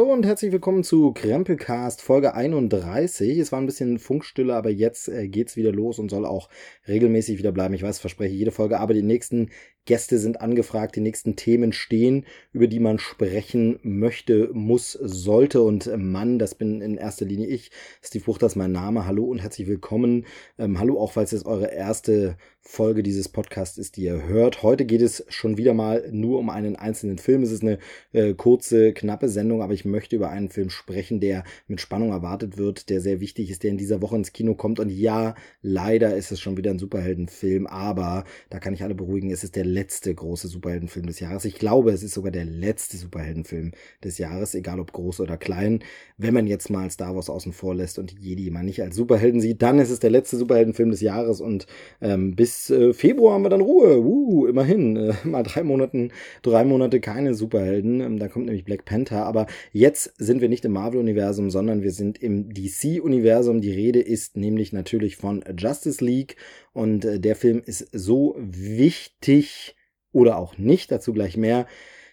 Hallo 0.00 0.09
und 0.20 0.26
herzlich 0.26 0.52
willkommen 0.52 0.84
zu 0.84 1.14
Krempelcast 1.14 2.02
Folge 2.02 2.34
31. 2.34 3.38
Es 3.38 3.52
war 3.52 3.58
ein 3.58 3.64
bisschen 3.64 3.98
Funkstille, 3.98 4.54
aber 4.54 4.68
jetzt 4.68 5.08
äh, 5.08 5.28
geht's 5.28 5.56
wieder 5.56 5.72
los 5.72 5.98
und 5.98 6.10
soll 6.10 6.26
auch 6.26 6.50
regelmäßig 6.86 7.38
wieder 7.38 7.52
bleiben. 7.52 7.72
Ich 7.72 7.82
weiß, 7.82 7.98
verspreche 8.00 8.34
jede 8.34 8.50
Folge, 8.50 8.80
aber 8.80 8.92
die 8.92 9.02
nächsten 9.02 9.48
Gäste 9.86 10.18
sind 10.18 10.40
angefragt, 10.40 10.94
die 10.94 11.00
nächsten 11.00 11.36
Themen 11.36 11.72
stehen, 11.72 12.26
über 12.52 12.66
die 12.66 12.80
man 12.80 12.98
sprechen 12.98 13.78
möchte, 13.82 14.50
muss, 14.52 14.92
sollte. 14.92 15.62
Und 15.62 15.86
äh, 15.86 15.96
Mann, 15.96 16.38
das 16.38 16.54
bin 16.54 16.82
in 16.82 16.98
erster 16.98 17.24
Linie 17.24 17.46
ich. 17.46 17.70
Steve 18.02 18.24
Buchter 18.24 18.46
ist 18.46 18.56
mein 18.56 18.72
Name. 18.72 19.06
Hallo 19.06 19.24
und 19.24 19.38
herzlich 19.38 19.68
willkommen. 19.68 20.26
Ähm, 20.58 20.78
hallo 20.78 21.00
auch, 21.00 21.12
falls 21.12 21.32
es 21.32 21.46
eure 21.46 21.72
erste 21.72 22.36
Folge 22.60 23.02
dieses 23.02 23.30
Podcasts 23.30 23.78
ist, 23.78 23.96
die 23.96 24.02
ihr 24.02 24.28
hört. 24.28 24.62
Heute 24.62 24.84
geht 24.84 25.00
es 25.00 25.24
schon 25.28 25.56
wieder 25.56 25.72
mal 25.72 26.08
nur 26.12 26.38
um 26.38 26.50
einen 26.50 26.76
einzelnen 26.76 27.16
Film. 27.16 27.42
Es 27.42 27.50
ist 27.50 27.62
eine 27.62 27.78
äh, 28.12 28.34
kurze, 28.34 28.92
knappe 28.92 29.28
Sendung, 29.28 29.62
aber 29.62 29.72
ich 29.72 29.86
möchte 29.86 30.09
über 30.12 30.30
einen 30.30 30.48
Film 30.50 30.70
sprechen, 30.70 31.20
der 31.20 31.44
mit 31.66 31.80
Spannung 31.80 32.10
erwartet 32.10 32.58
wird, 32.58 32.90
der 32.90 33.00
sehr 33.00 33.20
wichtig 33.20 33.50
ist, 33.50 33.62
der 33.62 33.70
in 33.70 33.78
dieser 33.78 34.02
Woche 34.02 34.16
ins 34.16 34.32
Kino 34.32 34.54
kommt. 34.54 34.80
Und 34.80 34.90
ja, 34.90 35.34
leider 35.62 36.16
ist 36.16 36.32
es 36.32 36.40
schon 36.40 36.56
wieder 36.56 36.70
ein 36.70 36.78
Superheldenfilm, 36.78 37.66
aber 37.66 38.24
da 38.48 38.58
kann 38.58 38.74
ich 38.74 38.82
alle 38.82 38.94
beruhigen, 38.94 39.30
es 39.30 39.44
ist 39.44 39.56
der 39.56 39.64
letzte 39.64 40.14
große 40.14 40.48
Superheldenfilm 40.48 41.06
des 41.06 41.20
Jahres. 41.20 41.44
Ich 41.44 41.54
glaube, 41.54 41.90
es 41.92 42.02
ist 42.02 42.14
sogar 42.14 42.32
der 42.32 42.44
letzte 42.44 42.96
Superheldenfilm 42.96 43.72
des 44.02 44.18
Jahres, 44.18 44.54
egal 44.54 44.80
ob 44.80 44.92
groß 44.92 45.20
oder 45.20 45.36
klein. 45.36 45.80
Wenn 46.16 46.34
man 46.34 46.46
jetzt 46.46 46.70
mal 46.70 46.90
Star 46.90 47.14
Wars 47.14 47.30
außen 47.30 47.52
vor 47.52 47.74
lässt 47.74 47.98
und 47.98 48.18
Jedi 48.20 48.50
mal 48.50 48.64
nicht 48.64 48.82
als 48.82 48.96
Superhelden 48.96 49.40
sieht, 49.40 49.62
dann 49.62 49.78
ist 49.78 49.90
es 49.90 50.00
der 50.00 50.10
letzte 50.10 50.36
Superheldenfilm 50.36 50.90
des 50.90 51.00
Jahres 51.00 51.40
und 51.40 51.66
ähm, 52.00 52.34
bis 52.34 52.70
äh, 52.70 52.92
Februar 52.92 53.34
haben 53.34 53.44
wir 53.44 53.50
dann 53.50 53.60
Ruhe. 53.60 54.00
Uh, 54.00 54.46
immerhin. 54.46 54.96
Äh, 54.96 55.14
mal 55.24 55.42
drei 55.42 55.62
Monaten, 55.62 56.12
drei 56.42 56.64
Monate 56.64 57.00
keine 57.00 57.34
Superhelden. 57.34 58.00
Ähm, 58.00 58.18
da 58.18 58.28
kommt 58.28 58.46
nämlich 58.46 58.64
Black 58.64 58.84
Panther. 58.84 59.24
Aber 59.24 59.46
jetzt 59.72 59.99
sind 60.04 60.40
wir 60.40 60.48
nicht 60.48 60.64
im 60.64 60.72
Marvel-Universum, 60.72 61.50
sondern 61.50 61.82
wir 61.82 61.92
sind 61.92 62.18
im 62.22 62.52
DC-Universum. 62.52 63.60
Die 63.60 63.72
Rede 63.72 64.00
ist 64.00 64.36
nämlich 64.36 64.72
natürlich 64.72 65.16
von 65.16 65.44
Justice 65.56 66.04
League 66.04 66.36
und 66.72 67.04
äh, 67.04 67.20
der 67.20 67.36
Film 67.36 67.62
ist 67.64 67.88
so 67.92 68.36
wichtig 68.38 69.74
oder 70.12 70.38
auch 70.38 70.58
nicht, 70.58 70.90
dazu 70.90 71.12
gleich 71.12 71.36
mehr, 71.36 71.66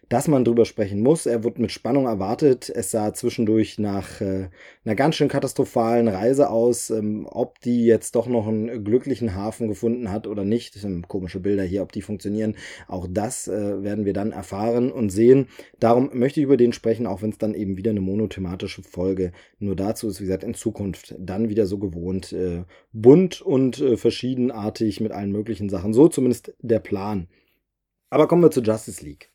dass 0.09 0.27
man 0.27 0.45
drüber 0.45 0.65
sprechen 0.65 1.01
muss. 1.01 1.25
Er 1.25 1.43
wird 1.43 1.59
mit 1.59 1.71
Spannung 1.71 2.05
erwartet. 2.05 2.71
Es 2.73 2.91
sah 2.91 3.13
zwischendurch 3.13 3.77
nach 3.77 4.21
äh, 4.21 4.49
einer 4.85 4.95
ganz 4.95 5.15
schön 5.15 5.27
katastrophalen 5.27 6.07
Reise 6.07 6.49
aus. 6.49 6.89
Ähm, 6.89 7.27
ob 7.29 7.59
die 7.59 7.85
jetzt 7.85 8.15
doch 8.15 8.27
noch 8.27 8.47
einen 8.47 8.83
glücklichen 8.83 9.35
Hafen 9.35 9.67
gefunden 9.67 10.11
hat 10.11 10.27
oder 10.27 10.45
nicht, 10.45 10.77
komische 11.07 11.39
Bilder 11.39 11.63
hier, 11.63 11.83
ob 11.83 11.91
die 11.91 12.01
funktionieren, 12.01 12.55
auch 12.87 13.07
das 13.09 13.47
äh, 13.47 13.83
werden 13.83 14.05
wir 14.05 14.13
dann 14.13 14.31
erfahren 14.31 14.91
und 14.91 15.09
sehen. 15.09 15.47
Darum 15.79 16.09
möchte 16.13 16.39
ich 16.39 16.45
über 16.45 16.57
den 16.57 16.73
sprechen, 16.73 17.05
auch 17.05 17.21
wenn 17.21 17.31
es 17.31 17.37
dann 17.37 17.53
eben 17.53 17.77
wieder 17.77 17.91
eine 17.91 18.01
monothematische 18.01 18.83
Folge 18.83 19.33
nur 19.59 19.75
dazu 19.75 20.07
ist, 20.07 20.21
wie 20.21 20.25
gesagt, 20.25 20.43
in 20.43 20.53
Zukunft 20.53 21.15
dann 21.19 21.49
wieder 21.49 21.65
so 21.65 21.79
gewohnt, 21.79 22.31
äh, 22.31 22.63
bunt 22.93 23.41
und 23.41 23.81
äh, 23.81 23.97
verschiedenartig 23.97 25.01
mit 25.01 25.11
allen 25.11 25.31
möglichen 25.31 25.69
Sachen. 25.69 25.93
So 25.93 26.07
zumindest 26.07 26.53
der 26.61 26.79
Plan. 26.79 27.27
Aber 28.09 28.27
kommen 28.27 28.41
wir 28.41 28.51
zu 28.51 28.61
Justice 28.61 29.03
League 29.03 29.31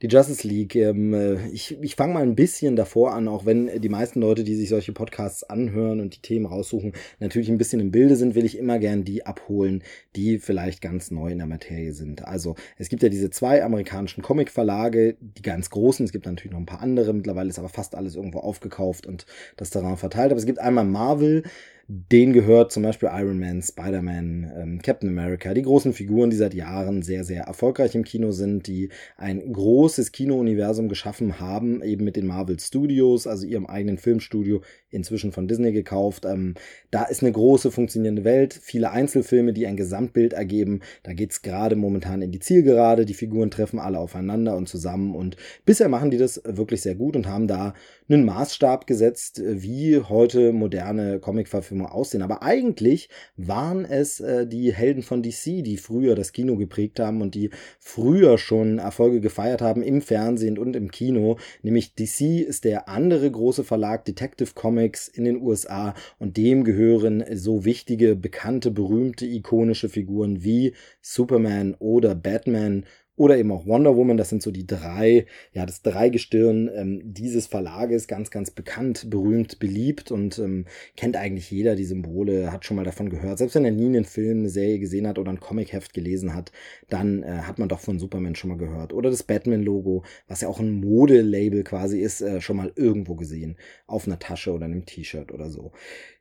die 0.00 0.06
Justice 0.06 0.46
League. 0.46 0.74
Ähm, 0.76 1.12
äh, 1.12 1.48
ich 1.48 1.76
ich 1.80 1.96
fange 1.96 2.14
mal 2.14 2.22
ein 2.22 2.34
bisschen 2.34 2.76
davor 2.76 3.12
an, 3.14 3.28
auch 3.28 3.44
wenn 3.44 3.80
die 3.80 3.88
meisten 3.88 4.20
Leute, 4.20 4.44
die 4.44 4.54
sich 4.54 4.68
solche 4.68 4.92
Podcasts 4.92 5.44
anhören 5.44 6.00
und 6.00 6.16
die 6.16 6.20
Themen 6.20 6.46
raussuchen, 6.46 6.92
natürlich 7.20 7.50
ein 7.50 7.58
bisschen 7.58 7.80
im 7.80 7.90
Bilde 7.90 8.16
sind, 8.16 8.34
will 8.34 8.44
ich 8.44 8.58
immer 8.58 8.78
gern 8.78 9.04
die 9.04 9.26
abholen, 9.26 9.82
die 10.16 10.38
vielleicht 10.38 10.80
ganz 10.80 11.10
neu 11.10 11.30
in 11.30 11.38
der 11.38 11.46
Materie 11.46 11.92
sind. 11.92 12.24
Also 12.24 12.54
es 12.78 12.88
gibt 12.88 13.02
ja 13.02 13.08
diese 13.08 13.30
zwei 13.30 13.62
amerikanischen 13.62 14.22
Comic-Verlage, 14.22 15.16
die 15.20 15.42
ganz 15.42 15.70
großen. 15.70 16.06
Es 16.06 16.12
gibt 16.12 16.26
natürlich 16.26 16.52
noch 16.52 16.60
ein 16.60 16.66
paar 16.66 16.80
andere. 16.80 17.12
Mittlerweile 17.12 17.50
ist 17.50 17.58
aber 17.58 17.68
fast 17.68 17.94
alles 17.94 18.16
irgendwo 18.16 18.38
aufgekauft 18.38 19.06
und 19.06 19.26
das 19.56 19.70
Terrain 19.70 19.96
verteilt. 19.96 20.30
Aber 20.30 20.38
es 20.38 20.46
gibt 20.46 20.58
einmal 20.58 20.84
Marvel, 20.84 21.42
den 21.88 22.32
gehört 22.32 22.72
zum 22.72 22.82
Beispiel 22.82 23.10
Iron 23.12 23.38
Man, 23.38 23.60
Spider-Man, 23.60 24.52
ähm, 24.56 24.82
Captain 24.82 25.08
America, 25.08 25.52
die 25.52 25.62
großen 25.62 25.92
Figuren, 25.92 26.30
die 26.30 26.36
seit 26.36 26.54
Jahren 26.54 27.02
sehr, 27.02 27.24
sehr 27.24 27.44
erfolgreich 27.44 27.94
im 27.94 28.04
Kino 28.04 28.30
sind, 28.30 28.66
die 28.66 28.90
ein 29.16 29.52
großes 29.52 30.12
Kino-Universum 30.12 30.88
geschaffen 30.88 31.40
haben, 31.40 31.82
eben 31.82 32.04
mit 32.04 32.16
den 32.16 32.26
Marvel 32.26 32.58
Studios, 32.60 33.26
also 33.26 33.46
ihrem 33.46 33.66
eigenen 33.66 33.98
Filmstudio, 33.98 34.62
inzwischen 34.92 35.32
von 35.32 35.48
Disney 35.48 35.72
gekauft. 35.72 36.24
Ähm, 36.24 36.54
da 36.90 37.04
ist 37.04 37.22
eine 37.22 37.32
große 37.32 37.70
funktionierende 37.70 38.24
Welt, 38.24 38.54
viele 38.54 38.90
Einzelfilme, 38.90 39.52
die 39.52 39.66
ein 39.66 39.76
Gesamtbild 39.76 40.32
ergeben. 40.32 40.80
Da 41.02 41.12
geht's 41.12 41.42
gerade 41.42 41.76
momentan 41.76 42.22
in 42.22 42.30
die 42.30 42.38
Zielgerade, 42.38 43.06
die 43.06 43.14
Figuren 43.14 43.50
treffen 43.50 43.78
alle 43.78 43.98
aufeinander 43.98 44.56
und 44.56 44.68
zusammen 44.68 45.14
und 45.14 45.36
bisher 45.64 45.88
machen 45.88 46.10
die 46.10 46.18
das 46.18 46.42
wirklich 46.44 46.82
sehr 46.82 46.94
gut 46.94 47.16
und 47.16 47.26
haben 47.26 47.48
da 47.48 47.74
einen 48.08 48.24
Maßstab 48.26 48.86
gesetzt, 48.86 49.40
wie 49.44 49.98
heute 49.98 50.52
moderne 50.52 51.18
Comic-Verfilmungen 51.18 51.90
aussehen. 51.90 52.22
Aber 52.22 52.42
eigentlich 52.42 53.08
waren 53.36 53.86
es 53.86 54.20
äh, 54.20 54.46
die 54.46 54.72
Helden 54.74 55.02
von 55.02 55.22
DC, 55.22 55.64
die 55.64 55.78
früher 55.78 56.14
das 56.14 56.32
Kino 56.32 56.56
geprägt 56.56 57.00
haben 57.00 57.22
und 57.22 57.34
die 57.34 57.50
früher 57.78 58.36
schon 58.36 58.78
Erfolge 58.78 59.20
gefeiert 59.20 59.62
haben 59.62 59.82
im 59.82 60.02
Fernsehen 60.02 60.58
und 60.58 60.76
im 60.76 60.90
Kino. 60.90 61.38
Nämlich 61.62 61.94
DC 61.94 62.46
ist 62.46 62.64
der 62.64 62.88
andere 62.88 63.30
große 63.30 63.64
Verlag 63.64 64.04
Detective 64.04 64.50
Comics 64.54 64.81
in 65.08 65.24
den 65.24 65.40
USA 65.40 65.94
und 66.18 66.36
dem 66.36 66.64
gehören 66.64 67.24
so 67.34 67.64
wichtige, 67.64 68.16
bekannte, 68.16 68.70
berühmte, 68.70 69.26
ikonische 69.26 69.88
Figuren 69.88 70.42
wie 70.42 70.74
Superman 71.00 71.74
oder 71.78 72.14
Batman 72.14 72.84
oder 73.16 73.36
eben 73.36 73.52
auch 73.52 73.66
Wonder 73.66 73.96
Woman. 73.96 74.16
Das 74.16 74.30
sind 74.30 74.42
so 74.42 74.50
die 74.50 74.66
drei, 74.66 75.26
ja, 75.52 75.66
das 75.66 75.82
Dreigestirn 75.82 76.70
ähm, 76.74 77.00
dieses 77.04 77.46
Verlages, 77.46 78.08
ganz, 78.08 78.30
ganz 78.30 78.50
bekannt, 78.50 79.10
berühmt, 79.10 79.58
beliebt 79.58 80.10
und 80.10 80.38
ähm, 80.38 80.66
kennt 80.96 81.16
eigentlich 81.16 81.50
jeder 81.50 81.76
die 81.76 81.84
Symbole, 81.84 82.52
hat 82.52 82.64
schon 82.64 82.76
mal 82.76 82.84
davon 82.84 83.10
gehört. 83.10 83.38
Selbst 83.38 83.54
wenn 83.54 83.64
er 83.64 83.70
nie 83.70 83.86
einen 83.86 84.04
Film, 84.04 84.40
eine 84.40 84.48
Serie 84.48 84.78
gesehen 84.78 85.06
hat 85.06 85.18
oder 85.18 85.30
ein 85.30 85.40
Comicheft 85.40 85.92
gelesen 85.92 86.34
hat, 86.34 86.52
dann 86.88 87.22
äh, 87.22 87.42
hat 87.42 87.58
man 87.58 87.68
doch 87.68 87.80
von 87.80 87.98
Superman 87.98 88.34
schon 88.34 88.50
mal 88.50 88.58
gehört. 88.58 88.92
Oder 88.92 89.10
das 89.10 89.22
Batman-Logo, 89.22 90.04
was 90.26 90.40
ja 90.40 90.48
auch 90.48 90.60
ein 90.60 90.80
Modelabel 90.80 91.64
quasi 91.64 92.00
ist, 92.00 92.22
äh, 92.22 92.40
schon 92.40 92.56
mal 92.56 92.72
irgendwo 92.76 93.14
gesehen. 93.14 93.56
Auf 93.86 94.06
einer 94.06 94.18
Tasche 94.18 94.52
oder 94.52 94.64
einem 94.64 94.86
T-Shirt 94.86 95.32
oder 95.32 95.50
so. 95.50 95.72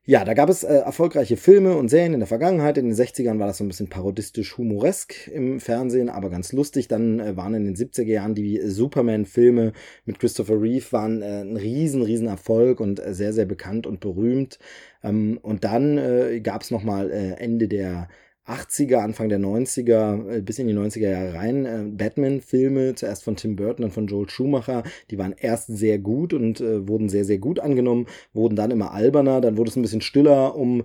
Ja, 0.06 0.25
da 0.25 0.34
gab 0.34 0.50
es 0.50 0.63
äh, 0.63 0.73
erfolgreiche 0.78 1.38
Filme 1.38 1.75
und 1.78 1.89
Serien 1.89 2.16
in 2.16 2.22
der 2.22 2.28
Vergangenheit. 2.28 2.75
In 2.79 2.85
den 2.85 2.95
60ern 2.95 3.38
war 3.38 3.45
das 3.45 3.59
so 3.59 3.63
ein 3.63 3.67
bisschen 3.67 3.88
parodistisch 3.88 4.57
humoresk 4.57 5.28
im 5.28 5.59
Fernsehen, 5.59 6.09
aber 6.09 6.31
ganz 6.31 6.53
lustig. 6.53 6.88
Dann 6.88 7.19
äh, 7.19 7.38
waren 7.38 7.53
in 7.53 7.66
den 7.66 7.75
70er 7.75 8.06
Jahren 8.06 8.34
die 8.34 8.59
Superman-Filme 8.63 9.73
mit 10.06 10.19
Christopher 10.19 10.59
Reeve 10.59 10.91
waren 10.91 11.22
äh, 11.22 11.41
ein 11.41 11.56
riesen, 11.56 12.01
riesen 12.01 12.28
Erfolg 12.28 12.79
und 12.79 13.00
äh, 13.00 13.13
sehr, 13.13 13.31
sehr 13.31 13.45
bekannt 13.45 13.85
und 13.85 14.00
berühmt. 14.00 14.57
Ähm, 15.03 15.38
und 15.44 15.63
dann 15.63 16.00
äh, 16.00 16.41
gab 16.41 16.63
es 16.63 16.72
nochmal 16.72 17.12
äh, 17.12 17.33
Ende 17.33 17.68
der 17.68 18.09
80er, 18.47 18.97
Anfang 18.97 19.29
der 19.29 19.40
90er, 19.40 20.38
äh, 20.38 20.41
bis 20.41 20.59
in 20.59 20.68
die 20.68 20.74
90er 20.74 21.09
Jahre 21.09 21.34
rein. 21.34 21.66
Äh, 21.66 21.84
Batman-Filme, 21.91 22.96
zuerst 22.96 23.24
von 23.24 23.35
Tim 23.35 23.56
Burton 23.56 23.85
und 23.85 23.91
von 23.91 24.07
Joel 24.07 24.29
Schumacher, 24.29 24.84
die 25.09 25.18
waren 25.18 25.35
erst 25.38 25.68
sehr 25.68 26.00
gut 26.00 26.34
und 26.34 26.59
äh, 26.62 26.88
wurden 26.88 27.09
sehr, 27.09 27.25
sehr 27.25 27.38
gut 27.38 27.59
angenommen, 27.59 28.07
wurden 28.34 28.56
dann 28.56 28.72
immer 28.72 28.91
alberner, 28.91 29.41
dann 29.41 29.57
wurde 29.57 29.69
es 29.69 29.75
ein 29.75 29.84
bisschen 29.84 30.01
stiller 30.01 30.56
um 30.56 30.83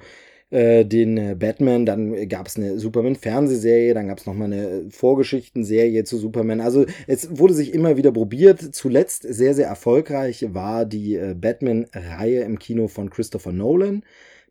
äh, 0.50 0.84
den 0.84 1.16
äh, 1.16 1.34
Batman, 1.34 1.86
dann 1.86 2.28
gab 2.28 2.46
es 2.46 2.56
eine 2.56 2.78
Superman-Fernsehserie, 2.78 3.94
dann 3.94 4.08
gab 4.08 4.18
es 4.18 4.26
nochmal 4.26 4.52
eine 4.52 4.86
Vorgeschichtenserie 4.90 6.04
zu 6.04 6.18
Superman. 6.18 6.60
Also 6.60 6.86
es 7.06 7.38
wurde 7.38 7.54
sich 7.54 7.74
immer 7.74 7.96
wieder 7.96 8.12
probiert. 8.12 8.60
Zuletzt 8.74 9.22
sehr, 9.22 9.54
sehr 9.54 9.66
erfolgreich 9.66 10.46
war 10.54 10.84
die 10.84 11.16
äh, 11.16 11.34
Batman-Reihe 11.34 12.42
im 12.42 12.58
Kino 12.58 12.86
von 12.86 13.10
Christopher 13.10 13.52
Nolan 13.52 14.04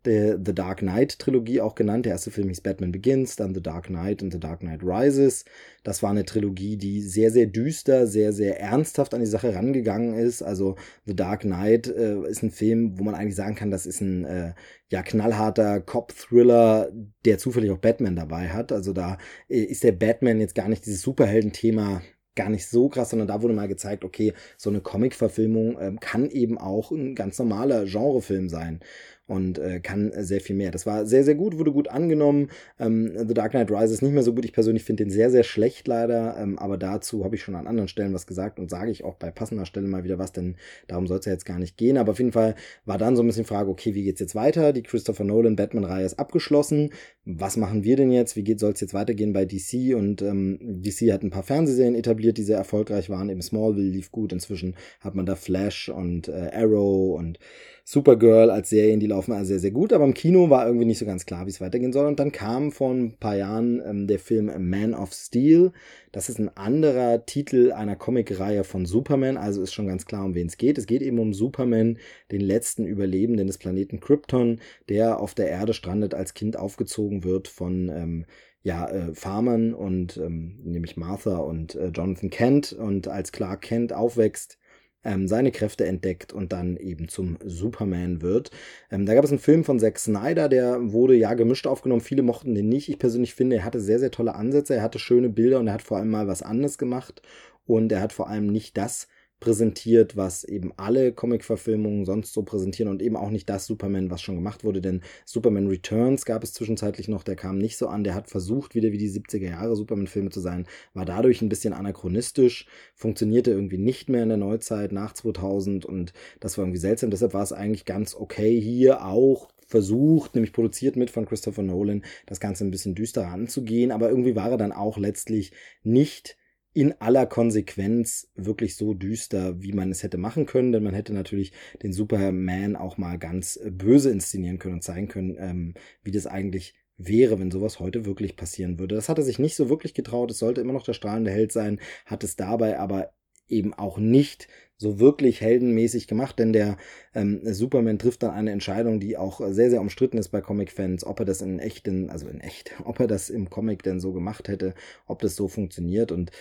der 0.05 0.39
The 0.43 0.53
Dark 0.53 0.79
Knight 0.79 1.19
Trilogie 1.19 1.61
auch 1.61 1.75
genannt. 1.75 2.05
Der 2.05 2.13
erste 2.13 2.31
Film 2.31 2.49
hieß 2.49 2.61
Batman 2.61 2.91
Begins, 2.91 3.35
dann 3.35 3.53
The 3.53 3.61
Dark 3.61 3.87
Knight 3.87 4.23
und 4.23 4.31
The 4.31 4.39
Dark 4.39 4.59
Knight 4.61 4.81
Rises. 4.83 5.45
Das 5.83 6.03
war 6.03 6.11
eine 6.11 6.25
Trilogie, 6.25 6.77
die 6.77 7.01
sehr, 7.01 7.31
sehr 7.31 7.45
düster, 7.45 8.07
sehr, 8.07 8.33
sehr 8.33 8.59
ernsthaft 8.59 9.13
an 9.13 9.19
die 9.19 9.25
Sache 9.25 9.53
rangegangen 9.53 10.13
ist. 10.15 10.41
Also 10.41 10.75
The 11.05 11.15
Dark 11.15 11.41
Knight 11.41 11.87
äh, 11.87 12.27
ist 12.27 12.43
ein 12.43 12.51
Film, 12.51 12.99
wo 12.99 13.03
man 13.03 13.15
eigentlich 13.15 13.35
sagen 13.35 13.55
kann, 13.55 13.71
das 13.71 13.85
ist 13.85 14.01
ein 14.01 14.25
äh, 14.25 14.53
ja 14.89 15.03
knallharter 15.03 15.81
Cop-Thriller, 15.81 16.91
der 17.25 17.37
zufällig 17.37 17.71
auch 17.71 17.77
Batman 17.77 18.15
dabei 18.15 18.49
hat. 18.49 18.71
Also 18.71 18.93
da 18.93 19.17
äh, 19.49 19.59
ist 19.59 19.83
der 19.83 19.91
Batman 19.91 20.39
jetzt 20.39 20.55
gar 20.55 20.69
nicht 20.69 20.85
dieses 20.85 21.01
Superheldenthema 21.01 22.01
gar 22.35 22.49
nicht 22.49 22.67
so 22.67 22.89
krass, 22.89 23.09
sondern 23.09 23.27
da 23.27 23.41
wurde 23.41 23.53
mal 23.53 23.67
gezeigt, 23.67 24.03
okay, 24.03 24.33
so 24.57 24.69
eine 24.69 24.81
Comic-Verfilmung 24.81 25.77
ähm, 25.79 25.99
kann 25.99 26.29
eben 26.29 26.57
auch 26.57 26.91
ein 26.91 27.15
ganz 27.15 27.39
normaler 27.39 27.85
Genrefilm 27.85 28.49
sein. 28.49 28.81
Und 29.27 29.57
äh, 29.57 29.80
kann 29.80 30.12
sehr 30.16 30.42
viel 30.42 30.56
mehr. 30.56 30.72
Das 30.72 30.86
war 30.86 31.06
sehr, 31.06 31.24
sehr 31.24 31.36
gut, 31.36 31.57
wurde 31.57 31.72
gut 31.72 31.88
angenommen. 31.88 32.50
Ähm, 32.80 33.12
The 33.27 33.33
Dark 33.33 33.51
Knight 33.51 33.72
Rises 33.72 34.01
nicht 34.01 34.13
mehr 34.13 34.24
so 34.24 34.33
gut. 34.33 34.45
Ich 34.45 34.54
persönlich 34.54 34.83
finde 34.83 35.04
den 35.04 35.12
sehr, 35.12 35.31
sehr 35.31 35.44
schlecht 35.44 35.88
leider, 35.88 36.38
ähm, 36.38 36.60
aber 36.60 36.77
dazu 36.77 37.24
habe 37.24 37.36
ich 37.36 37.42
schon 37.42 37.56
an 37.56 37.68
anderen 37.68 37.88
Stellen 37.88 38.13
was 38.13 38.27
gesagt 38.27 38.60
und 38.60 38.69
sage 38.69 38.92
ich 38.92 39.04
auch 39.04 39.16
bei 39.16 39.31
passender 39.31 39.66
Stelle 39.66 39.88
mal 39.88 40.04
wieder 40.04 40.19
was, 40.19 40.31
denn 40.31 40.56
darum 40.88 41.07
soll 41.07 41.19
es 41.19 41.25
ja 41.25 41.31
jetzt 41.31 41.45
gar 41.45 41.57
nicht 41.57 41.77
gehen. 41.77 41.98
Aber 41.98 42.12
auf 42.12 42.19
jeden 42.19 42.33
Fall 42.33 42.56
war 42.86 42.98
dann 42.98 43.16
so 43.16 43.24
ein 43.24 43.27
bisschen 43.27 43.45
Frage, 43.45 43.69
okay, 43.69 43.95
wie 43.95 44.04
geht's 44.04 44.19
jetzt 44.19 44.36
weiter? 44.36 44.74
Die 44.74 44.83
Christopher 44.83 45.24
Nolan 45.24 45.56
Batman-Reihe 45.56 46.06
ist 46.06 46.19
abgeschlossen. 46.19 46.92
Was 47.25 47.57
machen 47.57 47.83
wir 47.83 47.95
denn 47.95 48.12
jetzt? 48.12 48.36
Wie 48.36 48.57
soll 48.57 48.74
es 48.74 48.81
jetzt 48.81 48.94
weitergehen 48.94 49.33
bei 49.33 49.45
DC? 49.45 49.95
Und 49.95 50.22
ähm, 50.22 50.60
DC 50.62 51.12
hat 51.12 51.24
ein 51.24 51.31
paar 51.31 51.44
Fernsehserien 51.44 51.95
etabliert, 51.95 52.38
die 52.38 52.44
sehr 52.44 52.57
erfolgreich 52.57 53.10
waren. 53.10 53.30
Eben 53.30 53.42
Smallville 53.42 53.89
lief 53.89 54.12
gut. 54.12 54.31
Inzwischen 54.31 54.75
hat 55.00 55.16
man 55.16 55.25
da 55.25 55.36
Flash 55.36 55.89
und 55.89 56.27
äh, 56.27 56.51
Arrow 56.54 57.18
und 57.18 57.39
Supergirl 57.87 58.49
als 58.49 58.71
Serien, 58.71 58.99
die 58.99 59.05
laufen 59.05 59.31
also 59.31 59.49
sehr, 59.49 59.59
sehr 59.59 59.69
gut, 59.69 59.93
aber 59.93 60.05
im 60.05 60.15
Kino 60.15 60.49
war 60.49 60.65
irgendwie 60.65 60.87
nicht 60.87 60.97
so 60.97 61.05
ganz 61.05 61.27
klar, 61.27 61.45
wie 61.45 61.51
es 61.51 61.61
weitergehen 61.61 61.93
soll. 61.93 62.07
Und 62.07 62.19
dann 62.19 62.31
kam 62.31 62.71
vor 62.71 62.91
ein 62.91 63.15
paar 63.19 63.37
Jahren 63.37 63.79
ähm, 63.85 64.07
der 64.07 64.17
Film 64.17 64.51
Man 64.69 64.95
of 64.95 65.13
Steel. 65.13 65.71
Das 66.11 66.27
ist 66.27 66.39
ein 66.39 66.49
anderer 66.57 67.27
Titel 67.27 67.71
einer 67.71 67.95
Comicreihe 67.95 68.63
von 68.63 68.87
Superman, 68.87 69.37
also 69.37 69.61
ist 69.61 69.73
schon 69.73 69.85
ganz 69.85 70.07
klar, 70.07 70.25
um 70.25 70.33
wen 70.33 70.47
es 70.47 70.57
geht. 70.57 70.79
Es 70.79 70.87
geht 70.87 71.03
eben 71.03 71.19
um 71.19 71.31
Superman, 71.35 71.99
den 72.31 72.41
letzten 72.41 72.85
Überlebenden 72.85 73.45
des 73.45 73.59
Planeten 73.59 73.99
Krypton, 73.99 74.61
der 74.89 75.19
auf 75.19 75.35
der 75.35 75.49
Erde 75.49 75.75
strandet, 75.75 76.15
als 76.15 76.33
Kind 76.33 76.57
aufgezogen 76.57 77.23
wird 77.23 77.47
von 77.47 77.89
ähm, 77.89 78.25
ja, 78.63 78.89
äh, 78.89 79.13
Farmern 79.13 79.75
und 79.75 80.17
ähm, 80.17 80.59
nämlich 80.63 80.97
Martha 80.97 81.38
und 81.38 81.75
äh, 81.75 81.89
Jonathan 81.89 82.31
Kent 82.31 82.73
und 82.73 83.07
als 83.07 83.31
Clark 83.31 83.61
Kent 83.61 83.93
aufwächst, 83.93 84.57
ähm, 85.05 85.27
seine 85.27 85.51
Kräfte 85.51 85.85
entdeckt 85.85 86.33
und 86.33 86.51
dann 86.51 86.75
eben 86.75 87.07
zum 87.07 87.37
Superman 87.45 88.21
wird. 88.21 88.51
Ähm, 88.91 89.05
da 89.05 89.13
gab 89.13 89.23
es 89.23 89.29
einen 89.29 89.39
Film 89.39 89.63
von 89.63 89.79
Zack 89.79 89.99
Snyder, 89.99 90.49
der 90.49 90.91
wurde 90.91 91.15
ja 91.15 91.33
gemischt 91.35 91.67
aufgenommen. 91.67 92.01
Viele 92.01 92.23
mochten 92.23 92.55
den 92.55 92.67
nicht. 92.67 92.89
Ich 92.89 92.99
persönlich 92.99 93.35
finde, 93.35 93.57
er 93.57 93.63
hatte 93.63 93.79
sehr, 93.79 93.99
sehr 93.99 94.11
tolle 94.11 94.35
Ansätze. 94.35 94.75
Er 94.75 94.81
hatte 94.81 94.99
schöne 94.99 95.29
Bilder 95.29 95.59
und 95.59 95.67
er 95.67 95.73
hat 95.73 95.83
vor 95.83 95.97
allem 95.97 96.09
mal 96.09 96.27
was 96.27 96.41
anderes 96.41 96.77
gemacht. 96.77 97.21
Und 97.67 97.91
er 97.91 98.01
hat 98.01 98.13
vor 98.13 98.29
allem 98.29 98.47
nicht 98.47 98.77
das 98.77 99.07
präsentiert, 99.39 100.15
was 100.15 100.43
eben 100.43 100.71
alle 100.77 101.11
Comic-Verfilmungen 101.11 102.05
sonst 102.05 102.33
so 102.33 102.43
präsentieren 102.43 102.89
und 102.89 103.01
eben 103.01 103.15
auch 103.15 103.29
nicht 103.29 103.49
das 103.49 103.65
Superman, 103.65 104.09
was 104.09 104.21
schon 104.21 104.35
gemacht 104.35 104.63
wurde, 104.63 104.81
denn 104.81 105.01
Superman 105.25 105.67
Returns 105.67 106.25
gab 106.25 106.43
es 106.43 106.53
zwischenzeitlich 106.53 107.07
noch, 107.07 107.23
der 107.23 107.35
kam 107.35 107.57
nicht 107.57 107.77
so 107.77 107.87
an, 107.87 108.03
der 108.03 108.15
hat 108.15 108.29
versucht, 108.29 108.75
wieder 108.75 108.91
wie 108.91 108.97
die 108.97 109.11
70er 109.11 109.49
Jahre 109.49 109.75
Superman-Filme 109.75 110.29
zu 110.29 110.39
sein, 110.39 110.67
war 110.93 111.05
dadurch 111.05 111.41
ein 111.41 111.49
bisschen 111.49 111.73
anachronistisch, 111.73 112.65
funktionierte 112.95 113.51
irgendwie 113.51 113.77
nicht 113.77 114.09
mehr 114.09 114.23
in 114.23 114.29
der 114.29 114.37
Neuzeit 114.37 114.91
nach 114.91 115.13
2000 115.13 115.85
und 115.85 116.13
das 116.39 116.57
war 116.57 116.65
irgendwie 116.65 116.79
seltsam, 116.79 117.11
deshalb 117.11 117.33
war 117.33 117.43
es 117.43 117.53
eigentlich 117.53 117.85
ganz 117.85 118.15
okay 118.15 118.59
hier 118.59 119.05
auch 119.05 119.49
versucht, 119.67 120.35
nämlich 120.35 120.53
produziert 120.53 120.95
mit 120.95 121.09
von 121.09 121.25
Christopher 121.25 121.63
Nolan, 121.63 122.03
das 122.25 122.39
Ganze 122.39 122.63
ein 122.63 122.71
bisschen 122.71 122.95
düsterer 122.95 123.27
anzugehen, 123.27 123.91
aber 123.91 124.09
irgendwie 124.09 124.35
war 124.35 124.51
er 124.51 124.57
dann 124.57 124.71
auch 124.71 124.97
letztlich 124.97 125.51
nicht 125.83 126.38
in 126.75 126.94
aller 127.00 127.25
Konsequenz 127.25 128.30
wirklich 128.36 128.75
so 128.75 128.94
düster, 128.94 129.62
wie 129.62 129.72
man 129.72 129.92
es 129.92 130.04
hätte 130.04 130.18
machen 130.18 130.45
können, 130.45 130.74
denn 130.74 130.83
man 130.83 130.94
hätte 130.94 131.13
natürlich 131.13 131.54
den 131.81 131.94
Superman 131.94 132.75
auch 132.75 132.98
mal 132.98 133.18
ganz 133.18 133.56
äh, 133.56 133.72
böse 133.72 134.12
inszenieren 134.12 134.60
können 134.60 134.75
und 134.75 134.83
zeigen 134.83 135.07
können, 135.07 135.38
ähm, 135.39 135.74
wie 136.04 136.12
das 136.12 136.27
eigentlich 136.27 136.75
wäre, 136.98 137.39
wenn 137.39 137.50
sowas 137.50 137.80
heute 137.80 138.06
wirklich 138.06 138.36
passieren 138.36 138.77
würde. 138.77 138.95
Das 138.95 139.07
hat 139.07 139.18
er 139.18 139.24
sich 139.24 139.39
nicht 139.39 139.56
so 139.56 139.69
wirklich 139.69 139.94
getraut. 139.94 140.31
Es 140.31 140.39
sollte 140.39 140.60
immer 140.60 140.74
noch 140.74 140.83
der 140.83 140.94
strahlende 140.94 141.31
Held 141.31 141.54
sein, 141.54 141.80
hat 142.06 142.25
es 142.25 142.36
dabei 142.36 142.77
aber 142.77 143.13
eben 143.47 143.74
auch 143.74 143.97
nicht 143.97 144.47
so 144.77 145.00
wirklich 145.00 145.42
heldenmäßig 145.42 146.07
gemacht, 146.07 146.38
denn 146.38 146.51
der 146.51 146.77
ähm, 147.13 147.42
Superman 147.44 147.97
trifft 147.97 148.24
dann 148.24 148.31
eine 148.31 148.51
Entscheidung, 148.51 149.00
die 149.00 149.15
auch 149.15 149.42
sehr, 149.50 149.69
sehr 149.69 149.80
umstritten 149.80 150.18
ist 150.18 150.30
bei 150.30 150.42
Comic-Fans, 150.42 151.06
ob 151.06 151.19
er 151.19 151.25
das 151.25 151.42
in 151.42 151.59
echten, 151.59 152.09
also 152.09 152.27
in 152.27 152.42
echt, 152.42 152.74
ob 152.83 153.00
er 153.00 153.07
das 153.07 153.30
im 153.30 153.50
Comic 153.50 153.83
denn 153.83 154.00
so 154.00 154.12
gemacht 154.12 154.47
hätte, 154.47 154.74
ob 155.07 155.21
das 155.21 155.36
so 155.36 155.47
funktioniert. 155.47 156.12
Und 156.12 156.31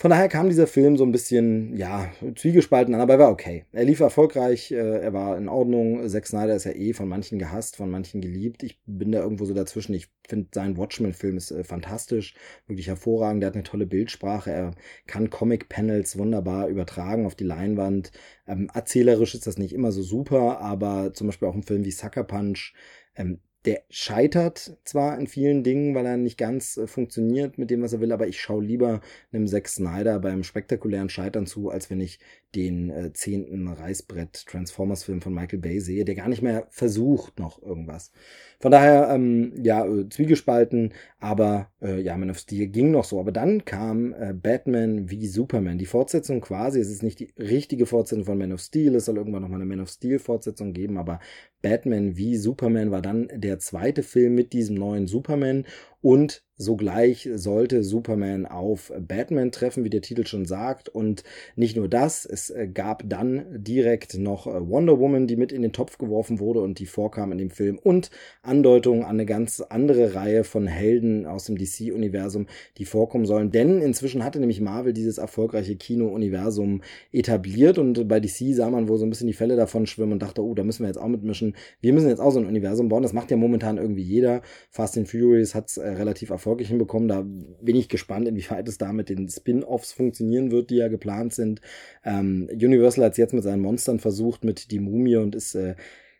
von 0.00 0.10
daher 0.10 0.28
kam 0.28 0.48
dieser 0.48 0.68
Film 0.68 0.96
so 0.96 1.04
ein 1.04 1.10
bisschen, 1.10 1.76
ja, 1.76 2.08
zwiegespalten 2.36 2.94
an, 2.94 3.00
aber 3.00 3.14
er 3.14 3.18
war 3.18 3.30
okay. 3.30 3.64
Er 3.72 3.84
lief 3.84 3.98
erfolgreich, 3.98 4.70
äh, 4.70 4.76
er 4.76 5.12
war 5.12 5.36
in 5.36 5.48
Ordnung. 5.48 6.08
Zack 6.08 6.26
Snyder 6.26 6.54
ist 6.54 6.64
ja 6.64 6.72
eh 6.72 6.92
von 6.92 7.08
manchen 7.08 7.40
gehasst, 7.40 7.74
von 7.74 7.90
manchen 7.90 8.20
geliebt. 8.20 8.62
Ich 8.62 8.80
bin 8.86 9.10
da 9.10 9.20
irgendwo 9.20 9.44
so 9.44 9.54
dazwischen. 9.54 9.94
Ich 9.94 10.08
finde, 10.28 10.48
sein 10.54 10.76
Watchmen-Film 10.76 11.36
ist 11.36 11.50
äh, 11.50 11.64
fantastisch, 11.64 12.34
wirklich 12.68 12.86
hervorragend. 12.86 13.42
Er 13.42 13.48
hat 13.48 13.54
eine 13.54 13.64
tolle 13.64 13.86
Bildsprache. 13.86 14.52
Er 14.52 14.70
kann 15.08 15.30
Comic-Panels 15.30 16.16
wunderbar 16.16 16.68
übertragen 16.68 17.26
auf 17.26 17.34
die 17.34 17.44
Leinwand. 17.44 18.12
Ähm, 18.46 18.70
erzählerisch 18.72 19.34
ist 19.34 19.48
das 19.48 19.58
nicht 19.58 19.72
immer 19.72 19.90
so 19.90 20.02
super, 20.02 20.60
aber 20.60 21.12
zum 21.12 21.26
Beispiel 21.26 21.48
auch 21.48 21.54
ein 21.56 21.64
Film 21.64 21.84
wie 21.84 21.90
Sucker 21.90 22.22
Punch 22.22 22.72
ähm, 23.16 23.40
der 23.64 23.82
scheitert 23.90 24.78
zwar 24.84 25.18
in 25.18 25.26
vielen 25.26 25.64
Dingen, 25.64 25.94
weil 25.94 26.06
er 26.06 26.16
nicht 26.16 26.38
ganz 26.38 26.76
äh, 26.76 26.86
funktioniert 26.86 27.58
mit 27.58 27.70
dem, 27.70 27.82
was 27.82 27.92
er 27.92 28.00
will, 28.00 28.12
aber 28.12 28.28
ich 28.28 28.40
schaue 28.40 28.64
lieber 28.64 29.00
einem 29.32 29.46
Zack 29.48 29.68
Snyder 29.68 30.20
beim 30.20 30.44
spektakulären 30.44 31.08
Scheitern 31.08 31.46
zu, 31.46 31.68
als 31.70 31.90
wenn 31.90 32.00
ich 32.00 32.20
den 32.54 32.90
äh, 32.90 33.12
zehnten 33.12 33.68
Reißbrett 33.68 34.46
Transformers 34.46 35.04
Film 35.04 35.20
von 35.20 35.34
Michael 35.34 35.58
Bay 35.58 35.80
sehe, 35.80 36.04
der 36.04 36.14
gar 36.14 36.28
nicht 36.28 36.42
mehr 36.42 36.66
versucht 36.70 37.38
noch 37.38 37.60
irgendwas. 37.60 38.12
Von 38.60 38.72
daher, 38.72 39.08
ähm, 39.10 39.52
ja, 39.62 39.86
äh, 39.86 40.08
zwiegespalten, 40.08 40.92
aber 41.20 41.70
äh, 41.80 42.00
ja, 42.00 42.16
Man 42.16 42.30
of 42.30 42.38
Steel 42.38 42.66
ging 42.66 42.90
noch 42.90 43.04
so. 43.04 43.20
Aber 43.20 43.30
dann 43.30 43.64
kam 43.64 44.12
äh, 44.14 44.32
Batman 44.32 45.10
wie 45.10 45.28
Superman. 45.28 45.78
Die 45.78 45.86
Fortsetzung 45.86 46.40
quasi, 46.40 46.80
es 46.80 46.90
ist 46.90 47.04
nicht 47.04 47.20
die 47.20 47.32
richtige 47.38 47.86
Fortsetzung 47.86 48.24
von 48.24 48.36
Man 48.36 48.52
of 48.52 48.60
Steel, 48.60 48.96
es 48.96 49.04
soll 49.04 49.16
irgendwann 49.16 49.42
nochmal 49.42 49.60
eine 49.60 49.68
Man 49.68 49.80
of 49.80 49.90
Steel 49.90 50.18
Fortsetzung 50.18 50.72
geben, 50.72 50.98
aber 50.98 51.20
Batman 51.62 52.16
wie 52.16 52.36
Superman 52.36 52.90
war 52.90 53.00
dann 53.00 53.28
der 53.32 53.60
zweite 53.60 54.02
Film 54.02 54.34
mit 54.34 54.52
diesem 54.52 54.74
neuen 54.74 55.06
Superman 55.06 55.64
und 56.00 56.42
sogleich 56.58 57.28
sollte 57.34 57.84
Superman 57.84 58.44
auf 58.44 58.92
Batman 58.98 59.52
treffen, 59.52 59.84
wie 59.84 59.90
der 59.90 60.02
Titel 60.02 60.26
schon 60.26 60.44
sagt. 60.44 60.88
Und 60.88 61.22
nicht 61.54 61.76
nur 61.76 61.88
das, 61.88 62.26
es 62.26 62.50
äh, 62.50 62.66
gab 62.66 63.08
dann 63.08 63.46
direkt 63.62 64.18
noch 64.18 64.46
äh, 64.46 64.68
Wonder 64.68 64.98
Woman, 64.98 65.28
die 65.28 65.36
mit 65.36 65.52
in 65.52 65.62
den 65.62 65.72
Topf 65.72 65.98
geworfen 65.98 66.40
wurde 66.40 66.60
und 66.60 66.80
die 66.80 66.86
vorkam 66.86 67.30
in 67.32 67.38
dem 67.38 67.50
Film. 67.50 67.78
Und 67.78 68.10
Andeutungen 68.42 69.04
an 69.04 69.10
eine 69.10 69.26
ganz 69.26 69.60
andere 69.60 70.14
Reihe 70.14 70.42
von 70.42 70.66
Helden 70.66 71.26
aus 71.26 71.44
dem 71.44 71.56
DC-Universum, 71.56 72.46
die 72.76 72.84
vorkommen 72.84 73.24
sollen. 73.24 73.52
Denn 73.52 73.80
inzwischen 73.80 74.24
hatte 74.24 74.40
nämlich 74.40 74.60
Marvel 74.60 74.92
dieses 74.92 75.18
erfolgreiche 75.18 75.76
Kino-Universum 75.76 76.82
etabliert 77.12 77.78
und 77.78 78.08
bei 78.08 78.18
DC 78.18 78.54
sah 78.54 78.68
man 78.68 78.88
wohl 78.88 78.98
so 78.98 79.06
ein 79.06 79.10
bisschen 79.10 79.28
die 79.28 79.32
Fälle 79.32 79.54
davon 79.54 79.86
schwimmen 79.86 80.14
und 80.14 80.22
dachte, 80.22 80.42
oh, 80.42 80.54
da 80.54 80.64
müssen 80.64 80.82
wir 80.82 80.88
jetzt 80.88 80.98
auch 80.98 81.06
mitmischen. 81.06 81.54
Wir 81.80 81.92
müssen 81.92 82.08
jetzt 82.08 82.20
auch 82.20 82.32
so 82.32 82.40
ein 82.40 82.46
Universum 82.46 82.88
bauen. 82.88 83.04
Das 83.04 83.12
macht 83.12 83.30
ja 83.30 83.36
momentan 83.36 83.78
irgendwie 83.78 84.02
jeder. 84.02 84.42
Fast 84.70 84.98
and 84.98 85.08
Furious 85.08 85.54
hat 85.54 85.68
es 85.68 85.78
äh, 85.88 85.94
relativ 85.94 86.30
erfolgreich 86.30 86.68
hinbekommen. 86.68 87.08
Da 87.08 87.24
bin 87.24 87.76
ich 87.76 87.88
gespannt, 87.88 88.28
inwieweit 88.28 88.68
es 88.68 88.78
da 88.78 88.92
mit 88.92 89.08
den 89.08 89.28
Spin-offs 89.28 89.92
funktionieren 89.92 90.50
wird, 90.50 90.70
die 90.70 90.76
ja 90.76 90.88
geplant 90.88 91.34
sind. 91.34 91.60
Ähm, 92.04 92.48
Universal 92.52 93.04
hat 93.04 93.12
es 93.12 93.18
jetzt 93.18 93.34
mit 93.34 93.42
seinen 93.42 93.62
Monstern 93.62 93.98
versucht, 93.98 94.44
mit 94.44 94.70
die 94.70 94.80
Mumie 94.80 95.16
und 95.16 95.34
ist 95.34 95.54
äh, 95.54 95.74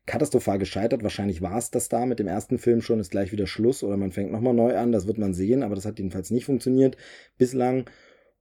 katastrophal 0.07 0.59
gescheitert. 0.59 1.03
Wahrscheinlich 1.03 1.43
war 1.43 1.59
es 1.59 1.71
das 1.71 1.89
da 1.89 2.07
mit 2.07 2.19
dem 2.19 2.27
ersten 2.27 2.59
Film 2.59 2.81
schon, 2.81 2.99
ist 2.99 3.11
gleich 3.11 3.31
wieder 3.31 3.47
Schluss 3.47 3.83
oder 3.85 3.97
man 3.97 4.11
fängt 4.11 4.33
nochmal 4.33 4.55
neu 4.55 4.77
an. 4.77 4.91
Das 4.91 5.07
wird 5.07 5.19
man 5.19 5.35
sehen, 5.35 5.63
aber 5.63 5.75
das 5.75 5.85
hat 5.85 5.99
jedenfalls 5.99 6.31
nicht 6.31 6.47
funktioniert 6.47 6.97
bislang. 7.37 7.85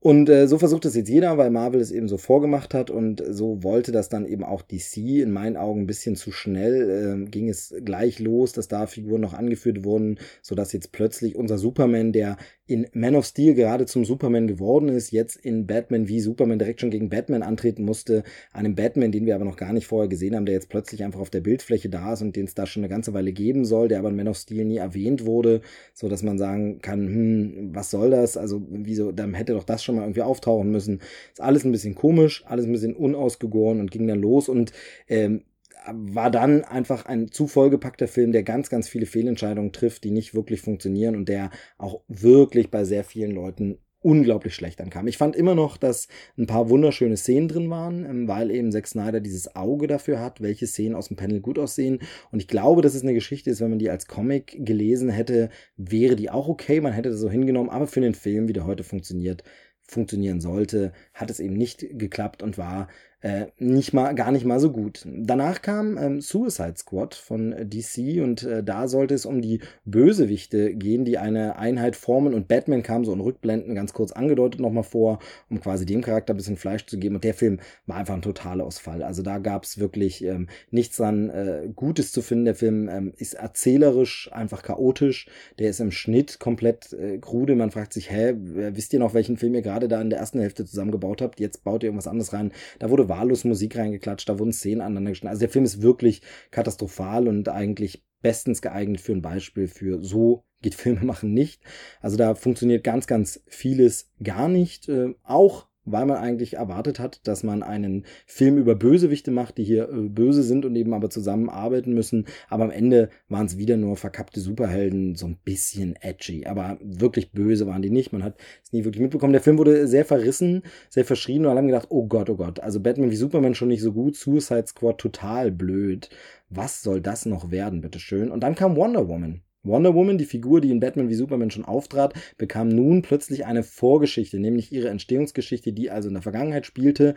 Und 0.00 0.28
äh, 0.28 0.46
so 0.46 0.58
versucht 0.58 0.84
es 0.84 0.94
jetzt 0.94 1.08
jeder, 1.08 1.38
weil 1.38 1.50
Marvel 1.50 1.80
es 1.80 1.90
eben 1.90 2.06
so 2.06 2.18
vorgemacht 2.18 2.72
hat 2.72 2.88
und 2.88 3.20
so 3.30 3.64
wollte 3.64 3.90
das 3.90 4.08
dann 4.08 4.26
eben 4.26 4.44
auch 4.44 4.62
DC. 4.62 4.96
In 4.96 5.32
meinen 5.32 5.56
Augen 5.56 5.82
ein 5.82 5.86
bisschen 5.88 6.14
zu 6.14 6.30
schnell 6.30 7.24
äh, 7.24 7.28
ging 7.28 7.48
es 7.48 7.74
gleich 7.84 8.20
los, 8.20 8.52
dass 8.52 8.68
da 8.68 8.86
Figuren 8.86 9.20
noch 9.20 9.34
angeführt 9.34 9.82
wurden, 9.82 10.20
sodass 10.40 10.72
jetzt 10.72 10.92
plötzlich 10.92 11.34
unser 11.34 11.58
Superman, 11.58 12.12
der 12.12 12.36
in 12.68 12.86
Man 12.92 13.16
of 13.16 13.24
Steel 13.24 13.54
gerade 13.54 13.86
zum 13.86 14.04
Superman 14.04 14.46
geworden 14.46 14.88
ist, 14.88 15.10
jetzt 15.10 15.36
in 15.36 15.66
Batman 15.66 16.06
wie 16.06 16.20
Superman 16.20 16.58
direkt 16.58 16.82
schon 16.82 16.90
gegen 16.90 17.08
Batman 17.08 17.42
antreten 17.42 17.82
musste, 17.82 18.22
einem 18.52 18.74
Batman, 18.74 19.10
den 19.10 19.24
wir 19.24 19.34
aber 19.34 19.46
noch 19.46 19.56
gar 19.56 19.72
nicht 19.72 19.86
vorher 19.86 20.08
gesehen 20.08 20.36
haben, 20.36 20.44
der 20.44 20.54
jetzt 20.54 20.68
plötzlich 20.68 21.02
einfach 21.02 21.18
auf 21.18 21.30
der 21.30 21.40
Bildfläche 21.40 21.88
da 21.88 22.12
ist 22.12 22.20
und 22.20 22.36
den 22.36 22.44
es 22.44 22.54
da 22.54 22.66
schon 22.66 22.82
eine 22.82 22.90
ganze 22.90 23.14
Weile 23.14 23.32
geben 23.32 23.64
soll, 23.64 23.88
der 23.88 23.98
aber 23.98 24.10
in 24.10 24.16
Man 24.16 24.28
of 24.28 24.36
Steel 24.36 24.66
nie 24.66 24.76
erwähnt 24.76 25.24
wurde, 25.24 25.62
so 25.94 26.08
dass 26.08 26.22
man 26.22 26.38
sagen 26.38 26.80
kann, 26.82 27.06
hm, 27.06 27.70
was 27.72 27.90
soll 27.90 28.10
das? 28.10 28.36
Also 28.36 28.62
wieso, 28.68 29.12
dann 29.12 29.32
hätte 29.32 29.54
doch 29.54 29.64
das 29.64 29.82
schon 29.82 29.87
mal 29.96 30.02
irgendwie 30.02 30.22
auftauchen 30.22 30.70
müssen. 30.70 31.00
Ist 31.32 31.40
alles 31.40 31.64
ein 31.64 31.72
bisschen 31.72 31.94
komisch, 31.94 32.44
alles 32.46 32.66
ein 32.66 32.72
bisschen 32.72 32.96
unausgegoren 32.96 33.80
und 33.80 33.90
ging 33.90 34.06
dann 34.06 34.20
los 34.20 34.48
und 34.48 34.72
ähm, 35.08 35.42
war 35.90 36.30
dann 36.30 36.64
einfach 36.64 37.06
ein 37.06 37.30
zu 37.30 37.46
vollgepackter 37.46 38.08
Film, 38.08 38.32
der 38.32 38.42
ganz, 38.42 38.68
ganz 38.68 38.88
viele 38.88 39.06
Fehlentscheidungen 39.06 39.72
trifft, 39.72 40.04
die 40.04 40.10
nicht 40.10 40.34
wirklich 40.34 40.60
funktionieren 40.60 41.16
und 41.16 41.28
der 41.28 41.50
auch 41.78 42.02
wirklich 42.08 42.70
bei 42.70 42.84
sehr 42.84 43.04
vielen 43.04 43.30
Leuten 43.30 43.78
unglaublich 44.00 44.54
schlecht 44.54 44.80
ankam. 44.80 45.08
Ich 45.08 45.18
fand 45.18 45.34
immer 45.34 45.54
noch, 45.54 45.76
dass 45.76 46.06
ein 46.36 46.46
paar 46.46 46.70
wunderschöne 46.70 47.16
Szenen 47.16 47.48
drin 47.48 47.70
waren, 47.70 48.04
ähm, 48.04 48.28
weil 48.28 48.50
eben 48.50 48.70
Zack 48.70 48.86
Snyder 48.86 49.20
dieses 49.20 49.56
Auge 49.56 49.86
dafür 49.86 50.20
hat, 50.20 50.40
welche 50.40 50.66
Szenen 50.66 50.94
aus 50.94 51.08
dem 51.08 51.16
Panel 51.16 51.40
gut 51.40 51.58
aussehen. 51.58 51.98
Und 52.30 52.40
ich 52.40 52.48
glaube, 52.48 52.80
dass 52.80 52.94
es 52.94 53.02
eine 53.02 53.14
Geschichte 53.14 53.50
ist, 53.50 53.60
wenn 53.60 53.70
man 53.70 53.80
die 53.80 53.90
als 53.90 54.06
Comic 54.06 54.56
gelesen 54.64 55.08
hätte, 55.08 55.50
wäre 55.76 56.14
die 56.14 56.30
auch 56.30 56.48
okay. 56.48 56.80
Man 56.80 56.92
hätte 56.92 57.10
das 57.10 57.18
so 57.18 57.28
hingenommen, 57.28 57.70
aber 57.70 57.88
für 57.88 58.00
den 58.00 58.14
Film, 58.14 58.46
wie 58.46 58.52
der 58.52 58.66
heute 58.66 58.84
funktioniert, 58.84 59.42
funktionieren 59.88 60.40
sollte, 60.40 60.92
hat 61.14 61.30
es 61.30 61.40
eben 61.40 61.54
nicht 61.54 61.86
geklappt 61.98 62.42
und 62.42 62.58
war 62.58 62.88
äh, 63.20 63.46
nicht 63.58 63.92
mal, 63.92 64.14
gar 64.14 64.30
nicht 64.30 64.44
mal 64.44 64.60
so 64.60 64.70
gut. 64.70 65.04
Danach 65.04 65.60
kam 65.60 65.98
ähm, 65.98 66.20
Suicide 66.20 66.74
Squad 66.76 67.14
von 67.14 67.52
DC 67.58 68.22
und 68.22 68.44
äh, 68.44 68.62
da 68.62 68.86
sollte 68.86 69.14
es 69.14 69.26
um 69.26 69.42
die 69.42 69.60
Bösewichte 69.84 70.74
gehen, 70.74 71.04
die 71.04 71.18
eine 71.18 71.58
Einheit 71.58 71.96
formen 71.96 72.32
und 72.32 72.46
Batman 72.46 72.84
kam 72.84 73.04
so 73.04 73.12
in 73.12 73.20
Rückblenden 73.20 73.74
ganz 73.74 73.92
kurz 73.92 74.12
angedeutet 74.12 74.60
nochmal 74.60 74.84
vor, 74.84 75.18
um 75.50 75.60
quasi 75.60 75.84
dem 75.84 76.00
Charakter 76.00 76.32
ein 76.32 76.36
bisschen 76.36 76.56
Fleisch 76.56 76.86
zu 76.86 76.96
geben 76.96 77.16
und 77.16 77.24
der 77.24 77.34
Film 77.34 77.58
war 77.86 77.96
einfach 77.96 78.14
ein 78.14 78.22
Totalausfall. 78.22 79.02
Also 79.02 79.22
da 79.22 79.38
gab 79.38 79.64
es 79.64 79.78
wirklich 79.78 80.24
ähm, 80.24 80.46
nichts 80.70 80.98
dran 80.98 81.28
äh, 81.30 81.68
Gutes 81.74 82.12
zu 82.12 82.22
finden. 82.22 82.44
Der 82.44 82.54
Film 82.54 82.88
ähm, 82.88 83.12
ist 83.16 83.34
erzählerisch 83.34 84.30
einfach 84.32 84.62
chaotisch, 84.62 85.26
der 85.58 85.70
ist 85.70 85.80
im 85.80 85.90
Schnitt 85.90 86.38
komplett 86.38 86.92
äh, 86.92 87.18
krude. 87.18 87.56
Man 87.56 87.72
fragt 87.72 87.94
sich, 87.94 88.12
hä, 88.12 88.34
wisst 88.36 88.92
ihr 88.92 89.00
noch, 89.00 89.14
welchen 89.14 89.36
Film 89.36 89.54
ihr 89.56 89.62
gerade 89.62 89.88
da 89.88 90.00
in 90.00 90.10
der 90.10 90.20
ersten 90.20 90.38
Hälfte 90.38 90.64
zusammengebaut 90.64 91.20
habt? 91.20 91.40
Jetzt 91.40 91.64
baut 91.64 91.82
ihr 91.82 91.88
irgendwas 91.88 92.06
anderes 92.06 92.32
rein. 92.32 92.52
Da 92.78 92.90
wurde 92.90 93.07
wahllos 93.08 93.44
Musik 93.44 93.76
reingeklatscht, 93.76 94.28
da 94.28 94.38
wurden 94.38 94.52
Szenen 94.52 94.80
aneinander 94.80 95.10
geschnitten. 95.10 95.30
Also 95.30 95.40
der 95.40 95.48
Film 95.48 95.64
ist 95.64 95.82
wirklich 95.82 96.22
katastrophal 96.50 97.28
und 97.28 97.48
eigentlich 97.48 98.04
bestens 98.22 98.62
geeignet 98.62 99.00
für 99.00 99.12
ein 99.12 99.22
Beispiel 99.22 99.68
für 99.68 100.02
so 100.02 100.44
geht 100.60 100.74
Filme 100.74 101.00
machen 101.04 101.32
nicht. 101.32 101.62
Also 102.00 102.16
da 102.16 102.34
funktioniert 102.34 102.84
ganz, 102.84 103.06
ganz 103.06 103.42
vieles 103.46 104.10
gar 104.22 104.48
nicht. 104.48 104.88
Äh, 104.88 105.14
auch 105.22 105.67
weil 105.92 106.06
man 106.06 106.18
eigentlich 106.18 106.54
erwartet 106.54 106.98
hat, 106.98 107.26
dass 107.26 107.42
man 107.42 107.62
einen 107.62 108.04
Film 108.26 108.58
über 108.58 108.74
Bösewichte 108.74 109.30
macht, 109.30 109.58
die 109.58 109.64
hier 109.64 109.88
äh, 109.88 110.08
böse 110.08 110.42
sind 110.42 110.64
und 110.64 110.76
eben 110.76 110.94
aber 110.94 111.10
zusammenarbeiten 111.10 111.94
müssen. 111.94 112.26
Aber 112.48 112.64
am 112.64 112.70
Ende 112.70 113.10
waren 113.28 113.46
es 113.46 113.58
wieder 113.58 113.76
nur 113.76 113.96
verkappte 113.96 114.40
Superhelden, 114.40 115.14
so 115.14 115.26
ein 115.26 115.38
bisschen 115.44 115.96
edgy. 116.00 116.46
Aber 116.46 116.78
wirklich 116.82 117.32
böse 117.32 117.66
waren 117.66 117.82
die 117.82 117.90
nicht. 117.90 118.12
Man 118.12 118.24
hat 118.24 118.36
es 118.62 118.72
nie 118.72 118.84
wirklich 118.84 119.02
mitbekommen. 119.02 119.32
Der 119.32 119.42
Film 119.42 119.58
wurde 119.58 119.86
sehr 119.88 120.04
verrissen, 120.04 120.62
sehr 120.88 121.04
verschrien 121.04 121.44
und 121.44 121.50
alle 121.50 121.58
haben 121.58 121.68
gedacht, 121.68 121.88
oh 121.90 122.06
Gott, 122.06 122.30
oh 122.30 122.36
Gott. 122.36 122.60
Also 122.60 122.80
Batman 122.80 123.10
wie 123.10 123.16
Superman 123.16 123.54
schon 123.54 123.68
nicht 123.68 123.82
so 123.82 123.92
gut, 123.92 124.16
Suicide 124.16 124.66
Squad 124.66 124.98
total 124.98 125.50
blöd. 125.50 126.10
Was 126.50 126.82
soll 126.82 127.00
das 127.00 127.26
noch 127.26 127.50
werden, 127.50 127.80
bitteschön? 127.80 128.30
Und 128.30 128.40
dann 128.40 128.54
kam 128.54 128.76
Wonder 128.76 129.08
Woman. 129.08 129.42
Wonder 129.62 129.94
Woman, 129.94 130.18
die 130.18 130.24
Figur, 130.24 130.60
die 130.60 130.70
in 130.70 130.80
Batman 130.80 131.08
wie 131.08 131.14
Superman 131.14 131.50
schon 131.50 131.64
auftrat, 131.64 132.14
bekam 132.36 132.68
nun 132.68 133.02
plötzlich 133.02 133.44
eine 133.46 133.62
Vorgeschichte, 133.62 134.38
nämlich 134.38 134.72
ihre 134.72 134.88
Entstehungsgeschichte, 134.88 135.72
die 135.72 135.90
also 135.90 136.08
in 136.08 136.14
der 136.14 136.22
Vergangenheit 136.22 136.66
spielte. 136.66 137.14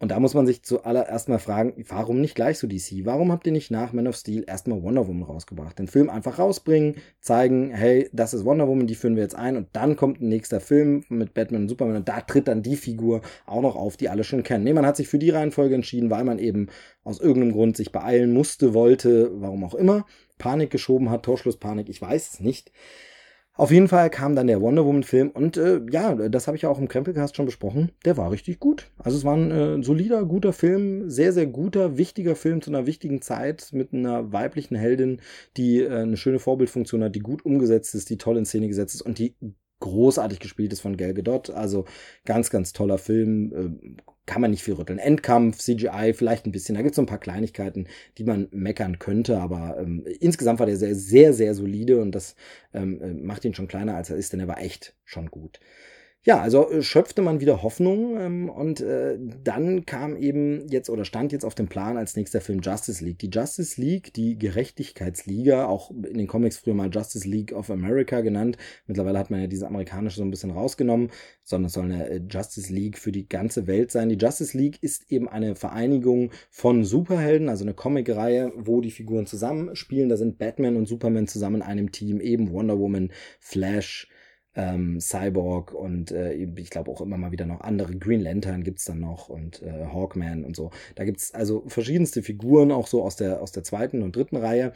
Und 0.00 0.12
da 0.12 0.18
muss 0.18 0.32
man 0.32 0.46
sich 0.46 0.62
zuallererst 0.62 1.28
mal 1.28 1.38
fragen, 1.38 1.74
warum 1.88 2.22
nicht 2.22 2.34
gleich 2.34 2.58
so 2.58 2.66
DC? 2.66 3.04
Warum 3.04 3.30
habt 3.30 3.46
ihr 3.46 3.52
nicht 3.52 3.70
nach 3.70 3.92
Man 3.92 4.08
of 4.08 4.16
Steel 4.16 4.44
erstmal 4.46 4.82
Wonder 4.82 5.06
Woman 5.06 5.24
rausgebracht? 5.24 5.78
Den 5.78 5.88
Film 5.88 6.08
einfach 6.08 6.38
rausbringen, 6.38 6.96
zeigen, 7.20 7.70
hey, 7.70 8.08
das 8.14 8.32
ist 8.32 8.46
Wonder 8.46 8.66
Woman, 8.66 8.86
die 8.86 8.94
führen 8.94 9.14
wir 9.14 9.22
jetzt 9.22 9.34
ein 9.34 9.58
und 9.58 9.68
dann 9.74 9.96
kommt 9.96 10.22
ein 10.22 10.30
nächster 10.30 10.58
Film 10.58 11.04
mit 11.10 11.34
Batman 11.34 11.62
und 11.62 11.68
Superman 11.68 11.96
und 11.96 12.08
da 12.08 12.22
tritt 12.22 12.48
dann 12.48 12.62
die 12.62 12.76
Figur 12.76 13.20
auch 13.44 13.60
noch 13.60 13.76
auf, 13.76 13.98
die 13.98 14.08
alle 14.08 14.24
schon 14.24 14.42
kennen. 14.42 14.64
Nee, 14.64 14.72
man 14.72 14.86
hat 14.86 14.96
sich 14.96 15.06
für 15.06 15.18
die 15.18 15.30
Reihenfolge 15.30 15.74
entschieden, 15.74 16.08
weil 16.08 16.24
man 16.24 16.38
eben 16.38 16.68
aus 17.04 17.20
irgendeinem 17.20 17.52
Grund 17.52 17.76
sich 17.76 17.92
beeilen 17.92 18.32
musste, 18.32 18.72
wollte, 18.72 19.30
warum 19.34 19.64
auch 19.64 19.74
immer. 19.74 20.06
Panik 20.40 20.70
geschoben 20.70 21.10
hat, 21.10 21.22
Torschlusspanik, 21.22 21.88
ich 21.88 22.02
weiß 22.02 22.32
es 22.32 22.40
nicht. 22.40 22.72
Auf 23.60 23.70
jeden 23.70 23.88
Fall 23.88 24.08
kam 24.08 24.34
dann 24.34 24.46
der 24.46 24.62
Wonder 24.62 24.86
Woman 24.86 25.02
Film 25.02 25.28
und 25.28 25.58
äh, 25.58 25.82
ja, 25.90 26.14
das 26.14 26.46
habe 26.46 26.56
ich 26.56 26.62
ja 26.62 26.70
auch 26.70 26.78
im 26.78 26.88
Krempelcast 26.88 27.36
schon 27.36 27.44
besprochen. 27.44 27.92
Der 28.06 28.16
war 28.16 28.30
richtig 28.30 28.58
gut. 28.58 28.90
Also 28.96 29.18
es 29.18 29.24
war 29.24 29.36
ein 29.36 29.50
äh, 29.50 29.82
solider, 29.82 30.24
guter 30.24 30.54
Film, 30.54 31.10
sehr, 31.10 31.34
sehr 31.34 31.46
guter, 31.46 31.98
wichtiger 31.98 32.36
Film 32.36 32.62
zu 32.62 32.70
einer 32.70 32.86
wichtigen 32.86 33.20
Zeit 33.20 33.68
mit 33.72 33.92
einer 33.92 34.32
weiblichen 34.32 34.76
Heldin, 34.76 35.20
die 35.58 35.80
äh, 35.80 35.90
eine 35.90 36.16
schöne 36.16 36.38
Vorbildfunktion 36.38 37.04
hat, 37.04 37.14
die 37.14 37.20
gut 37.20 37.44
umgesetzt 37.44 37.94
ist, 37.94 38.08
die 38.08 38.16
toll 38.16 38.38
in 38.38 38.46
Szene 38.46 38.66
gesetzt 38.66 38.94
ist 38.94 39.02
und 39.02 39.18
die 39.18 39.34
großartig 39.80 40.38
gespielt 40.38 40.72
ist 40.72 40.80
von 40.80 40.96
Gal 40.96 41.12
Gadot. 41.12 41.50
Also 41.50 41.84
ganz, 42.24 42.48
ganz 42.48 42.72
toller 42.72 42.96
Film. 42.96 43.98
Kann 44.30 44.42
man 44.42 44.52
nicht 44.52 44.62
viel 44.62 44.74
rütteln. 44.74 45.00
Endkampf, 45.00 45.58
CGI, 45.58 46.12
vielleicht 46.14 46.46
ein 46.46 46.52
bisschen. 46.52 46.76
Da 46.76 46.82
gibt 46.82 46.92
es 46.92 46.96
so 46.96 47.02
ein 47.02 47.06
paar 47.06 47.18
Kleinigkeiten, 47.18 47.88
die 48.16 48.22
man 48.22 48.46
meckern 48.52 49.00
könnte, 49.00 49.40
aber 49.40 49.76
ähm, 49.80 50.06
insgesamt 50.20 50.60
war 50.60 50.66
der 50.66 50.76
sehr, 50.76 50.94
sehr, 50.94 51.32
sehr 51.32 51.52
solide 51.52 52.00
und 52.00 52.12
das 52.12 52.36
ähm, 52.72 53.02
äh, 53.02 53.12
macht 53.12 53.44
ihn 53.44 53.54
schon 53.54 53.66
kleiner, 53.66 53.96
als 53.96 54.08
er 54.08 54.16
ist, 54.16 54.32
denn 54.32 54.38
er 54.38 54.46
war 54.46 54.60
echt 54.62 54.94
schon 55.04 55.32
gut. 55.32 55.58
Ja, 56.22 56.38
also 56.42 56.70
äh, 56.70 56.82
schöpfte 56.82 57.22
man 57.22 57.40
wieder 57.40 57.62
Hoffnung 57.62 58.20
ähm, 58.20 58.50
und 58.50 58.82
äh, 58.82 59.18
dann 59.42 59.86
kam 59.86 60.16
eben 60.16 60.68
jetzt 60.68 60.90
oder 60.90 61.06
stand 61.06 61.32
jetzt 61.32 61.46
auf 61.46 61.54
dem 61.54 61.66
Plan 61.66 61.96
als 61.96 62.14
nächster 62.14 62.42
Film 62.42 62.60
Justice 62.60 63.02
League. 63.02 63.18
Die 63.20 63.30
Justice 63.32 63.80
League, 63.80 64.12
die 64.12 64.36
Gerechtigkeitsliga, 64.38 65.64
auch 65.64 65.90
in 65.90 66.18
den 66.18 66.26
Comics 66.26 66.58
früher 66.58 66.74
mal 66.74 66.90
Justice 66.92 67.26
League 67.26 67.54
of 67.54 67.70
America 67.70 68.20
genannt. 68.20 68.58
Mittlerweile 68.86 69.18
hat 69.18 69.30
man 69.30 69.40
ja 69.40 69.46
diese 69.46 69.66
amerikanische 69.66 70.18
so 70.18 70.22
ein 70.22 70.30
bisschen 70.30 70.50
rausgenommen, 70.50 71.10
sondern 71.42 71.68
es 71.68 71.72
soll 71.72 71.84
eine 71.84 72.10
äh, 72.10 72.20
Justice 72.28 72.70
League 72.70 72.98
für 72.98 73.12
die 73.12 73.26
ganze 73.26 73.66
Welt 73.66 73.90
sein. 73.90 74.10
Die 74.10 74.18
Justice 74.18 74.54
League 74.54 74.82
ist 74.82 75.10
eben 75.10 75.26
eine 75.26 75.56
Vereinigung 75.56 76.32
von 76.50 76.84
Superhelden, 76.84 77.48
also 77.48 77.64
eine 77.64 77.72
Comicreihe, 77.72 78.52
wo 78.56 78.82
die 78.82 78.90
Figuren 78.90 79.24
zusammenspielen. 79.24 80.10
Da 80.10 80.18
sind 80.18 80.36
Batman 80.36 80.76
und 80.76 80.86
Superman 80.86 81.28
zusammen 81.28 81.56
in 81.56 81.62
einem 81.62 81.92
Team, 81.92 82.20
eben 82.20 82.52
Wonder 82.52 82.78
Woman, 82.78 83.10
Flash, 83.38 84.06
ähm, 84.54 85.00
Cyborg 85.00 85.72
und 85.72 86.10
äh, 86.10 86.32
ich 86.34 86.70
glaube 86.70 86.90
auch 86.90 87.00
immer 87.00 87.16
mal 87.16 87.32
wieder 87.32 87.46
noch 87.46 87.60
andere. 87.60 87.96
Green 87.96 88.20
Lantern 88.20 88.64
gibt's 88.64 88.84
dann 88.84 89.00
noch 89.00 89.28
und 89.28 89.62
äh, 89.62 89.86
Hawkman 89.92 90.44
und 90.44 90.56
so. 90.56 90.70
Da 90.96 91.04
gibt's 91.04 91.32
also 91.34 91.64
verschiedenste 91.68 92.22
Figuren, 92.22 92.72
auch 92.72 92.86
so 92.86 93.02
aus 93.02 93.16
der, 93.16 93.40
aus 93.42 93.52
der 93.52 93.64
zweiten 93.64 94.02
und 94.02 94.16
dritten 94.16 94.36
Reihe. 94.36 94.72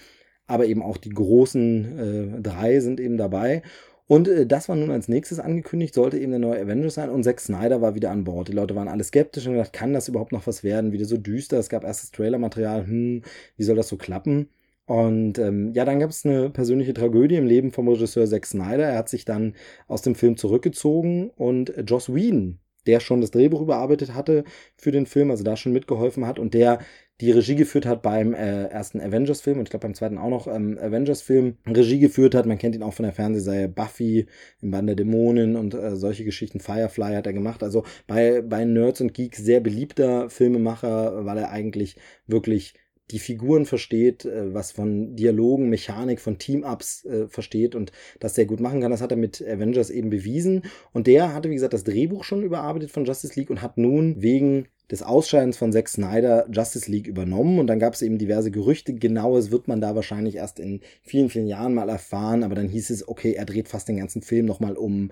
Aber 0.46 0.66
eben 0.66 0.82
auch 0.82 0.98
die 0.98 1.10
großen 1.10 2.36
äh, 2.38 2.42
drei 2.42 2.80
sind 2.80 3.00
eben 3.00 3.16
dabei. 3.16 3.62
Und 4.06 4.28
äh, 4.28 4.46
das 4.46 4.68
war 4.68 4.76
nun 4.76 4.90
als 4.90 5.08
nächstes 5.08 5.40
angekündigt, 5.40 5.94
sollte 5.94 6.18
eben 6.18 6.32
der 6.32 6.38
neue 6.38 6.60
Avengers 6.60 6.94
sein. 6.94 7.10
Und 7.10 7.24
Zack 7.24 7.40
Snyder 7.40 7.80
war 7.80 7.94
wieder 7.94 8.10
an 8.10 8.24
Bord. 8.24 8.48
Die 8.48 8.52
Leute 8.52 8.76
waren 8.76 8.88
alle 8.88 9.04
skeptisch 9.04 9.46
und 9.46 9.54
gedacht, 9.54 9.72
kann 9.72 9.92
das 9.94 10.08
überhaupt 10.08 10.32
noch 10.32 10.46
was 10.46 10.62
werden? 10.62 10.92
Wieder 10.92 11.06
so 11.06 11.16
düster. 11.16 11.58
Es 11.58 11.68
gab 11.70 11.84
erstes 11.84 12.10
Trailermaterial. 12.10 12.86
Hm, 12.86 13.22
wie 13.56 13.64
soll 13.64 13.76
das 13.76 13.88
so 13.88 13.96
klappen? 13.96 14.48
Und 14.86 15.38
ähm, 15.38 15.72
ja, 15.72 15.84
dann 15.84 15.98
gab 15.98 16.10
es 16.10 16.26
eine 16.26 16.50
persönliche 16.50 16.92
Tragödie 16.92 17.36
im 17.36 17.46
Leben 17.46 17.72
vom 17.72 17.88
Regisseur 17.88 18.26
Zack 18.26 18.44
Snyder. 18.46 18.84
Er 18.84 18.98
hat 18.98 19.08
sich 19.08 19.24
dann 19.24 19.54
aus 19.88 20.02
dem 20.02 20.14
Film 20.14 20.36
zurückgezogen 20.36 21.30
und 21.30 21.72
Joss 21.86 22.14
Whedon, 22.14 22.58
der 22.86 23.00
schon 23.00 23.22
das 23.22 23.30
Drehbuch 23.30 23.62
überarbeitet 23.62 24.14
hatte 24.14 24.44
für 24.76 24.92
den 24.92 25.06
Film, 25.06 25.30
also 25.30 25.42
da 25.42 25.56
schon 25.56 25.72
mitgeholfen 25.72 26.26
hat 26.26 26.38
und 26.38 26.52
der 26.52 26.80
die 27.20 27.30
Regie 27.30 27.54
geführt 27.54 27.86
hat 27.86 28.02
beim 28.02 28.34
äh, 28.34 28.64
ersten 28.64 29.00
Avengers-Film 29.00 29.58
und 29.58 29.64
ich 29.64 29.70
glaube 29.70 29.86
beim 29.86 29.94
zweiten 29.94 30.18
auch 30.18 30.30
noch 30.30 30.48
ähm, 30.48 30.76
Avengers-Film 30.78 31.56
Regie 31.66 32.00
geführt 32.00 32.34
hat. 32.34 32.44
Man 32.44 32.58
kennt 32.58 32.74
ihn 32.74 32.82
auch 32.82 32.92
von 32.92 33.04
der 33.04 33.12
Fernsehserie 33.12 33.68
Buffy 33.68 34.26
im 34.60 34.72
Band 34.72 34.88
der 34.88 34.96
Dämonen 34.96 35.54
und 35.56 35.74
äh, 35.74 35.94
solche 35.94 36.24
Geschichten. 36.24 36.58
Firefly 36.58 37.14
hat 37.14 37.26
er 37.26 37.32
gemacht. 37.32 37.62
Also 37.62 37.84
bei, 38.08 38.42
bei 38.42 38.64
Nerds 38.64 39.00
und 39.00 39.14
Geeks 39.14 39.38
sehr 39.38 39.60
beliebter 39.60 40.28
Filmemacher, 40.28 41.24
weil 41.24 41.38
er 41.38 41.50
eigentlich 41.50 41.96
wirklich 42.26 42.74
die 43.10 43.18
Figuren 43.18 43.66
versteht, 43.66 44.24
äh, 44.24 44.54
was 44.54 44.72
von 44.72 45.14
Dialogen, 45.16 45.68
Mechanik, 45.68 46.20
von 46.20 46.38
Team-Ups 46.38 47.04
äh, 47.04 47.28
versteht 47.28 47.74
und 47.74 47.92
das 48.20 48.34
sehr 48.34 48.46
gut 48.46 48.60
machen 48.60 48.80
kann. 48.80 48.90
Das 48.90 49.02
hat 49.02 49.10
er 49.10 49.16
mit 49.16 49.42
Avengers 49.42 49.90
eben 49.90 50.10
bewiesen. 50.10 50.62
Und 50.92 51.06
der 51.06 51.34
hatte, 51.34 51.50
wie 51.50 51.54
gesagt, 51.54 51.74
das 51.74 51.84
Drehbuch 51.84 52.24
schon 52.24 52.42
überarbeitet 52.42 52.90
von 52.90 53.04
Justice 53.04 53.38
League 53.38 53.50
und 53.50 53.62
hat 53.62 53.76
nun 53.76 54.22
wegen 54.22 54.68
des 54.90 55.02
Ausscheidens 55.02 55.56
von 55.56 55.72
Zack 55.72 55.88
Snyder 55.88 56.46
Justice 56.50 56.90
League 56.90 57.06
übernommen 57.06 57.58
und 57.58 57.68
dann 57.68 57.78
gab 57.78 57.94
es 57.94 58.02
eben 58.02 58.18
diverse 58.18 58.50
Gerüchte. 58.50 58.92
Genaues 58.94 59.50
wird 59.50 59.66
man 59.66 59.80
da 59.80 59.94
wahrscheinlich 59.94 60.36
erst 60.36 60.60
in 60.60 60.80
vielen, 61.02 61.30
vielen 61.30 61.46
Jahren 61.46 61.72
mal 61.72 61.88
erfahren, 61.88 62.42
aber 62.42 62.54
dann 62.54 62.68
hieß 62.68 62.90
es, 62.90 63.08
okay, 63.08 63.32
er 63.32 63.46
dreht 63.46 63.68
fast 63.68 63.88
den 63.88 63.96
ganzen 63.96 64.20
Film 64.20 64.44
nochmal 64.44 64.76
um. 64.76 65.10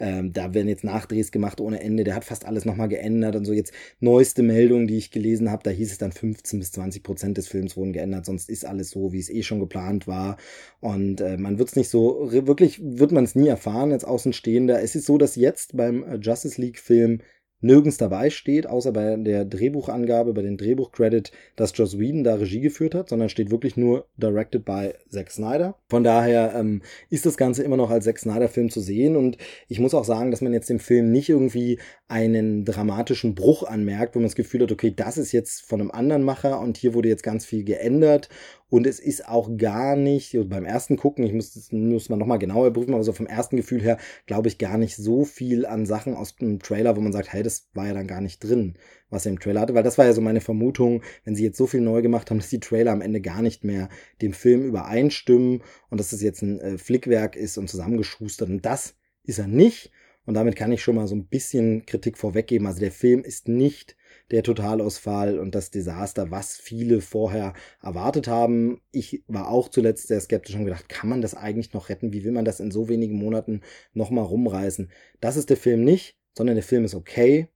Ähm, 0.00 0.32
da 0.32 0.54
werden 0.54 0.66
jetzt 0.66 0.82
Nachdrehs 0.82 1.30
gemacht 1.30 1.60
ohne 1.60 1.80
Ende. 1.80 2.02
Der 2.02 2.16
hat 2.16 2.24
fast 2.24 2.44
alles 2.44 2.64
nochmal 2.64 2.88
geändert 2.88 3.36
und 3.36 3.44
so. 3.44 3.52
Jetzt 3.52 3.72
neueste 4.00 4.42
Meldung, 4.42 4.88
die 4.88 4.98
ich 4.98 5.12
gelesen 5.12 5.50
habe, 5.50 5.62
da 5.62 5.70
hieß 5.70 5.92
es 5.92 5.98
dann 5.98 6.10
15 6.10 6.58
bis 6.58 6.72
20 6.72 7.04
Prozent 7.04 7.38
des 7.38 7.46
Films 7.46 7.76
wurden 7.76 7.92
geändert, 7.92 8.26
sonst 8.26 8.50
ist 8.50 8.66
alles 8.66 8.90
so, 8.90 9.12
wie 9.12 9.20
es 9.20 9.30
eh 9.30 9.44
schon 9.44 9.60
geplant 9.60 10.08
war. 10.08 10.36
Und 10.80 11.20
äh, 11.20 11.36
man 11.36 11.58
wird 11.58 11.68
es 11.68 11.76
nicht 11.76 11.90
so, 11.90 12.32
wirklich 12.32 12.80
wird 12.82 13.12
man 13.12 13.22
es 13.22 13.36
nie 13.36 13.46
erfahren 13.46 13.92
als 13.92 14.04
Außenstehender. 14.04 14.82
Es 14.82 14.96
ist 14.96 15.06
so, 15.06 15.16
dass 15.16 15.36
jetzt 15.36 15.76
beim 15.76 16.02
äh, 16.02 16.16
Justice 16.16 16.60
League 16.60 16.80
Film 16.80 17.20
nirgends 17.62 17.96
dabei 17.96 18.30
steht, 18.30 18.66
außer 18.66 18.92
bei 18.92 19.16
der 19.16 19.44
Drehbuchangabe, 19.44 20.34
bei 20.34 20.42
den 20.42 20.58
Drehbuchcredit, 20.58 21.32
dass 21.56 21.76
Joss 21.76 21.98
Whedon 21.98 22.24
da 22.24 22.34
Regie 22.34 22.60
geführt 22.60 22.94
hat, 22.94 23.08
sondern 23.08 23.28
steht 23.28 23.50
wirklich 23.50 23.76
nur 23.76 24.06
directed 24.16 24.64
by 24.64 24.90
Zack 25.08 25.30
Snyder. 25.30 25.76
Von 25.88 26.04
daher 26.04 26.54
ähm, 26.54 26.82
ist 27.08 27.24
das 27.24 27.36
Ganze 27.36 27.62
immer 27.62 27.76
noch 27.76 27.90
als 27.90 28.04
Zack 28.04 28.18
Snyder 28.18 28.48
Film 28.48 28.68
zu 28.68 28.80
sehen 28.80 29.16
und 29.16 29.38
ich 29.68 29.80
muss 29.80 29.94
auch 29.94 30.04
sagen, 30.04 30.30
dass 30.30 30.40
man 30.40 30.52
jetzt 30.52 30.68
dem 30.68 30.80
Film 30.80 31.10
nicht 31.10 31.28
irgendwie 31.28 31.78
einen 32.08 32.64
dramatischen 32.64 33.34
Bruch 33.34 33.62
anmerkt, 33.62 34.14
wo 34.14 34.18
man 34.18 34.26
das 34.26 34.34
Gefühl 34.34 34.62
hat, 34.62 34.72
okay, 34.72 34.92
das 34.94 35.16
ist 35.16 35.32
jetzt 35.32 35.62
von 35.62 35.80
einem 35.80 35.90
anderen 35.90 36.24
Macher 36.24 36.60
und 36.60 36.76
hier 36.76 36.94
wurde 36.94 37.08
jetzt 37.08 37.22
ganz 37.22 37.46
viel 37.46 37.64
geändert 37.64 38.28
und 38.72 38.86
es 38.86 39.00
ist 39.00 39.28
auch 39.28 39.54
gar 39.58 39.96
nicht, 39.96 40.34
beim 40.48 40.64
ersten 40.64 40.96
Gucken, 40.96 41.26
ich 41.26 41.34
muss, 41.34 41.52
das 41.52 41.72
muss 41.72 42.08
man 42.08 42.18
nochmal 42.18 42.38
genauer 42.38 42.72
prüfen, 42.72 42.94
aber 42.94 43.04
so 43.04 43.12
vom 43.12 43.26
ersten 43.26 43.58
Gefühl 43.58 43.82
her, 43.82 43.98
glaube 44.24 44.48
ich, 44.48 44.56
gar 44.56 44.78
nicht 44.78 44.96
so 44.96 45.26
viel 45.26 45.66
an 45.66 45.84
Sachen 45.84 46.14
aus 46.14 46.36
dem 46.36 46.58
Trailer, 46.58 46.96
wo 46.96 47.02
man 47.02 47.12
sagt, 47.12 47.34
hey, 47.34 47.42
das 47.42 47.68
war 47.74 47.88
ja 47.88 47.92
dann 47.92 48.06
gar 48.06 48.22
nicht 48.22 48.42
drin, 48.42 48.78
was 49.10 49.26
er 49.26 49.32
im 49.32 49.40
Trailer 49.40 49.60
hatte. 49.60 49.74
Weil 49.74 49.82
das 49.82 49.98
war 49.98 50.06
ja 50.06 50.14
so 50.14 50.22
meine 50.22 50.40
Vermutung, 50.40 51.02
wenn 51.24 51.36
sie 51.36 51.44
jetzt 51.44 51.58
so 51.58 51.66
viel 51.66 51.82
neu 51.82 52.00
gemacht 52.00 52.30
haben, 52.30 52.38
dass 52.38 52.48
die 52.48 52.60
Trailer 52.60 52.92
am 52.92 53.02
Ende 53.02 53.20
gar 53.20 53.42
nicht 53.42 53.62
mehr 53.62 53.90
dem 54.22 54.32
Film 54.32 54.64
übereinstimmen 54.64 55.62
und 55.90 56.00
dass 56.00 56.14
es 56.14 56.22
jetzt 56.22 56.40
ein 56.40 56.58
äh, 56.58 56.78
Flickwerk 56.78 57.36
ist 57.36 57.58
und 57.58 57.68
zusammengeschustert. 57.68 58.48
Und 58.48 58.64
das 58.64 58.94
ist 59.22 59.38
er 59.38 59.48
nicht. 59.48 59.90
Und 60.24 60.32
damit 60.32 60.56
kann 60.56 60.72
ich 60.72 60.82
schon 60.82 60.94
mal 60.94 61.08
so 61.08 61.14
ein 61.14 61.26
bisschen 61.26 61.84
Kritik 61.84 62.16
vorweggeben. 62.16 62.66
Also 62.66 62.80
der 62.80 62.92
Film 62.92 63.22
ist 63.22 63.48
nicht 63.48 63.96
der 64.32 64.42
Totalausfall 64.42 65.38
und 65.38 65.54
das 65.54 65.70
Desaster, 65.70 66.30
was 66.30 66.56
viele 66.56 67.00
vorher 67.00 67.52
erwartet 67.82 68.26
haben. 68.26 68.80
Ich 68.90 69.22
war 69.28 69.48
auch 69.48 69.68
zuletzt 69.68 70.08
sehr 70.08 70.20
skeptisch 70.20 70.56
und 70.56 70.64
gedacht, 70.64 70.88
kann 70.88 71.08
man 71.08 71.20
das 71.20 71.34
eigentlich 71.34 71.72
noch 71.74 71.90
retten? 71.90 72.12
Wie 72.12 72.24
will 72.24 72.32
man 72.32 72.44
das 72.44 72.58
in 72.58 72.70
so 72.70 72.88
wenigen 72.88 73.16
Monaten 73.16 73.60
nochmal 73.92 74.24
rumreißen? 74.24 74.90
Das 75.20 75.36
ist 75.36 75.50
der 75.50 75.56
Film 75.56 75.84
nicht, 75.84 76.16
sondern 76.36 76.56
der 76.56 76.64
Film 76.64 76.84
ist 76.84 76.94
okay, 76.94 77.48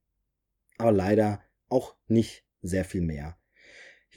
aber 0.77 0.91
leider 0.91 1.41
auch 1.67 1.95
nicht 2.07 2.45
sehr 2.61 2.85
viel 2.85 3.01
mehr. 3.01 3.37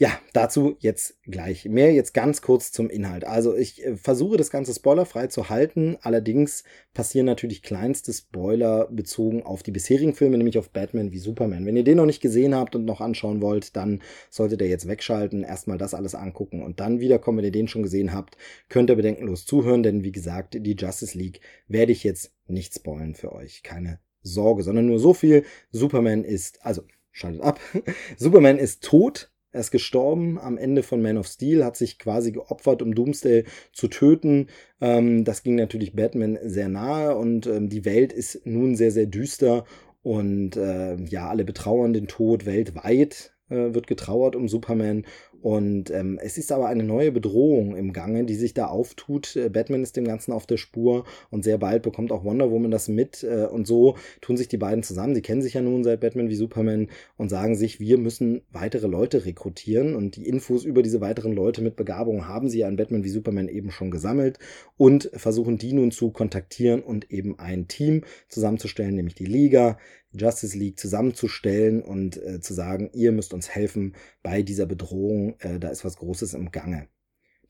Ja, 0.00 0.18
dazu 0.32 0.76
jetzt 0.78 1.22
gleich. 1.24 1.66
Mehr 1.66 1.92
jetzt 1.92 2.14
ganz 2.14 2.40
kurz 2.40 2.72
zum 2.72 2.88
Inhalt. 2.88 3.26
Also 3.26 3.54
ich 3.54 3.84
äh, 3.84 3.98
versuche 3.98 4.38
das 4.38 4.48
Ganze 4.48 4.72
spoilerfrei 4.72 5.26
zu 5.26 5.50
halten. 5.50 5.98
Allerdings 6.00 6.64
passieren 6.94 7.26
natürlich 7.26 7.62
kleinste 7.62 8.10
Spoiler 8.14 8.88
bezogen 8.90 9.42
auf 9.42 9.62
die 9.62 9.72
bisherigen 9.72 10.14
Filme, 10.14 10.38
nämlich 10.38 10.56
auf 10.56 10.70
Batman 10.70 11.12
wie 11.12 11.18
Superman. 11.18 11.66
Wenn 11.66 11.76
ihr 11.76 11.84
den 11.84 11.98
noch 11.98 12.06
nicht 12.06 12.22
gesehen 12.22 12.54
habt 12.54 12.74
und 12.74 12.86
noch 12.86 13.02
anschauen 13.02 13.42
wollt, 13.42 13.76
dann 13.76 14.00
solltet 14.30 14.62
ihr 14.62 14.68
jetzt 14.68 14.88
wegschalten, 14.88 15.44
erstmal 15.44 15.76
das 15.76 15.92
alles 15.92 16.14
angucken 16.14 16.62
und 16.62 16.80
dann 16.80 17.00
wiederkommen, 17.00 17.36
wenn 17.36 17.44
ihr 17.44 17.52
den 17.52 17.68
schon 17.68 17.82
gesehen 17.82 18.14
habt, 18.14 18.38
könnt 18.70 18.88
ihr 18.88 18.96
bedenkenlos 18.96 19.44
zuhören, 19.44 19.82
denn 19.82 20.02
wie 20.02 20.12
gesagt, 20.12 20.56
die 20.58 20.76
Justice 20.76 21.18
League 21.18 21.42
werde 21.68 21.92
ich 21.92 22.04
jetzt 22.04 22.32
nicht 22.46 22.74
spoilen 22.74 23.14
für 23.14 23.32
euch. 23.32 23.62
Keine 23.62 24.00
Sorge, 24.22 24.62
sondern 24.62 24.86
nur 24.86 24.98
so 24.98 25.12
viel. 25.12 25.44
Superman 25.72 26.24
ist, 26.24 26.64
also 26.64 26.84
schaltet 27.10 27.42
ab. 27.42 27.60
Superman 28.16 28.56
ist 28.56 28.82
tot 28.82 29.30
er 29.52 29.60
ist 29.60 29.70
gestorben 29.70 30.38
am 30.38 30.56
Ende 30.56 30.82
von 30.82 31.02
Man 31.02 31.18
of 31.18 31.26
Steel, 31.26 31.64
hat 31.64 31.76
sich 31.76 31.98
quasi 31.98 32.32
geopfert, 32.32 32.82
um 32.82 32.94
Doomsday 32.94 33.44
zu 33.72 33.88
töten. 33.88 34.48
Ähm, 34.80 35.24
das 35.24 35.42
ging 35.42 35.56
natürlich 35.56 35.94
Batman 35.94 36.38
sehr 36.42 36.68
nahe 36.68 37.16
und 37.16 37.46
ähm, 37.46 37.68
die 37.68 37.84
Welt 37.84 38.12
ist 38.12 38.46
nun 38.46 38.76
sehr, 38.76 38.92
sehr 38.92 39.06
düster 39.06 39.64
und 40.02 40.56
äh, 40.56 40.96
ja, 41.04 41.28
alle 41.28 41.44
betrauern 41.44 41.92
den 41.92 42.06
Tod 42.06 42.46
weltweit, 42.46 43.34
äh, 43.48 43.74
wird 43.74 43.86
getrauert 43.86 44.36
um 44.36 44.48
Superman 44.48 45.04
und 45.42 45.90
ähm, 45.90 46.18
es 46.22 46.36
ist 46.36 46.52
aber 46.52 46.66
eine 46.66 46.82
neue 46.82 47.12
Bedrohung 47.12 47.74
im 47.74 47.92
Gange, 47.92 48.24
die 48.24 48.34
sich 48.34 48.52
da 48.52 48.66
auftut. 48.66 49.36
Äh, 49.36 49.48
Batman 49.48 49.82
ist 49.82 49.96
dem 49.96 50.04
Ganzen 50.04 50.32
auf 50.32 50.46
der 50.46 50.58
Spur 50.58 51.04
und 51.30 51.44
sehr 51.44 51.56
bald 51.56 51.82
bekommt 51.82 52.12
auch 52.12 52.24
Wonder 52.24 52.50
Woman 52.50 52.70
das 52.70 52.88
mit. 52.88 53.22
Äh, 53.22 53.46
und 53.46 53.66
so 53.66 53.96
tun 54.20 54.36
sich 54.36 54.48
die 54.48 54.58
beiden 54.58 54.82
zusammen. 54.82 55.14
Sie 55.14 55.22
kennen 55.22 55.40
sich 55.40 55.54
ja 55.54 55.62
nun 55.62 55.82
seit 55.82 56.00
Batman 56.00 56.28
wie 56.28 56.34
Superman 56.34 56.88
und 57.16 57.30
sagen 57.30 57.54
sich, 57.54 57.80
wir 57.80 57.96
müssen 57.96 58.42
weitere 58.52 58.86
Leute 58.86 59.24
rekrutieren. 59.24 59.94
Und 59.94 60.16
die 60.16 60.28
Infos 60.28 60.64
über 60.64 60.82
diese 60.82 61.00
weiteren 61.00 61.32
Leute 61.32 61.62
mit 61.62 61.76
Begabung 61.76 62.28
haben 62.28 62.50
sie 62.50 62.58
ja 62.58 62.68
an 62.68 62.76
Batman 62.76 63.04
wie 63.04 63.08
Superman 63.08 63.48
eben 63.48 63.70
schon 63.70 63.90
gesammelt 63.90 64.38
und 64.76 65.10
versuchen 65.14 65.56
die 65.56 65.72
nun 65.72 65.90
zu 65.90 66.10
kontaktieren 66.10 66.82
und 66.82 67.10
eben 67.10 67.38
ein 67.38 67.66
Team 67.66 68.02
zusammenzustellen, 68.28 68.94
nämlich 68.94 69.14
die 69.14 69.26
Liga, 69.26 69.78
Justice 70.12 70.58
League 70.58 70.78
zusammenzustellen 70.78 71.82
und 71.82 72.16
äh, 72.22 72.40
zu 72.40 72.52
sagen, 72.52 72.90
ihr 72.92 73.12
müsst 73.12 73.32
uns 73.32 73.48
helfen 73.48 73.94
bei 74.22 74.42
dieser 74.42 74.66
Bedrohung, 74.66 75.29
äh, 75.38 75.58
da 75.58 75.68
ist 75.68 75.84
was 75.84 75.96
Großes 75.96 76.34
im 76.34 76.50
Gange. 76.50 76.88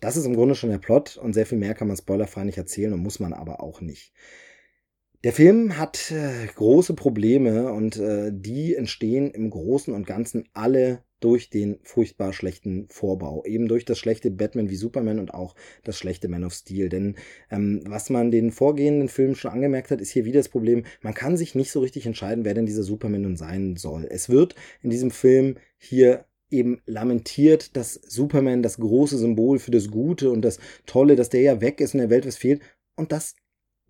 Das 0.00 0.16
ist 0.16 0.24
im 0.24 0.34
Grunde 0.34 0.54
schon 0.54 0.70
der 0.70 0.78
Plot 0.78 1.16
und 1.16 1.34
sehr 1.34 1.46
viel 1.46 1.58
mehr 1.58 1.74
kann 1.74 1.88
man 1.88 1.96
spoilerfrei 1.96 2.44
nicht 2.44 2.58
erzählen 2.58 2.92
und 2.92 3.02
muss 3.02 3.20
man 3.20 3.32
aber 3.32 3.62
auch 3.62 3.80
nicht. 3.80 4.12
Der 5.22 5.34
Film 5.34 5.76
hat 5.76 6.10
äh, 6.10 6.46
große 6.54 6.94
Probleme 6.94 7.70
und 7.72 7.98
äh, 7.98 8.30
die 8.32 8.74
entstehen 8.74 9.30
im 9.30 9.50
Großen 9.50 9.92
und 9.92 10.06
Ganzen 10.06 10.48
alle 10.54 11.04
durch 11.20 11.50
den 11.50 11.78
furchtbar 11.82 12.32
schlechten 12.32 12.88
Vorbau. 12.88 13.44
Eben 13.44 13.68
durch 13.68 13.84
das 13.84 13.98
schlechte 13.98 14.30
Batman 14.30 14.70
wie 14.70 14.76
Superman 14.76 15.18
und 15.18 15.34
auch 15.34 15.54
das 15.84 15.98
schlechte 15.98 16.28
Man 16.28 16.44
of 16.44 16.54
Steel. 16.54 16.88
Denn 16.88 17.16
ähm, 17.50 17.82
was 17.86 18.08
man 18.08 18.30
den 18.30 18.50
vorgehenden 18.50 19.08
Filmen 19.08 19.34
schon 19.34 19.50
angemerkt 19.50 19.90
hat, 19.90 20.00
ist 20.00 20.10
hier 20.10 20.24
wieder 20.24 20.40
das 20.40 20.48
Problem, 20.48 20.86
man 21.02 21.12
kann 21.12 21.36
sich 21.36 21.54
nicht 21.54 21.70
so 21.70 21.80
richtig 21.80 22.06
entscheiden, 22.06 22.46
wer 22.46 22.54
denn 22.54 22.64
dieser 22.64 22.82
Superman 22.82 23.20
nun 23.20 23.36
sein 23.36 23.76
soll. 23.76 24.06
Es 24.10 24.30
wird 24.30 24.54
in 24.80 24.88
diesem 24.88 25.10
Film 25.10 25.58
hier 25.76 26.24
eben 26.50 26.80
lamentiert, 26.86 27.76
dass 27.76 27.94
Superman 27.94 28.62
das 28.62 28.78
große 28.78 29.18
Symbol 29.18 29.58
für 29.58 29.70
das 29.70 29.90
Gute 29.90 30.30
und 30.30 30.42
das 30.42 30.58
Tolle, 30.86 31.16
dass 31.16 31.30
der 31.30 31.42
ja 31.42 31.60
weg 31.60 31.80
ist 31.80 31.94
und 31.94 32.00
der 32.00 32.10
Welt 32.10 32.26
was 32.26 32.36
fehlt. 32.36 32.60
Und 32.96 33.12
das 33.12 33.34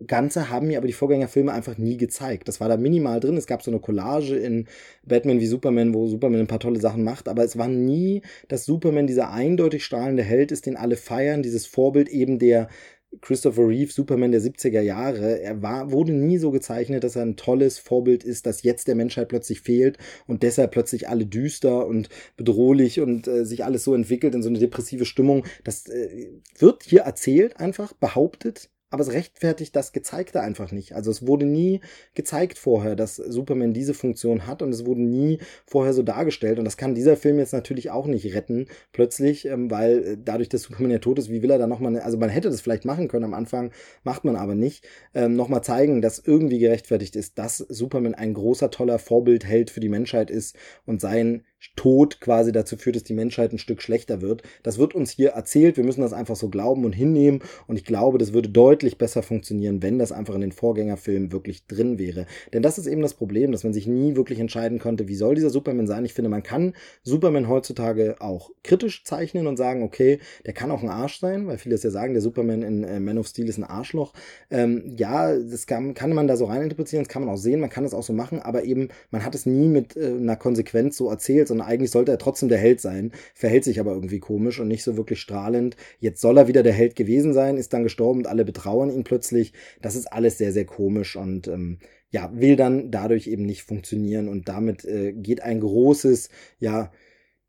Ganze 0.07 0.49
haben 0.49 0.67
mir 0.67 0.77
aber 0.77 0.87
die 0.87 0.93
Vorgängerfilme 0.93 1.51
einfach 1.51 1.77
nie 1.77 1.97
gezeigt. 1.97 2.47
Das 2.47 2.59
war 2.59 2.69
da 2.69 2.77
minimal 2.77 3.19
drin. 3.19 3.37
Es 3.37 3.45
gab 3.45 3.61
so 3.61 3.71
eine 3.71 3.79
Collage 3.79 4.35
in 4.35 4.67
Batman 5.03 5.39
wie 5.39 5.45
Superman, 5.45 5.93
wo 5.93 6.07
Superman 6.07 6.41
ein 6.41 6.47
paar 6.47 6.59
tolle 6.59 6.79
Sachen 6.79 7.03
macht, 7.03 7.27
aber 7.27 7.43
es 7.43 7.57
war 7.57 7.67
nie, 7.67 8.21
dass 8.47 8.65
Superman 8.65 9.07
dieser 9.07 9.31
eindeutig 9.31 9.85
strahlende 9.85 10.23
Held 10.23 10.51
ist, 10.51 10.65
den 10.65 10.77
alle 10.77 10.95
feiern, 10.95 11.43
dieses 11.43 11.67
Vorbild 11.67 12.09
eben 12.09 12.39
der 12.39 12.69
Christopher 13.19 13.67
Reeve, 13.67 13.91
Superman 13.91 14.31
der 14.31 14.41
70er 14.41 14.81
Jahre, 14.81 15.41
er 15.41 15.61
war, 15.61 15.91
wurde 15.91 16.13
nie 16.13 16.37
so 16.37 16.51
gezeichnet, 16.51 17.03
dass 17.03 17.17
er 17.17 17.23
ein 17.23 17.35
tolles 17.35 17.77
Vorbild 17.77 18.23
ist, 18.23 18.45
das 18.45 18.63
jetzt 18.63 18.87
der 18.87 18.95
Menschheit 18.95 19.27
plötzlich 19.27 19.61
fehlt 19.61 19.97
und 20.27 20.43
deshalb 20.43 20.71
plötzlich 20.71 21.09
alle 21.09 21.25
düster 21.25 21.85
und 21.87 22.09
bedrohlich 22.37 23.01
und 23.01 23.27
äh, 23.27 23.45
sich 23.45 23.65
alles 23.65 23.83
so 23.83 23.93
entwickelt 23.93 24.33
in 24.33 24.41
so 24.41 24.49
eine 24.49 24.59
depressive 24.59 25.05
Stimmung. 25.05 25.45
Das 25.63 25.87
äh, 25.87 26.29
wird 26.57 26.83
hier 26.83 27.01
erzählt, 27.01 27.57
einfach 27.59 27.93
behauptet, 27.93 28.69
aber 28.91 29.01
es 29.01 29.13
rechtfertigt 29.13 29.75
das 29.75 29.93
Gezeigte 29.93 30.41
einfach 30.41 30.71
nicht. 30.71 30.93
Also 30.93 31.09
es 31.09 31.25
wurde 31.25 31.45
nie 31.45 31.79
gezeigt 32.13 32.59
vorher, 32.59 32.95
dass 32.95 33.15
Superman 33.15 33.73
diese 33.73 33.93
Funktion 33.93 34.45
hat 34.45 34.61
und 34.61 34.69
es 34.69 34.85
wurde 34.85 35.01
nie 35.01 35.39
vorher 35.65 35.93
so 35.93 36.03
dargestellt. 36.03 36.59
Und 36.59 36.65
das 36.65 36.77
kann 36.77 36.93
dieser 36.93 37.17
Film 37.17 37.39
jetzt 37.39 37.53
natürlich 37.53 37.89
auch 37.89 38.05
nicht 38.05 38.35
retten, 38.35 38.67
plötzlich, 38.91 39.45
ähm, 39.45 39.71
weil 39.71 40.03
äh, 40.03 40.17
dadurch, 40.23 40.49
dass 40.49 40.63
Superman 40.63 40.91
ja 40.91 40.99
tot 40.99 41.17
ist, 41.17 41.31
wie 41.31 41.41
will 41.41 41.51
er 41.51 41.57
da 41.57 41.67
nochmal, 41.67 41.97
also 41.99 42.17
man 42.17 42.29
hätte 42.29 42.49
das 42.49 42.61
vielleicht 42.61 42.85
machen 42.85 43.07
können 43.07 43.25
am 43.25 43.33
Anfang, 43.33 43.71
macht 44.03 44.25
man 44.25 44.35
aber 44.35 44.55
nicht, 44.55 44.85
ähm, 45.15 45.35
nochmal 45.35 45.63
zeigen, 45.63 46.01
dass 46.01 46.19
irgendwie 46.19 46.59
gerechtfertigt 46.59 47.15
ist, 47.15 47.39
dass 47.39 47.57
Superman 47.57 48.13
ein 48.13 48.33
großer, 48.33 48.69
toller 48.69 48.99
Vorbildheld 48.99 49.71
für 49.71 49.79
die 49.79 49.89
Menschheit 49.89 50.29
ist 50.29 50.55
und 50.85 50.99
sein 50.99 51.43
Tod 51.75 52.21
quasi 52.21 52.51
dazu 52.51 52.77
führt, 52.77 52.95
dass 52.95 53.03
die 53.03 53.13
Menschheit 53.13 53.53
ein 53.53 53.57
Stück 53.57 53.81
schlechter 53.81 54.21
wird. 54.21 54.43
Das 54.63 54.77
wird 54.77 54.95
uns 54.95 55.11
hier 55.11 55.31
erzählt. 55.31 55.77
Wir 55.77 55.83
müssen 55.83 56.01
das 56.01 56.13
einfach 56.13 56.35
so 56.35 56.49
glauben 56.49 56.85
und 56.85 56.93
hinnehmen. 56.93 57.41
Und 57.67 57.75
ich 57.77 57.85
glaube, 57.85 58.17
das 58.17 58.33
würde 58.33 58.49
deutlich 58.49 58.97
besser 58.97 59.23
funktionieren, 59.23 59.81
wenn 59.81 59.99
das 59.99 60.11
einfach 60.11 60.35
in 60.35 60.41
den 60.41 60.51
Vorgängerfilmen 60.51 61.31
wirklich 61.31 61.67
drin 61.67 61.99
wäre. 61.99 62.25
Denn 62.53 62.61
das 62.61 62.77
ist 62.77 62.87
eben 62.87 63.01
das 63.01 63.13
Problem, 63.13 63.51
dass 63.51 63.63
man 63.63 63.73
sich 63.73 63.87
nie 63.87 64.15
wirklich 64.15 64.39
entscheiden 64.39 64.79
konnte, 64.79 65.07
wie 65.07 65.15
soll 65.15 65.35
dieser 65.35 65.49
Superman 65.49 65.87
sein. 65.87 66.05
Ich 66.05 66.13
finde, 66.13 66.29
man 66.29 66.43
kann 66.43 66.73
Superman 67.03 67.47
heutzutage 67.47 68.15
auch 68.19 68.51
kritisch 68.63 69.03
zeichnen 69.03 69.47
und 69.47 69.57
sagen, 69.57 69.83
okay, 69.83 70.19
der 70.45 70.53
kann 70.53 70.71
auch 70.71 70.81
ein 70.81 70.89
Arsch 70.89 71.19
sein, 71.19 71.47
weil 71.47 71.57
viele 71.57 71.75
es 71.75 71.83
ja 71.83 71.91
sagen, 71.91 72.13
der 72.13 72.21
Superman 72.21 72.63
in 72.63 72.83
äh, 72.83 72.99
Man 72.99 73.17
of 73.17 73.27
Steel 73.27 73.49
ist 73.49 73.57
ein 73.57 73.63
Arschloch. 73.63 74.13
Ähm, 74.49 74.95
ja, 74.97 75.37
das 75.37 75.67
kann, 75.67 75.93
kann 75.93 76.13
man 76.13 76.27
da 76.27 76.37
so 76.37 76.45
reininterpretieren, 76.45 77.05
das 77.05 77.11
kann 77.11 77.23
man 77.23 77.33
auch 77.33 77.37
sehen, 77.37 77.59
man 77.59 77.69
kann 77.69 77.85
es 77.85 77.93
auch 77.93 78.03
so 78.03 78.13
machen, 78.13 78.39
aber 78.39 78.63
eben, 78.63 78.89
man 79.11 79.23
hat 79.23 79.35
es 79.35 79.45
nie 79.45 79.67
mit 79.67 79.95
äh, 79.95 80.07
einer 80.07 80.35
Konsequenz 80.35 80.97
so 80.97 81.09
erzählt, 81.09 81.47
sondern 81.51 81.67
eigentlich 81.67 81.91
sollte 81.91 82.11
er 82.11 82.17
trotzdem 82.17 82.47
der 82.47 82.57
Held 82.57 82.79
sein, 82.79 83.11
verhält 83.35 83.65
sich 83.65 83.79
aber 83.79 83.93
irgendwie 83.93 84.19
komisch 84.19 84.59
und 84.59 84.69
nicht 84.69 84.83
so 84.83 84.95
wirklich 84.95 85.19
strahlend. 85.19 85.75
Jetzt 85.99 86.21
soll 86.21 86.37
er 86.37 86.47
wieder 86.47 86.63
der 86.63 86.73
Held 86.73 86.95
gewesen 86.95 87.33
sein, 87.33 87.57
ist 87.57 87.73
dann 87.73 87.83
gestorben 87.83 88.21
und 88.21 88.27
alle 88.27 88.45
betrauern 88.45 88.89
ihn 88.89 89.03
plötzlich. 89.03 89.51
Das 89.81 89.95
ist 89.95 90.11
alles 90.11 90.37
sehr, 90.37 90.53
sehr 90.53 90.65
komisch 90.65 91.17
und 91.17 91.47
ähm, 91.49 91.79
ja, 92.09 92.31
will 92.33 92.55
dann 92.55 92.89
dadurch 92.89 93.27
eben 93.27 93.45
nicht 93.45 93.63
funktionieren 93.63 94.29
und 94.29 94.47
damit 94.47 94.85
äh, 94.85 95.11
geht 95.11 95.41
ein 95.41 95.59
großes, 95.59 96.29
ja, 96.59 96.91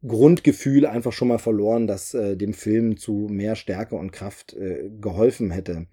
Grundgefühl 0.05 0.85
einfach 0.85 1.13
schon 1.13 1.29
mal 1.29 1.39
verloren, 1.39 1.87
das 1.87 2.13
äh, 2.13 2.37
dem 2.37 2.55
Film 2.55 2.97
zu 2.97 3.29
mehr 3.31 3.55
Stärke 3.55 3.95
und 3.95 4.11
Kraft 4.11 4.53
äh, 4.55 4.91
geholfen 5.01 5.53
hätte. 5.53 5.87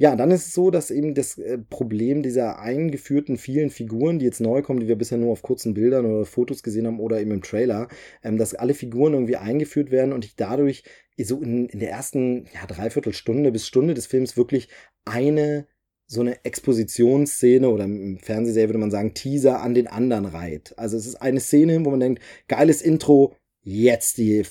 Ja, 0.00 0.14
dann 0.14 0.30
ist 0.30 0.46
es 0.46 0.54
so, 0.54 0.70
dass 0.70 0.92
eben 0.92 1.14
das 1.14 1.38
äh, 1.38 1.58
Problem 1.58 2.22
dieser 2.22 2.60
eingeführten 2.60 3.36
vielen 3.36 3.68
Figuren, 3.70 4.20
die 4.20 4.24
jetzt 4.24 4.40
neu 4.40 4.62
kommen, 4.62 4.78
die 4.78 4.86
wir 4.86 4.96
bisher 4.96 5.18
nur 5.18 5.32
auf 5.32 5.42
kurzen 5.42 5.74
Bildern 5.74 6.06
oder 6.06 6.24
Fotos 6.24 6.62
gesehen 6.62 6.86
haben 6.86 7.00
oder 7.00 7.20
eben 7.20 7.32
im 7.32 7.42
Trailer, 7.42 7.88
ähm, 8.22 8.38
dass 8.38 8.54
alle 8.54 8.74
Figuren 8.74 9.14
irgendwie 9.14 9.36
eingeführt 9.36 9.90
werden 9.90 10.12
und 10.12 10.24
ich 10.24 10.36
dadurch 10.36 10.84
so 11.20 11.42
in, 11.42 11.68
in 11.68 11.80
der 11.80 11.90
ersten 11.90 12.46
ja, 12.54 12.64
Dreiviertelstunde 12.66 13.50
bis 13.50 13.66
Stunde 13.66 13.94
des 13.94 14.06
Films 14.06 14.36
wirklich 14.36 14.68
eine 15.04 15.66
so 16.10 16.22
eine 16.22 16.42
Expositionsszene 16.44 17.68
oder 17.68 17.84
im 17.84 18.18
Fernsehserie 18.18 18.68
würde 18.68 18.78
man 18.78 18.90
sagen 18.90 19.12
Teaser 19.12 19.60
an 19.60 19.74
den 19.74 19.88
anderen 19.88 20.24
reiht. 20.24 20.72
Also 20.78 20.96
es 20.96 21.06
ist 21.06 21.16
eine 21.16 21.40
Szene, 21.40 21.84
wo 21.84 21.90
man 21.90 22.00
denkt, 22.00 22.22
geiles 22.46 22.80
Intro, 22.80 23.34
jetzt 23.62 24.16
die 24.16 24.42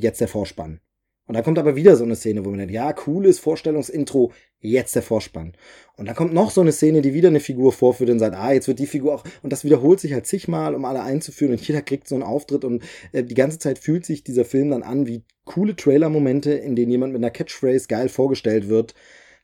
jetzt 0.00 0.20
der 0.22 0.28
Vorspann. 0.28 0.80
Und 1.26 1.34
dann 1.34 1.44
kommt 1.44 1.58
aber 1.58 1.76
wieder 1.76 1.96
so 1.96 2.04
eine 2.04 2.16
Szene, 2.16 2.44
wo 2.44 2.50
man 2.50 2.58
denkt, 2.58 2.74
ja, 2.74 2.92
cooles 2.92 3.38
Vorstellungsintro, 3.38 4.32
jetzt 4.60 4.94
der 4.94 5.02
Vorspann. 5.02 5.52
Und 5.96 6.06
dann 6.06 6.16
kommt 6.16 6.34
noch 6.34 6.50
so 6.50 6.60
eine 6.60 6.72
Szene, 6.72 7.00
die 7.00 7.14
wieder 7.14 7.28
eine 7.28 7.40
Figur 7.40 7.72
vorführt 7.72 8.10
und 8.10 8.18
sagt, 8.18 8.36
ah, 8.36 8.52
jetzt 8.52 8.68
wird 8.68 8.78
die 8.78 8.86
Figur 8.86 9.14
auch, 9.14 9.24
und 9.42 9.52
das 9.52 9.64
wiederholt 9.64 10.00
sich 10.00 10.12
halt 10.12 10.26
zigmal, 10.26 10.74
um 10.74 10.84
alle 10.84 11.02
einzuführen 11.02 11.52
und 11.52 11.66
jeder 11.66 11.82
kriegt 11.82 12.08
so 12.08 12.16
einen 12.16 12.24
Auftritt 12.24 12.64
und 12.64 12.82
äh, 13.12 13.22
die 13.22 13.34
ganze 13.34 13.58
Zeit 13.58 13.78
fühlt 13.78 14.04
sich 14.04 14.24
dieser 14.24 14.44
Film 14.44 14.70
dann 14.70 14.82
an 14.82 15.06
wie 15.06 15.24
coole 15.44 15.76
Trailer-Momente, 15.76 16.52
in 16.52 16.76
denen 16.76 16.90
jemand 16.90 17.12
mit 17.12 17.20
einer 17.20 17.30
Catchphrase 17.30 17.86
geil 17.88 18.08
vorgestellt 18.08 18.68
wird 18.68 18.94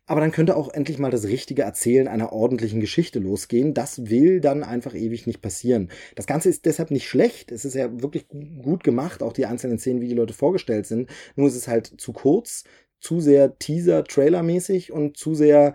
aber 0.09 0.21
dann 0.21 0.33
könnte 0.33 0.57
auch 0.57 0.73
endlich 0.73 0.99
mal 0.99 1.11
das 1.11 1.25
richtige 1.25 1.63
Erzählen 1.63 2.09
einer 2.09 2.33
ordentlichen 2.33 2.81
Geschichte 2.81 3.19
losgehen. 3.19 3.75
Das 3.75 4.09
will 4.09 4.41
dann 4.41 4.65
einfach 4.65 4.95
ewig 4.95 5.27
nicht 5.27 5.43
passieren. 5.43 5.91
Das 6.17 6.27
Ganze 6.27 6.49
ist 6.49 6.65
deshalb 6.65 6.91
nicht 6.91 7.07
schlecht. 7.07 7.53
Es 7.53 7.65
ist 7.67 7.75
ja 7.75 8.03
wirklich 8.03 8.27
gut 8.29 8.83
gemacht, 8.85 9.23
auch 9.23 9.35
die 9.35 9.47
einzelnen 9.47 9.79
Szenen, 9.79 10.01
wie 10.01 10.09
die 10.09 10.15
Leute 10.15 10.33
vorgestellt 10.33 10.87
sind. 10.87 11.11
Nur 11.37 11.49
ist 11.49 11.57
es 11.57 11.69
halt 11.69 11.93
zu 11.99 12.13
kurz, 12.15 12.65
zu 13.01 13.21
sehr 13.21 13.59
Teaser-Trailer-mäßig 13.59 14.93
und 14.93 15.17
zu 15.17 15.35
sehr 15.35 15.75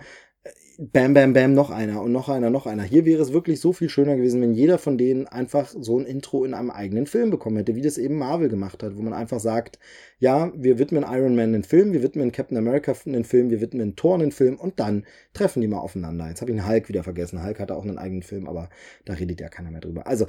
bam, 0.78 1.14
bam, 1.14 1.34
bam, 1.34 1.54
noch 1.54 1.70
einer 1.70 2.02
und 2.02 2.12
noch 2.12 2.30
einer, 2.30 2.50
noch 2.50 2.66
einer. 2.66 2.84
Hier 2.84 3.06
wäre 3.06 3.22
es 3.22 3.34
wirklich 3.34 3.60
so 3.60 3.74
viel 3.74 3.90
schöner 3.90 4.16
gewesen, 4.16 4.42
wenn 4.42 4.54
jeder 4.54 4.78
von 4.78 4.98
denen 4.98 5.28
einfach 5.28 5.70
so 5.70 6.00
ein 6.00 6.06
Intro 6.06 6.44
in 6.46 6.54
einem 6.54 6.72
eigenen 6.72 7.06
Film 7.06 7.30
bekommen 7.30 7.58
hätte, 7.58 7.76
wie 7.76 7.82
das 7.82 7.98
eben 7.98 8.18
Marvel 8.18 8.50
gemacht 8.50 8.84
hat, 8.84 8.98
wo 8.98 9.02
man 9.02 9.14
einfach 9.14 9.40
sagt, 9.40 9.80
ja, 10.20 10.52
wir 10.56 10.80
widmen 10.80 11.04
Iron 11.08 11.36
Man 11.36 11.54
einen 11.54 11.64
Film, 11.64 11.94
wir 11.94 12.02
widmen 12.02 12.32
Captain 12.32 12.58
America 12.58 12.94
einen 13.06 13.26
Film, 13.26 13.50
wir 13.50 13.62
widmen 13.62 13.96
Thor 13.96 14.16
einen 14.16 14.32
Film 14.32 14.56
und 14.56 14.80
dann 14.80 15.06
treffen 15.34 15.62
die 15.62 15.68
mal 15.68 15.80
aufeinander. 15.80 16.30
Jetzt 16.30 16.42
habe 16.42 16.52
ich 16.52 16.58
den 16.58 16.68
Hulk 16.68 16.88
wieder 16.88 17.04
vergessen. 17.04 17.44
Hulk 17.44 17.60
hatte 17.60 17.76
auch 17.76 17.84
einen 17.84 17.98
eigenen 17.98 18.24
Film, 18.24 18.48
aber 18.48 18.70
da 19.06 19.14
redet 19.14 19.42
ja 19.42 19.50
keiner 19.50 19.72
mehr 19.72 19.82
drüber. 19.82 20.08
Also, 20.08 20.26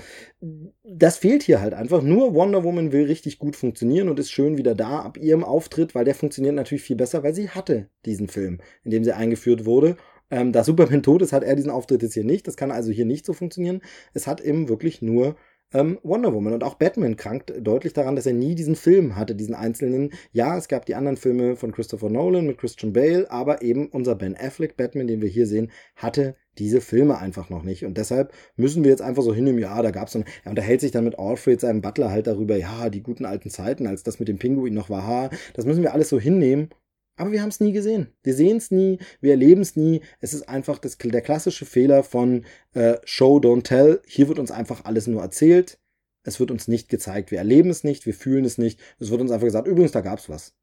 das 0.83 1.19
fehlt 1.19 1.43
hier 1.43 1.61
halt 1.61 1.75
einfach. 1.75 2.03
Nur 2.03 2.35
Wonder 2.35 2.65
Woman 2.65 2.93
will 2.93 3.05
richtig 3.05 3.39
gut 3.39 3.57
funktionieren 3.57 4.09
und 4.09 4.19
ist 4.19 4.33
schön 4.33 4.59
wieder 4.59 4.75
da 4.75 5.01
ab 5.01 5.17
ihrem 5.17 5.45
Auftritt, 5.45 5.95
weil 5.95 6.05
der 6.05 6.15
funktioniert 6.15 6.55
natürlich 6.55 6.83
viel 6.83 6.97
besser, 6.97 7.23
weil 7.23 7.35
sie 7.35 7.51
hatte 7.51 7.89
diesen 8.05 8.29
Film, 8.29 8.59
in 8.83 8.91
dem 8.91 9.05
sie 9.05 9.13
eingeführt 9.13 9.65
wurde. 9.65 9.97
Ähm, 10.35 10.51
da 10.51 10.65
Superman 10.65 11.05
tot 11.05 11.23
ist, 11.23 11.33
hat 11.33 11.45
er 11.45 11.55
diesen 11.55 11.71
Auftritt 11.71 12.03
jetzt 12.03 12.15
hier 12.15 12.25
nicht. 12.25 12.49
Das 12.49 12.57
kann 12.57 12.73
also 12.73 12.91
hier 12.91 13.05
nicht 13.05 13.25
so 13.25 13.33
funktionieren. 13.33 13.81
Es 14.15 14.27
hat 14.27 14.41
eben 14.41 14.69
wirklich 14.69 15.01
nur 15.01 15.37
ähm, 15.73 16.01
Wonder 16.03 16.35
Woman. 16.35 16.55
Und 16.55 16.65
auch 16.65 16.75
Batman 16.75 17.17
krankt 17.17 17.53
deutlich 17.61 17.93
daran, 17.93 18.17
dass 18.17 18.27
er 18.27 18.33
nie 18.33 18.57
diesen 18.57 18.75
Film 18.75 19.15
hatte, 19.15 19.37
diesen 19.37 19.55
einzelnen. 19.55 20.11
Ja, 20.33 20.59
es 20.59 20.67
gab 20.67 20.87
die 20.87 20.97
anderen 20.97 21.17
Filme 21.17 21.55
von 21.55 21.71
Christopher 21.71 22.11
Nolan 22.11 22.49
mit 22.49 22.59
Christian 22.59 22.93
Bale, 22.93 23.31
aber 23.31 23.63
eben 23.63 23.87
unser 23.87 24.17
Ben 24.17 24.37
Affleck 24.37 24.77
Batman, 24.77 25.07
den 25.07 25.23
wir 25.23 25.29
hier 25.29 25.47
sehen, 25.47 25.71
hatte 25.95 26.35
diese 26.59 26.81
Filme 26.81 27.19
einfach 27.19 27.49
noch 27.49 27.63
nicht. 27.63 27.85
Und 27.85 27.97
deshalb 27.97 28.33
müssen 28.57 28.83
wir 28.83 28.91
jetzt 28.91 29.03
einfach 29.03 29.23
so 29.23 29.33
hinnehmen, 29.33 29.61
ja, 29.61 29.81
da 29.83 29.93
gab's 29.93 30.13
so, 30.13 30.25
er 30.43 30.51
unterhält 30.51 30.81
sich 30.81 30.91
dann 30.91 31.05
mit 31.05 31.17
Alfred, 31.17 31.61
seinem 31.61 31.81
Butler, 31.81 32.11
halt 32.11 32.27
darüber, 32.27 32.57
ja, 32.57 32.91
die 32.91 33.05
guten 33.05 33.25
alten 33.25 33.51
Zeiten, 33.51 33.87
als 33.87 34.03
das 34.03 34.19
mit 34.19 34.27
dem 34.27 34.39
Pinguin 34.39 34.75
noch 34.75 34.91
war, 34.91 35.07
ha, 35.07 35.31
das 35.55 35.65
müssen 35.65 35.83
wir 35.83 35.93
alles 35.93 36.09
so 36.09 36.19
hinnehmen. 36.19 36.71
Aber 37.17 37.31
wir 37.31 37.43
haben 37.43 37.49
es 37.51 37.61
nie 37.61 37.73
gesehen. 37.73 38.09
Wir 38.23 38.35
sehen 38.35 38.57
es 38.57 38.71
nie, 38.71 38.99
wir 39.21 39.33
erleben 39.33 39.61
es 39.61 39.77
nie. 39.77 40.01
Es 40.21 40.35
ist 40.35 40.49
einfach 40.49 40.79
das, 40.79 40.99
der 40.99 41.21
klassische 41.21 41.65
Fehler 41.65 42.03
von 42.03 42.45
äh, 42.73 42.97
Show, 43.05 43.39
don't 43.39 43.63
tell. 43.63 44.01
Hier 44.07 44.29
wird 44.29 44.39
uns 44.39 44.51
einfach 44.51 44.85
alles 44.85 45.07
nur 45.07 45.23
erzählt. 45.23 45.79
Es 46.25 46.41
wird 46.41 46.51
uns 46.51 46.67
nicht 46.67 46.89
gezeigt. 46.89 47.31
Wir 47.31 47.39
erleben 47.39 47.71
es 47.71 47.85
nicht, 47.85 48.07
wir 48.07 48.15
fühlen 48.15 48.45
es 48.45 48.59
nicht. 48.59 48.81
Es 48.99 49.11
wird 49.11 49.21
uns 49.21 49.31
einfach 49.31 49.47
gesagt, 49.47 49.69
übrigens, 49.69 49.93
da 49.93 50.01
gab's 50.01 50.29
was. 50.29 50.55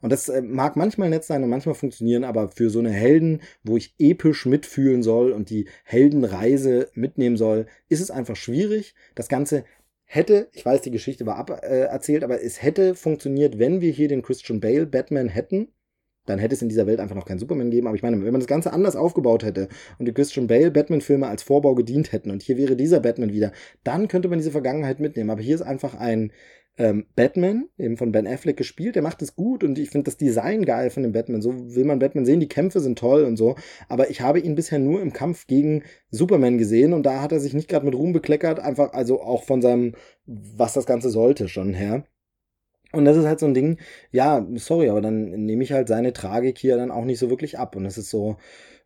Und 0.00 0.12
das 0.12 0.28
äh, 0.28 0.42
mag 0.42 0.76
manchmal 0.76 1.08
nett 1.08 1.24
sein 1.24 1.42
und 1.42 1.50
manchmal 1.50 1.74
funktionieren, 1.74 2.22
aber 2.22 2.48
für 2.48 2.70
so 2.70 2.78
eine 2.78 2.92
Helden, 2.92 3.40
wo 3.64 3.76
ich 3.76 3.94
episch 3.98 4.46
mitfühlen 4.46 5.02
soll 5.02 5.32
und 5.32 5.50
die 5.50 5.68
Heldenreise 5.84 6.90
mitnehmen 6.94 7.36
soll, 7.36 7.66
ist 7.88 8.00
es 8.00 8.10
einfach 8.10 8.36
schwierig. 8.36 8.94
Das 9.14 9.28
Ganze 9.28 9.64
hätte, 10.04 10.48
ich 10.52 10.64
weiß, 10.64 10.82
die 10.82 10.90
Geschichte 10.90 11.26
war 11.26 11.36
aberzählt, 11.36 12.22
äh, 12.22 12.24
aber 12.24 12.42
es 12.42 12.62
hätte 12.62 12.94
funktioniert, 12.94 13.58
wenn 13.58 13.80
wir 13.80 13.90
hier 13.90 14.08
den 14.08 14.22
Christian 14.22 14.60
Bale 14.60 14.86
Batman 14.86 15.28
hätten 15.28 15.68
dann 16.26 16.38
hätte 16.38 16.54
es 16.54 16.62
in 16.62 16.68
dieser 16.68 16.86
Welt 16.86 17.00
einfach 17.00 17.16
noch 17.16 17.24
keinen 17.24 17.38
Superman 17.38 17.70
gegeben. 17.70 17.86
Aber 17.86 17.96
ich 17.96 18.02
meine, 18.02 18.16
wenn 18.18 18.32
man 18.32 18.40
das 18.40 18.48
Ganze 18.48 18.72
anders 18.72 18.96
aufgebaut 18.96 19.44
hätte 19.44 19.68
und 19.98 20.06
die 20.06 20.12
Christian 20.12 20.46
Bale 20.46 20.70
Batman-Filme 20.70 21.26
als 21.26 21.42
Vorbau 21.42 21.74
gedient 21.74 22.12
hätten 22.12 22.30
und 22.30 22.42
hier 22.42 22.56
wäre 22.56 22.76
dieser 22.76 23.00
Batman 23.00 23.32
wieder, 23.32 23.52
dann 23.84 24.08
könnte 24.08 24.28
man 24.28 24.38
diese 24.38 24.50
Vergangenheit 24.50 25.00
mitnehmen. 25.00 25.30
Aber 25.30 25.40
hier 25.40 25.54
ist 25.54 25.62
einfach 25.62 25.94
ein 25.94 26.32
ähm, 26.78 27.06
Batman, 27.16 27.68
eben 27.78 27.96
von 27.96 28.12
Ben 28.12 28.26
Affleck 28.26 28.56
gespielt, 28.56 28.96
der 28.96 29.02
macht 29.02 29.22
es 29.22 29.34
gut 29.34 29.64
und 29.64 29.78
ich 29.78 29.90
finde 29.90 30.04
das 30.04 30.16
Design 30.16 30.64
geil 30.64 30.90
von 30.90 31.02
dem 31.02 31.12
Batman. 31.12 31.40
So 31.40 31.74
will 31.74 31.84
man 31.84 31.98
Batman 31.98 32.26
sehen, 32.26 32.40
die 32.40 32.48
Kämpfe 32.48 32.80
sind 32.80 32.98
toll 32.98 33.24
und 33.24 33.36
so. 33.36 33.56
Aber 33.88 34.10
ich 34.10 34.20
habe 34.20 34.40
ihn 34.40 34.54
bisher 34.54 34.78
nur 34.78 35.00
im 35.00 35.12
Kampf 35.12 35.46
gegen 35.46 35.82
Superman 36.10 36.58
gesehen 36.58 36.92
und 36.92 37.04
da 37.04 37.22
hat 37.22 37.32
er 37.32 37.40
sich 37.40 37.54
nicht 37.54 37.68
gerade 37.68 37.86
mit 37.86 37.94
Ruhm 37.94 38.12
bekleckert, 38.12 38.60
einfach 38.60 38.92
also 38.92 39.20
auch 39.22 39.44
von 39.44 39.62
seinem, 39.62 39.94
was 40.26 40.74
das 40.74 40.86
Ganze 40.86 41.10
sollte 41.10 41.48
schon 41.48 41.72
her. 41.72 42.04
Und 42.92 43.04
das 43.04 43.16
ist 43.16 43.26
halt 43.26 43.40
so 43.40 43.46
ein 43.46 43.54
Ding, 43.54 43.78
ja, 44.12 44.46
sorry, 44.54 44.88
aber 44.88 45.00
dann 45.00 45.24
nehme 45.44 45.62
ich 45.64 45.72
halt 45.72 45.88
seine 45.88 46.12
Tragik 46.12 46.58
hier 46.58 46.76
dann 46.76 46.90
auch 46.90 47.04
nicht 47.04 47.18
so 47.18 47.30
wirklich 47.30 47.58
ab. 47.58 47.76
Und 47.76 47.84
das 47.84 47.98
ist 47.98 48.10
so 48.10 48.36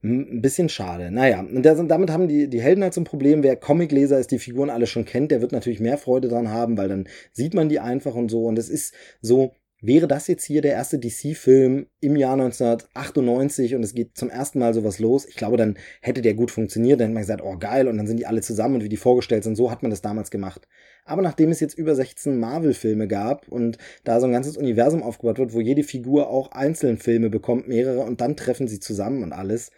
ein 0.03 0.41
bisschen 0.41 0.71
schade. 0.71 1.11
Naja, 1.11 1.41
und 1.41 1.63
damit 1.63 2.11
haben 2.11 2.27
die, 2.27 2.49
die 2.49 2.63
Helden 2.63 2.83
halt 2.83 2.95
so 2.95 3.03
ein 3.03 3.05
Problem. 3.05 3.43
Wer 3.43 3.57
Comicleser 3.57 4.19
ist, 4.19 4.31
die 4.31 4.39
Figuren 4.39 4.71
alle 4.71 4.87
schon 4.87 5.05
kennt, 5.05 5.31
der 5.31 5.43
wird 5.43 5.53
natürlich 5.53 5.81
mehr 5.81 5.99
Freude 5.99 6.29
dran 6.29 6.49
haben, 6.49 6.79
weil 6.79 6.89
dann 6.89 7.07
sieht 7.33 7.53
man 7.53 7.69
die 7.69 7.81
einfach 7.81 8.15
und 8.15 8.31
so. 8.31 8.47
Und 8.47 8.59
es 8.59 8.71
ist 8.71 8.95
so, 9.21 9.53
Wäre 9.83 10.07
das 10.07 10.27
jetzt 10.27 10.45
hier 10.45 10.61
der 10.61 10.73
erste 10.73 10.99
DC-Film 10.99 11.87
im 12.01 12.17
Jahr 12.17 12.35
1998 12.35 13.75
und 13.75 13.83
es 13.83 13.95
geht 13.95 14.17
zum 14.17 14.29
ersten 14.29 14.59
Mal 14.59 14.75
sowas 14.75 14.99
los, 14.99 15.25
ich 15.25 15.37
glaube, 15.37 15.57
dann 15.57 15.79
hätte 16.03 16.21
der 16.21 16.35
gut 16.35 16.51
funktioniert. 16.51 17.01
Dann 17.01 17.07
hätte 17.07 17.15
man 17.15 17.23
gesagt, 17.23 17.43
oh 17.43 17.57
geil, 17.57 17.89
und 17.89 17.97
dann 17.97 18.07
sind 18.07 18.19
die 18.19 18.27
alle 18.27 18.43
zusammen 18.43 18.77
und 18.77 18.85
wie 18.85 18.91
die 18.91 18.99
vorgestellt 18.99 19.45
sind. 19.45 19.57
So 19.57 19.71
hat 19.71 19.83
man 19.83 19.91
das 19.91 20.03
damals 20.03 20.31
gemacht. 20.31 20.69
Aber 21.07 21.23
nachdem 21.23 21.51
es 21.51 21.61
jetzt 21.61 21.79
über 21.79 21.95
16 21.95 22.39
Marvel-Filme 22.39 23.09
gab 23.09 23.49
und 23.49 23.79
da 24.05 24.21
so 24.21 24.27
ein 24.27 24.33
ganzes 24.33 24.59
Universum 24.59 25.03
aufgebaut 25.03 25.39
wird, 25.39 25.55
wo 25.55 25.61
jede 25.61 25.83
Figur 25.83 26.29
auch 26.29 26.53
einzelne 26.53 26.99
Filme 26.99 27.31
bekommt, 27.31 27.67
mehrere, 27.67 28.01
und 28.01 28.21
dann 28.21 28.37
treffen 28.37 28.69
sie 28.69 28.81
zusammen 28.81 29.23
und 29.23 29.33
alles, 29.33 29.71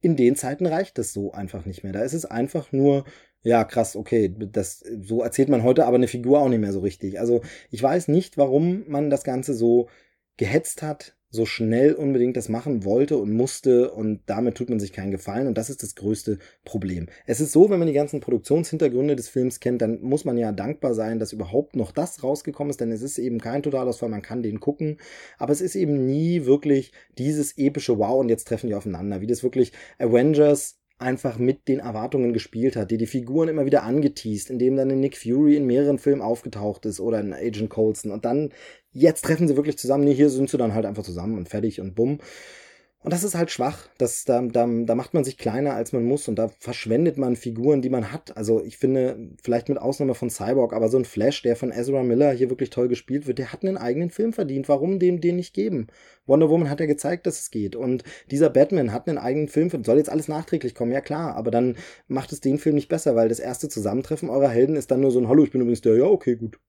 in 0.00 0.16
den 0.16 0.34
Zeiten 0.34 0.66
reicht 0.66 0.98
das 0.98 1.12
so 1.12 1.32
einfach 1.32 1.66
nicht 1.66 1.84
mehr. 1.84 1.92
Da 1.92 2.02
ist 2.02 2.14
es 2.14 2.24
einfach 2.24 2.72
nur 2.72 3.04
ja, 3.42 3.64
krass, 3.64 3.96
okay, 3.96 4.32
das, 4.36 4.84
so 5.00 5.22
erzählt 5.22 5.48
man 5.48 5.62
heute 5.62 5.86
aber 5.86 5.96
eine 5.96 6.08
Figur 6.08 6.40
auch 6.40 6.48
nicht 6.48 6.60
mehr 6.60 6.72
so 6.72 6.80
richtig. 6.80 7.18
Also 7.18 7.42
ich 7.70 7.82
weiß 7.82 8.08
nicht, 8.08 8.38
warum 8.38 8.84
man 8.88 9.10
das 9.10 9.24
Ganze 9.24 9.54
so 9.54 9.88
gehetzt 10.36 10.82
hat, 10.82 11.16
so 11.32 11.46
schnell 11.46 11.94
unbedingt 11.94 12.36
das 12.36 12.50
machen 12.50 12.84
wollte 12.84 13.16
und 13.16 13.32
musste 13.32 13.90
und 13.90 14.20
damit 14.26 14.54
tut 14.54 14.68
man 14.68 14.78
sich 14.78 14.92
keinen 14.92 15.10
Gefallen 15.10 15.46
und 15.46 15.56
das 15.56 15.70
ist 15.70 15.82
das 15.82 15.94
größte 15.94 16.38
Problem. 16.64 17.08
Es 17.26 17.40
ist 17.40 17.52
so, 17.52 17.70
wenn 17.70 17.78
man 17.78 17.88
die 17.88 17.94
ganzen 17.94 18.20
Produktionshintergründe 18.20 19.16
des 19.16 19.30
Films 19.30 19.58
kennt, 19.58 19.80
dann 19.80 20.02
muss 20.02 20.26
man 20.26 20.36
ja 20.36 20.52
dankbar 20.52 20.92
sein, 20.94 21.18
dass 21.18 21.32
überhaupt 21.32 21.74
noch 21.74 21.90
das 21.90 22.22
rausgekommen 22.22 22.70
ist, 22.70 22.82
denn 22.82 22.92
es 22.92 23.00
ist 23.00 23.18
eben 23.18 23.40
kein 23.40 23.62
Totalausfall, 23.62 24.10
man 24.10 24.20
kann 24.20 24.42
den 24.42 24.60
gucken, 24.60 24.98
aber 25.38 25.52
es 25.52 25.62
ist 25.62 25.74
eben 25.74 26.06
nie 26.06 26.44
wirklich 26.44 26.92
dieses 27.16 27.56
epische 27.56 27.98
Wow 27.98 28.20
und 28.20 28.28
jetzt 28.28 28.46
treffen 28.46 28.68
die 28.68 28.74
aufeinander, 28.74 29.22
wie 29.22 29.26
das 29.26 29.42
wirklich 29.42 29.72
Avengers 29.98 30.81
einfach 31.02 31.38
mit 31.38 31.68
den 31.68 31.80
Erwartungen 31.80 32.32
gespielt 32.32 32.76
hat, 32.76 32.90
die 32.90 32.96
die 32.96 33.06
Figuren 33.06 33.48
immer 33.48 33.66
wieder 33.66 33.82
angeteased, 33.82 34.50
indem 34.50 34.76
dann 34.76 34.88
Nick 34.88 35.16
Fury 35.16 35.56
in 35.56 35.66
mehreren 35.66 35.98
Filmen 35.98 36.22
aufgetaucht 36.22 36.86
ist 36.86 37.00
oder 37.00 37.18
ein 37.18 37.34
Agent 37.34 37.70
Coulson 37.70 38.10
und 38.10 38.24
dann 38.24 38.50
jetzt 38.92 39.24
treffen 39.24 39.48
sie 39.48 39.56
wirklich 39.56 39.78
zusammen, 39.78 40.04
nee, 40.04 40.14
hier 40.14 40.30
sind 40.30 40.50
sie 40.50 40.58
dann 40.58 40.74
halt 40.74 40.86
einfach 40.86 41.02
zusammen 41.02 41.36
und 41.36 41.48
fertig 41.48 41.80
und 41.80 41.94
bumm. 41.94 42.18
Und 43.04 43.12
das 43.12 43.24
ist 43.24 43.34
halt 43.34 43.50
schwach. 43.50 43.88
Das, 43.98 44.24
da, 44.24 44.40
da, 44.42 44.64
da 44.66 44.94
macht 44.94 45.12
man 45.12 45.24
sich 45.24 45.36
kleiner, 45.36 45.74
als 45.74 45.92
man 45.92 46.04
muss. 46.04 46.28
Und 46.28 46.36
da 46.36 46.48
verschwendet 46.60 47.18
man 47.18 47.34
Figuren, 47.34 47.82
die 47.82 47.90
man 47.90 48.12
hat. 48.12 48.36
Also 48.36 48.62
ich 48.62 48.78
finde, 48.78 49.30
vielleicht 49.42 49.68
mit 49.68 49.78
Ausnahme 49.78 50.14
von 50.14 50.30
Cyborg, 50.30 50.72
aber 50.72 50.88
so 50.88 50.98
ein 50.98 51.04
Flash, 51.04 51.42
der 51.42 51.56
von 51.56 51.72
Ezra 51.72 52.04
Miller 52.04 52.30
hier 52.30 52.48
wirklich 52.48 52.70
toll 52.70 52.86
gespielt 52.86 53.26
wird, 53.26 53.38
der 53.38 53.52
hat 53.52 53.64
einen 53.64 53.76
eigenen 53.76 54.10
Film 54.10 54.32
verdient. 54.32 54.68
Warum 54.68 55.00
dem 55.00 55.20
den 55.20 55.36
nicht 55.36 55.52
geben? 55.52 55.88
Wonder 56.26 56.48
Woman 56.48 56.70
hat 56.70 56.78
ja 56.78 56.86
gezeigt, 56.86 57.26
dass 57.26 57.40
es 57.40 57.50
geht. 57.50 57.74
Und 57.74 58.04
dieser 58.30 58.50
Batman 58.50 58.92
hat 58.92 59.08
einen 59.08 59.18
eigenen 59.18 59.48
Film 59.48 59.70
verdient. 59.70 59.86
Soll 59.86 59.98
jetzt 59.98 60.10
alles 60.10 60.28
nachträglich 60.28 60.76
kommen, 60.76 60.92
ja 60.92 61.00
klar. 61.00 61.34
Aber 61.34 61.50
dann 61.50 61.76
macht 62.06 62.30
es 62.30 62.40
den 62.40 62.58
Film 62.58 62.76
nicht 62.76 62.88
besser, 62.88 63.16
weil 63.16 63.28
das 63.28 63.40
erste 63.40 63.68
Zusammentreffen 63.68 64.30
eurer 64.30 64.48
Helden 64.48 64.76
ist 64.76 64.92
dann 64.92 65.00
nur 65.00 65.10
so 65.10 65.18
ein 65.18 65.28
Hallo, 65.28 65.42
ich 65.42 65.50
bin 65.50 65.60
übrigens 65.60 65.80
der, 65.80 65.96
ja, 65.96 66.04
okay, 66.04 66.36
gut. 66.36 66.60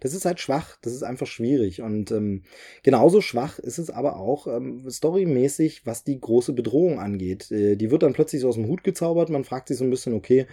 Das 0.00 0.14
ist 0.14 0.24
halt 0.24 0.40
schwach, 0.40 0.76
das 0.82 0.92
ist 0.92 1.02
einfach 1.02 1.26
schwierig. 1.26 1.82
Und 1.82 2.10
ähm, 2.10 2.42
genauso 2.82 3.20
schwach 3.20 3.58
ist 3.58 3.78
es 3.78 3.90
aber 3.90 4.16
auch 4.16 4.46
ähm, 4.46 4.88
storymäßig, 4.88 5.86
was 5.86 6.04
die 6.04 6.20
große 6.20 6.52
Bedrohung 6.52 7.00
angeht. 7.00 7.50
Äh, 7.50 7.76
die 7.76 7.90
wird 7.90 8.02
dann 8.02 8.12
plötzlich 8.12 8.40
so 8.40 8.48
aus 8.48 8.56
dem 8.56 8.68
Hut 8.68 8.84
gezaubert. 8.84 9.30
Man 9.30 9.44
fragt 9.44 9.68
sich 9.68 9.78
so 9.78 9.84
ein 9.84 9.90
bisschen, 9.90 10.14
okay, 10.14 10.46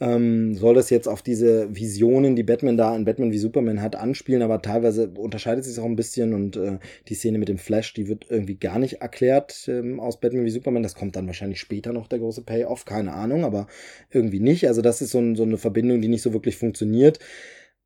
ähm, 0.00 0.54
soll 0.54 0.74
das 0.74 0.90
jetzt 0.90 1.08
auf 1.08 1.22
diese 1.22 1.74
Visionen, 1.74 2.36
die 2.36 2.44
Batman 2.44 2.76
da 2.76 2.94
in 2.94 3.04
Batman 3.04 3.32
wie 3.32 3.38
Superman 3.38 3.82
hat, 3.82 3.96
anspielen, 3.96 4.42
aber 4.42 4.62
teilweise 4.62 5.08
unterscheidet 5.08 5.64
sich 5.64 5.78
auch 5.80 5.84
ein 5.84 5.96
bisschen 5.96 6.34
und 6.34 6.56
äh, 6.56 6.78
die 7.08 7.14
Szene 7.14 7.38
mit 7.38 7.48
dem 7.48 7.58
Flash, 7.58 7.94
die 7.94 8.06
wird 8.06 8.26
irgendwie 8.28 8.54
gar 8.54 8.78
nicht 8.78 9.00
erklärt 9.00 9.66
ähm, 9.68 9.98
aus 9.98 10.20
Batman 10.20 10.44
wie 10.44 10.50
Superman. 10.50 10.84
Das 10.84 10.94
kommt 10.94 11.16
dann 11.16 11.26
wahrscheinlich 11.26 11.58
später 11.58 11.92
noch 11.92 12.06
der 12.06 12.20
große 12.20 12.42
Payoff, 12.42 12.84
keine 12.84 13.12
Ahnung, 13.12 13.44
aber 13.44 13.66
irgendwie 14.10 14.40
nicht. 14.40 14.68
Also 14.68 14.82
das 14.82 15.02
ist 15.02 15.10
so, 15.10 15.18
ein, 15.18 15.34
so 15.34 15.42
eine 15.42 15.58
Verbindung, 15.58 16.00
die 16.00 16.08
nicht 16.08 16.22
so 16.22 16.32
wirklich 16.32 16.56
funktioniert. 16.56 17.18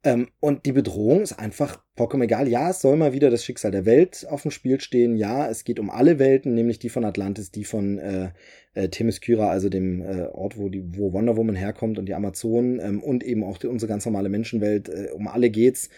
Ähm, 0.05 0.29
und 0.41 0.67
die 0.67 0.73
Bedrohung 0.73 1.23
ist 1.23 1.39
einfach 1.39 1.83
vollkommen 1.97 2.25
egal. 2.25 2.49
Ja, 2.49 2.71
es 2.71 2.81
soll 2.81 2.97
mal 2.97 3.13
wieder 3.13 3.31
das 3.31 3.45
Schicksal 3.45 3.71
der 3.71 3.87
Welt 3.87 4.27
auf 4.29 4.43
dem 4.43 4.51
Spiel 4.51 4.81
stehen. 4.81 5.17
Ja, 5.17 5.49
es 5.49 5.63
geht 5.63 5.79
um 5.79 5.91
alle 5.91 6.19
Welten, 6.19 6.55
nämlich 6.55 6.81
die 6.81 6.89
von 6.89 7.05
Atlantis, 7.05 7.53
die 7.53 7.65
von 7.65 7.99
äh, 7.99 8.33
äh, 8.75 8.89
Themyscira, 8.89 9.49
also 9.49 9.69
dem 9.69 10.03
äh, 10.03 10.27
Ort, 10.33 10.59
wo, 10.59 10.69
die, 10.69 10.97
wo 10.97 11.13
Wonder 11.13 11.37
Woman 11.37 11.55
herkommt 11.55 11.99
und 11.99 12.07
die 12.07 12.15
Amazonen 12.15 12.81
ähm, 12.81 13.03
und 13.03 13.23
eben 13.23 13.45
auch 13.45 13.59
die, 13.59 13.69
unsere 13.69 13.89
ganz 13.89 14.05
normale 14.05 14.29
Menschenwelt. 14.29 14.89
Äh, 14.89 15.11
um 15.13 15.29
alle 15.29 15.51
geht's. 15.51 15.89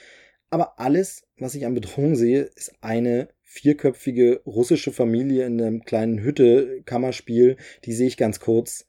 Aber 0.51 0.79
alles, 0.79 1.27
was 1.39 1.55
ich 1.55 1.65
an 1.65 1.75
Bedrohung 1.75 2.15
sehe, 2.15 2.43
ist 2.43 2.75
eine 2.83 3.29
vierköpfige 3.43 4.43
russische 4.45 4.93
Familie 4.93 5.47
in 5.47 5.61
einem 5.61 5.85
kleinen 5.85 6.21
Hütte-Kammerspiel. 6.21 7.57
Die 7.85 7.93
sehe 7.93 8.09
ich 8.09 8.17
ganz 8.19 8.39
kurz. 8.39 8.87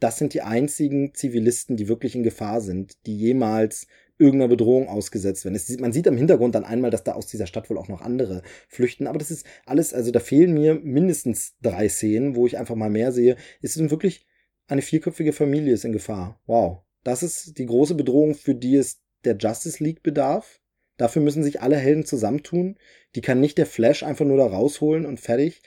Das 0.00 0.18
sind 0.18 0.34
die 0.34 0.42
einzigen 0.42 1.14
Zivilisten, 1.14 1.76
die 1.76 1.88
wirklich 1.88 2.14
in 2.14 2.22
Gefahr 2.22 2.60
sind, 2.60 3.04
die 3.06 3.16
jemals 3.16 3.86
irgendeiner 4.18 4.48
Bedrohung 4.48 4.88
ausgesetzt 4.88 5.44
werden. 5.44 5.54
Es, 5.54 5.78
man 5.78 5.92
sieht 5.92 6.06
im 6.06 6.16
Hintergrund 6.16 6.54
dann 6.54 6.64
einmal, 6.64 6.90
dass 6.90 7.04
da 7.04 7.12
aus 7.12 7.26
dieser 7.26 7.46
Stadt 7.46 7.70
wohl 7.70 7.78
auch 7.78 7.88
noch 7.88 8.02
andere 8.02 8.42
flüchten, 8.68 9.06
aber 9.06 9.18
das 9.18 9.30
ist 9.30 9.46
alles, 9.64 9.94
also 9.94 10.10
da 10.10 10.20
fehlen 10.20 10.52
mir 10.54 10.74
mindestens 10.74 11.56
drei 11.62 11.88
Szenen, 11.88 12.34
wo 12.34 12.46
ich 12.46 12.58
einfach 12.58 12.74
mal 12.74 12.90
mehr 12.90 13.12
sehe. 13.12 13.36
Es 13.62 13.76
ist 13.76 13.90
wirklich 13.90 14.26
eine 14.66 14.82
vierköpfige 14.82 15.32
Familie 15.32 15.72
ist 15.72 15.84
in 15.84 15.92
Gefahr. 15.92 16.40
Wow. 16.46 16.82
Das 17.04 17.22
ist 17.22 17.58
die 17.58 17.66
große 17.66 17.94
Bedrohung, 17.94 18.34
für 18.34 18.54
die 18.54 18.76
es 18.76 19.00
der 19.24 19.36
Justice 19.36 19.82
League 19.82 20.02
bedarf. 20.02 20.60
Dafür 20.96 21.22
müssen 21.22 21.42
sich 21.42 21.62
alle 21.62 21.76
Helden 21.76 22.04
zusammentun. 22.04 22.76
Die 23.14 23.20
kann 23.20 23.40
nicht 23.40 23.56
der 23.56 23.66
Flash 23.66 24.02
einfach 24.02 24.26
nur 24.26 24.36
da 24.36 24.46
rausholen 24.46 25.06
und 25.06 25.20
fertig. 25.20 25.62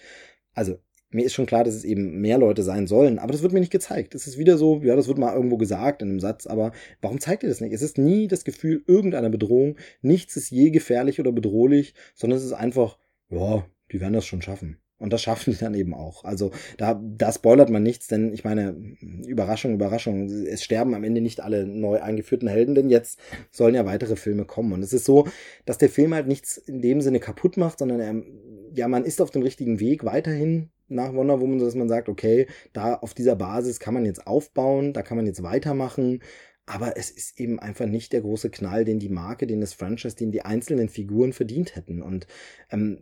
Also 0.53 0.79
mir 1.11 1.25
ist 1.25 1.33
schon 1.33 1.45
klar, 1.45 1.63
dass 1.63 1.75
es 1.75 1.83
eben 1.83 2.21
mehr 2.21 2.37
Leute 2.37 2.63
sein 2.63 2.87
sollen, 2.87 3.19
aber 3.19 3.31
das 3.31 3.41
wird 3.41 3.53
mir 3.53 3.59
nicht 3.59 3.71
gezeigt. 3.71 4.15
Es 4.15 4.27
ist 4.27 4.37
wieder 4.37 4.57
so, 4.57 4.81
ja, 4.83 4.95
das 4.95 5.07
wird 5.07 5.17
mal 5.17 5.35
irgendwo 5.35 5.57
gesagt 5.57 6.01
in 6.01 6.09
einem 6.09 6.19
Satz, 6.19 6.47
aber 6.47 6.71
warum 7.01 7.19
zeigt 7.19 7.43
ihr 7.43 7.49
das 7.49 7.61
nicht? 7.61 7.73
Es 7.73 7.81
ist 7.81 7.97
nie 7.97 8.27
das 8.27 8.43
Gefühl 8.43 8.83
irgendeiner 8.87 9.29
Bedrohung, 9.29 9.77
nichts 10.01 10.35
ist 10.37 10.49
je 10.49 10.71
gefährlich 10.71 11.19
oder 11.19 11.31
bedrohlich, 11.31 11.93
sondern 12.15 12.37
es 12.37 12.45
ist 12.45 12.53
einfach, 12.53 12.97
ja, 13.29 13.65
die 13.91 14.01
werden 14.01 14.13
das 14.13 14.25
schon 14.25 14.41
schaffen. 14.41 14.77
Und 15.01 15.11
das 15.11 15.23
schaffen 15.23 15.51
die 15.51 15.57
dann 15.57 15.73
eben 15.73 15.95
auch. 15.95 16.25
Also 16.25 16.51
da, 16.77 17.01
da 17.03 17.31
spoilert 17.31 17.71
man 17.71 17.81
nichts, 17.81 18.07
denn 18.07 18.33
ich 18.33 18.43
meine, 18.43 18.75
Überraschung, 19.25 19.73
Überraschung, 19.73 20.27
es 20.27 20.63
sterben 20.63 20.93
am 20.93 21.03
Ende 21.03 21.21
nicht 21.21 21.41
alle 21.41 21.65
neu 21.65 21.99
eingeführten 21.99 22.47
Helden, 22.47 22.75
denn 22.75 22.91
jetzt 22.91 23.19
sollen 23.49 23.73
ja 23.73 23.87
weitere 23.87 24.15
Filme 24.15 24.45
kommen. 24.45 24.73
Und 24.73 24.83
es 24.83 24.93
ist 24.93 25.05
so, 25.05 25.27
dass 25.65 25.79
der 25.79 25.89
Film 25.89 26.13
halt 26.13 26.27
nichts 26.27 26.55
in 26.55 26.83
dem 26.83 27.01
Sinne 27.01 27.19
kaputt 27.19 27.57
macht, 27.57 27.79
sondern 27.79 27.99
er, 27.99 28.13
ja, 28.73 28.87
man 28.87 29.05
ist 29.05 29.21
auf 29.21 29.31
dem 29.31 29.41
richtigen 29.41 29.79
Weg 29.79 30.03
weiterhin 30.03 30.69
nach 30.87 31.13
Wonder 31.13 31.39
Woman, 31.39 31.59
dass 31.59 31.75
man 31.75 31.89
sagt, 31.89 32.09
okay, 32.09 32.47
da 32.73 32.95
auf 32.95 33.13
dieser 33.13 33.35
Basis 33.35 33.79
kann 33.79 33.93
man 33.93 34.05
jetzt 34.05 34.27
aufbauen, 34.27 34.93
da 34.93 35.01
kann 35.01 35.17
man 35.17 35.25
jetzt 35.25 35.41
weitermachen 35.43 36.21
aber 36.65 36.95
es 36.95 37.09
ist 37.09 37.39
eben 37.39 37.59
einfach 37.59 37.87
nicht 37.87 38.13
der 38.13 38.21
große 38.21 38.49
Knall, 38.49 38.85
den 38.85 38.99
die 38.99 39.09
Marke, 39.09 39.47
den 39.47 39.61
das 39.61 39.73
Franchise, 39.73 40.15
den 40.15 40.31
die 40.31 40.43
einzelnen 40.43 40.89
Figuren 40.89 41.33
verdient 41.33 41.75
hätten. 41.75 42.01
Und 42.01 42.27
ähm, 42.69 42.99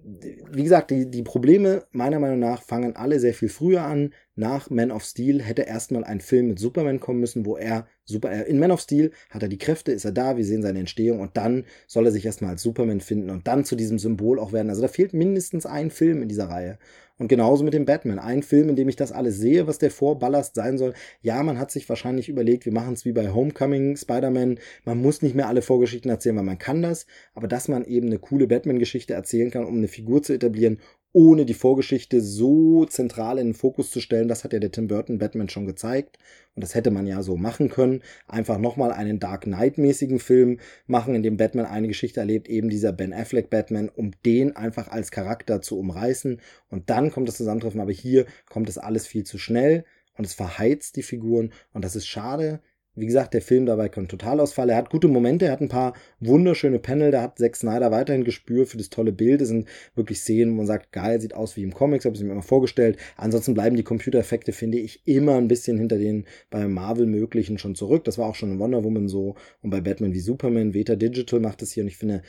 wie 0.51 0.63
gesagt, 0.63 0.91
die, 0.91 1.11
die 1.11 1.23
Probleme 1.23 1.85
meiner 1.91 2.19
Meinung 2.19 2.39
nach 2.39 2.63
fangen 2.63 2.95
alle 2.95 3.19
sehr 3.19 3.33
viel 3.33 3.49
früher 3.49 3.83
an. 3.83 4.13
Nach 4.35 4.69
Man 4.69 4.91
of 4.91 5.03
Steel 5.03 5.41
hätte 5.41 5.63
erstmal 5.63 6.05
ein 6.05 6.21
Film 6.21 6.47
mit 6.47 6.59
Superman 6.59 7.01
kommen 7.01 7.19
müssen, 7.19 7.45
wo 7.45 7.57
er 7.57 7.85
super, 8.05 8.45
in 8.45 8.59
Man 8.59 8.71
of 8.71 8.79
Steel 8.79 9.11
hat 9.29 9.43
er 9.43 9.49
die 9.49 9.57
Kräfte, 9.57 9.91
ist 9.91 10.05
er 10.05 10.13
da, 10.13 10.37
wir 10.37 10.45
sehen 10.45 10.63
seine 10.63 10.79
Entstehung 10.79 11.19
und 11.19 11.35
dann 11.35 11.65
soll 11.85 12.05
er 12.05 12.11
sich 12.13 12.25
erstmal 12.25 12.51
als 12.51 12.63
Superman 12.63 13.01
finden 13.01 13.29
und 13.29 13.47
dann 13.47 13.65
zu 13.65 13.75
diesem 13.75 13.99
Symbol 13.99 14.39
auch 14.39 14.53
werden. 14.53 14.69
Also 14.69 14.81
da 14.81 14.87
fehlt 14.87 15.13
mindestens 15.13 15.65
ein 15.65 15.91
Film 15.91 16.21
in 16.21 16.29
dieser 16.29 16.49
Reihe. 16.49 16.79
Und 17.19 17.27
genauso 17.27 17.65
mit 17.65 17.73
dem 17.73 17.85
Batman. 17.85 18.17
Ein 18.17 18.43
Film, 18.43 18.69
in 18.69 18.77
dem 18.77 18.87
ich 18.87 18.95
das 18.95 19.11
alles 19.11 19.37
sehe, 19.37 19.67
was 19.67 19.77
der 19.77 19.91
Vorballast 19.91 20.55
sein 20.55 20.77
soll. 20.77 20.93
Ja, 21.21 21.43
man 21.43 21.59
hat 21.59 21.69
sich 21.69 21.87
wahrscheinlich 21.89 22.29
überlegt, 22.29 22.65
wir 22.65 22.71
machen 22.71 22.93
es 22.93 23.03
wie 23.03 23.11
bei 23.11 23.29
Homecoming, 23.29 23.97
Spider-Man. 23.97 24.57
Man 24.85 25.01
muss 25.01 25.21
nicht 25.21 25.35
mehr 25.35 25.49
alle 25.49 25.61
Vorgeschichten 25.61 26.09
erzählen, 26.09 26.37
weil 26.37 26.45
man 26.45 26.57
kann 26.57 26.81
das. 26.81 27.05
Aber 27.33 27.49
dass 27.49 27.67
man 27.67 27.83
eben 27.83 28.07
eine 28.07 28.19
coole 28.19 28.47
Batman-Geschichte 28.47 29.13
erzählen 29.13 29.51
kann, 29.51 29.65
um 29.65 29.75
eine 29.75 29.89
Figur 29.89 30.23
zu 30.23 30.31
etablieren, 30.33 30.79
ohne 31.11 31.45
die 31.45 31.53
Vorgeschichte 31.53 32.21
so 32.21 32.85
zentral 32.85 33.39
in 33.39 33.47
den 33.47 33.53
Fokus 33.53 33.89
zu 33.89 33.99
stellen. 33.99 34.27
Das 34.27 34.43
hat 34.43 34.53
ja 34.53 34.59
der 34.59 34.71
Tim 34.71 34.87
Burton 34.87 35.17
Batman 35.17 35.49
schon 35.49 35.65
gezeigt. 35.65 36.17
Und 36.55 36.61
das 36.61 36.75
hätte 36.75 36.91
man 36.91 37.07
ja 37.07 37.23
so 37.23 37.35
machen 37.35 37.69
können. 37.69 38.03
Einfach 38.27 38.57
nochmal 38.57 38.91
einen 38.91 39.19
Dark 39.19 39.43
Knight-mäßigen 39.43 40.19
Film 40.19 40.59
machen, 40.85 41.15
in 41.15 41.23
dem 41.23 41.37
Batman 41.37 41.65
eine 41.65 41.87
Geschichte 41.87 42.19
erlebt, 42.19 42.47
eben 42.47 42.69
dieser 42.69 42.91
Ben 42.91 43.13
Affleck 43.13 43.49
Batman, 43.49 43.89
um 43.89 44.11
den 44.25 44.55
einfach 44.55 44.89
als 44.89 45.09
Charakter 45.09 45.61
zu 45.61 45.79
umreißen. 45.79 46.41
Und 46.69 46.89
dann 46.89 47.11
kommt 47.11 47.27
das 47.27 47.37
Zusammentreffen. 47.37 47.81
Aber 47.81 47.91
hier 47.91 48.25
kommt 48.47 48.69
es 48.69 48.77
alles 48.77 49.07
viel 49.07 49.23
zu 49.23 49.37
schnell 49.37 49.85
und 50.17 50.25
es 50.25 50.33
verheizt 50.33 50.95
die 50.95 51.03
Figuren. 51.03 51.53
Und 51.73 51.83
das 51.83 51.95
ist 51.95 52.07
schade. 52.07 52.61
Wie 52.99 53.05
gesagt, 53.05 53.33
der 53.33 53.41
Film 53.41 53.65
dabei 53.65 53.87
kommt 53.87 54.11
Totalausfall. 54.11 54.69
Er 54.69 54.75
hat 54.75 54.89
gute 54.89 55.07
Momente, 55.07 55.45
er 55.45 55.53
hat 55.53 55.61
ein 55.61 55.69
paar 55.69 55.93
wunderschöne 56.19 56.79
Panel, 56.79 57.11
da 57.11 57.21
hat 57.21 57.37
Zack 57.37 57.55
Snyder 57.55 57.91
weiterhin 57.91 58.25
Gespür 58.25 58.65
für 58.65 58.75
das 58.75 58.89
tolle 58.89 59.13
Bild. 59.13 59.41
Es 59.41 59.47
sind 59.47 59.69
wirklich 59.95 60.19
Szenen, 60.19 60.51
wo 60.51 60.57
man 60.57 60.65
sagt, 60.65 60.91
geil, 60.91 61.21
sieht 61.21 61.33
aus 61.33 61.55
wie 61.55 61.63
im 61.63 61.73
Comics, 61.73 62.03
habe 62.03 62.17
ich 62.17 62.23
mir 62.23 62.33
immer 62.33 62.41
vorgestellt. 62.41 62.97
Ansonsten 63.15 63.53
bleiben 63.53 63.77
die 63.77 63.83
Computereffekte, 63.83 64.51
finde 64.51 64.79
ich, 64.79 65.01
immer 65.05 65.35
ein 65.37 65.47
bisschen 65.47 65.77
hinter 65.77 65.97
den 65.97 66.25
bei 66.49 66.67
Marvel 66.67 67.05
möglichen 67.05 67.57
schon 67.57 67.73
zurück. 67.73 68.03
Das 68.03 68.17
war 68.17 68.27
auch 68.27 68.35
schon 68.35 68.51
in 68.51 68.59
Wonder 68.59 68.83
Woman 68.83 69.07
so 69.07 69.35
und 69.61 69.69
bei 69.69 69.79
Batman 69.79 70.13
wie 70.13 70.19
Superman. 70.19 70.73
Veta 70.73 70.97
Digital 70.97 71.39
macht 71.39 71.61
es 71.61 71.71
hier 71.71 71.83
und 71.83 71.87
ich 71.87 71.97
finde, 71.97 72.21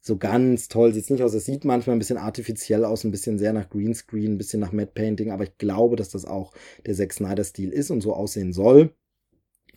so 0.00 0.16
ganz 0.16 0.68
toll 0.68 0.94
sieht 0.94 1.04
es 1.04 1.10
nicht 1.10 1.22
aus. 1.22 1.34
Es 1.34 1.44
sieht 1.44 1.66
manchmal 1.66 1.96
ein 1.96 1.98
bisschen 1.98 2.18
artifiziell 2.18 2.86
aus, 2.86 3.04
ein 3.04 3.10
bisschen 3.10 3.38
sehr 3.38 3.52
nach 3.52 3.68
Greenscreen, 3.68 4.32
ein 4.32 4.38
bisschen 4.38 4.60
nach 4.60 4.72
Matte 4.72 4.92
Painting, 4.94 5.30
aber 5.30 5.44
ich 5.44 5.58
glaube, 5.58 5.96
dass 5.96 6.08
das 6.08 6.24
auch 6.24 6.52
der 6.86 6.94
Zack 6.94 7.12
Snyder 7.12 7.44
Stil 7.44 7.70
ist 7.70 7.90
und 7.90 8.00
so 8.00 8.14
aussehen 8.14 8.52
soll. 8.52 8.94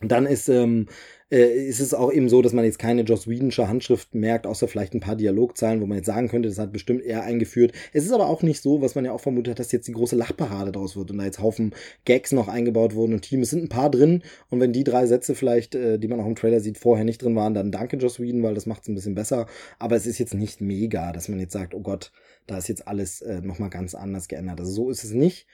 Dann 0.00 0.26
ist, 0.26 0.48
ähm, 0.48 0.86
äh, 1.30 1.66
ist 1.66 1.80
es 1.80 1.92
auch 1.92 2.12
eben 2.12 2.28
so, 2.28 2.40
dass 2.40 2.52
man 2.52 2.64
jetzt 2.64 2.78
keine 2.78 3.02
Joss 3.02 3.28
Whedonsche 3.28 3.68
Handschrift 3.68 4.14
merkt, 4.14 4.46
außer 4.46 4.68
vielleicht 4.68 4.94
ein 4.94 5.00
paar 5.00 5.16
Dialogzeilen, 5.16 5.80
wo 5.80 5.86
man 5.86 5.96
jetzt 5.96 6.06
sagen 6.06 6.28
könnte, 6.28 6.48
das 6.48 6.58
hat 6.58 6.72
bestimmt 6.72 7.02
er 7.04 7.24
eingeführt. 7.24 7.72
Es 7.92 8.04
ist 8.04 8.12
aber 8.12 8.28
auch 8.28 8.42
nicht 8.42 8.62
so, 8.62 8.80
was 8.80 8.94
man 8.94 9.04
ja 9.04 9.12
auch 9.12 9.20
vermutet 9.20 9.52
hat, 9.52 9.58
dass 9.58 9.72
jetzt 9.72 9.88
die 9.88 9.92
große 9.92 10.16
Lachparade 10.16 10.72
draus 10.72 10.96
wird 10.96 11.10
und 11.10 11.18
da 11.18 11.24
jetzt 11.24 11.40
Haufen 11.40 11.74
Gags 12.04 12.32
noch 12.32 12.48
eingebaut 12.48 12.94
wurden 12.94 13.14
und 13.14 13.22
Team. 13.22 13.42
Es 13.42 13.50
sind 13.50 13.64
ein 13.64 13.68
paar 13.68 13.90
drin 13.90 14.22
und 14.50 14.60
wenn 14.60 14.72
die 14.72 14.84
drei 14.84 15.06
Sätze 15.06 15.34
vielleicht, 15.34 15.74
äh, 15.74 15.98
die 15.98 16.08
man 16.08 16.20
auch 16.20 16.26
im 16.26 16.36
Trailer 16.36 16.60
sieht, 16.60 16.78
vorher 16.78 17.04
nicht 17.04 17.22
drin 17.22 17.36
waren, 17.36 17.54
dann 17.54 17.72
danke 17.72 17.96
Joss 17.96 18.20
Whedon, 18.20 18.42
weil 18.42 18.54
das 18.54 18.66
macht 18.66 18.82
es 18.82 18.88
ein 18.88 18.94
bisschen 18.94 19.14
besser. 19.14 19.46
Aber 19.78 19.96
es 19.96 20.06
ist 20.06 20.18
jetzt 20.18 20.34
nicht 20.34 20.60
mega, 20.60 21.12
dass 21.12 21.28
man 21.28 21.40
jetzt 21.40 21.52
sagt, 21.52 21.74
oh 21.74 21.80
Gott, 21.80 22.12
da 22.46 22.56
ist 22.56 22.68
jetzt 22.68 22.88
alles 22.88 23.20
äh, 23.20 23.40
nochmal 23.42 23.70
ganz 23.70 23.94
anders 23.94 24.28
geändert. 24.28 24.60
Also 24.60 24.72
so 24.72 24.90
ist 24.90 25.04
es 25.04 25.12
nicht. 25.12 25.46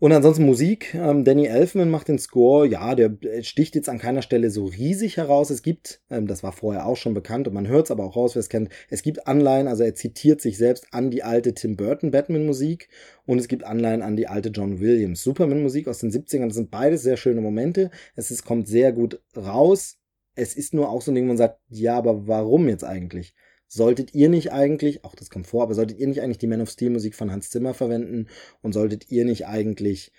Und 0.00 0.12
ansonsten 0.12 0.44
Musik. 0.44 0.92
Ähm, 0.94 1.24
Danny 1.24 1.46
Elfman 1.46 1.88
macht 1.88 2.08
den 2.08 2.18
Score. 2.18 2.66
Ja, 2.66 2.94
der 2.96 3.16
sticht 3.42 3.76
jetzt 3.76 3.88
an 3.88 3.98
keiner 3.98 4.22
Stelle 4.22 4.50
so 4.50 4.64
riesig 4.64 5.16
heraus. 5.16 5.50
Es 5.50 5.62
gibt, 5.62 6.02
ähm, 6.10 6.26
das 6.26 6.42
war 6.42 6.52
vorher 6.52 6.86
auch 6.86 6.96
schon 6.96 7.14
bekannt 7.14 7.46
und 7.46 7.54
man 7.54 7.68
hört 7.68 7.86
es 7.86 7.90
aber 7.92 8.04
auch 8.04 8.16
raus, 8.16 8.34
wer 8.34 8.40
es 8.40 8.48
kennt, 8.48 8.70
es 8.90 9.02
gibt 9.02 9.28
Anleihen, 9.28 9.68
also 9.68 9.84
er 9.84 9.94
zitiert 9.94 10.40
sich 10.40 10.58
selbst 10.58 10.88
an 10.90 11.10
die 11.10 11.22
alte 11.22 11.54
Tim 11.54 11.76
Burton 11.76 12.10
Batman 12.10 12.44
Musik 12.44 12.88
und 13.24 13.38
es 13.38 13.46
gibt 13.46 13.64
Anleihen 13.64 14.02
an 14.02 14.16
die 14.16 14.26
alte 14.26 14.48
John 14.48 14.80
Williams 14.80 15.22
Superman 15.22 15.62
Musik 15.62 15.86
aus 15.86 16.00
den 16.00 16.10
70ern. 16.10 16.48
Das 16.48 16.56
sind 16.56 16.72
beides 16.72 17.02
sehr 17.02 17.16
schöne 17.16 17.40
Momente. 17.40 17.90
Es 18.16 18.32
ist, 18.32 18.44
kommt 18.44 18.66
sehr 18.66 18.92
gut 18.92 19.22
raus. 19.36 19.98
Es 20.34 20.56
ist 20.56 20.74
nur 20.74 20.90
auch 20.90 21.02
so 21.02 21.12
ein 21.12 21.14
Ding, 21.14 21.24
wo 21.24 21.28
man 21.28 21.36
sagt, 21.36 21.60
ja, 21.68 21.96
aber 21.96 22.26
warum 22.26 22.68
jetzt 22.68 22.84
eigentlich? 22.84 23.34
Solltet 23.74 24.14
ihr 24.14 24.28
nicht 24.28 24.52
eigentlich, 24.52 25.04
auch 25.04 25.14
das 25.14 25.30
kommt 25.30 25.46
vor, 25.46 25.62
aber 25.62 25.74
solltet 25.74 25.98
ihr 25.98 26.06
nicht 26.06 26.22
eigentlich 26.22 26.38
die 26.38 26.46
Man 26.46 26.60
of 26.60 26.70
Steel 26.70 26.90
Musik 26.90 27.14
von 27.14 27.30
Hans 27.30 27.50
Zimmer 27.50 27.74
verwenden 27.74 28.28
und 28.62 28.72
solltet 28.72 29.10
ihr 29.10 29.24
nicht 29.24 29.46
eigentlich 29.46 30.12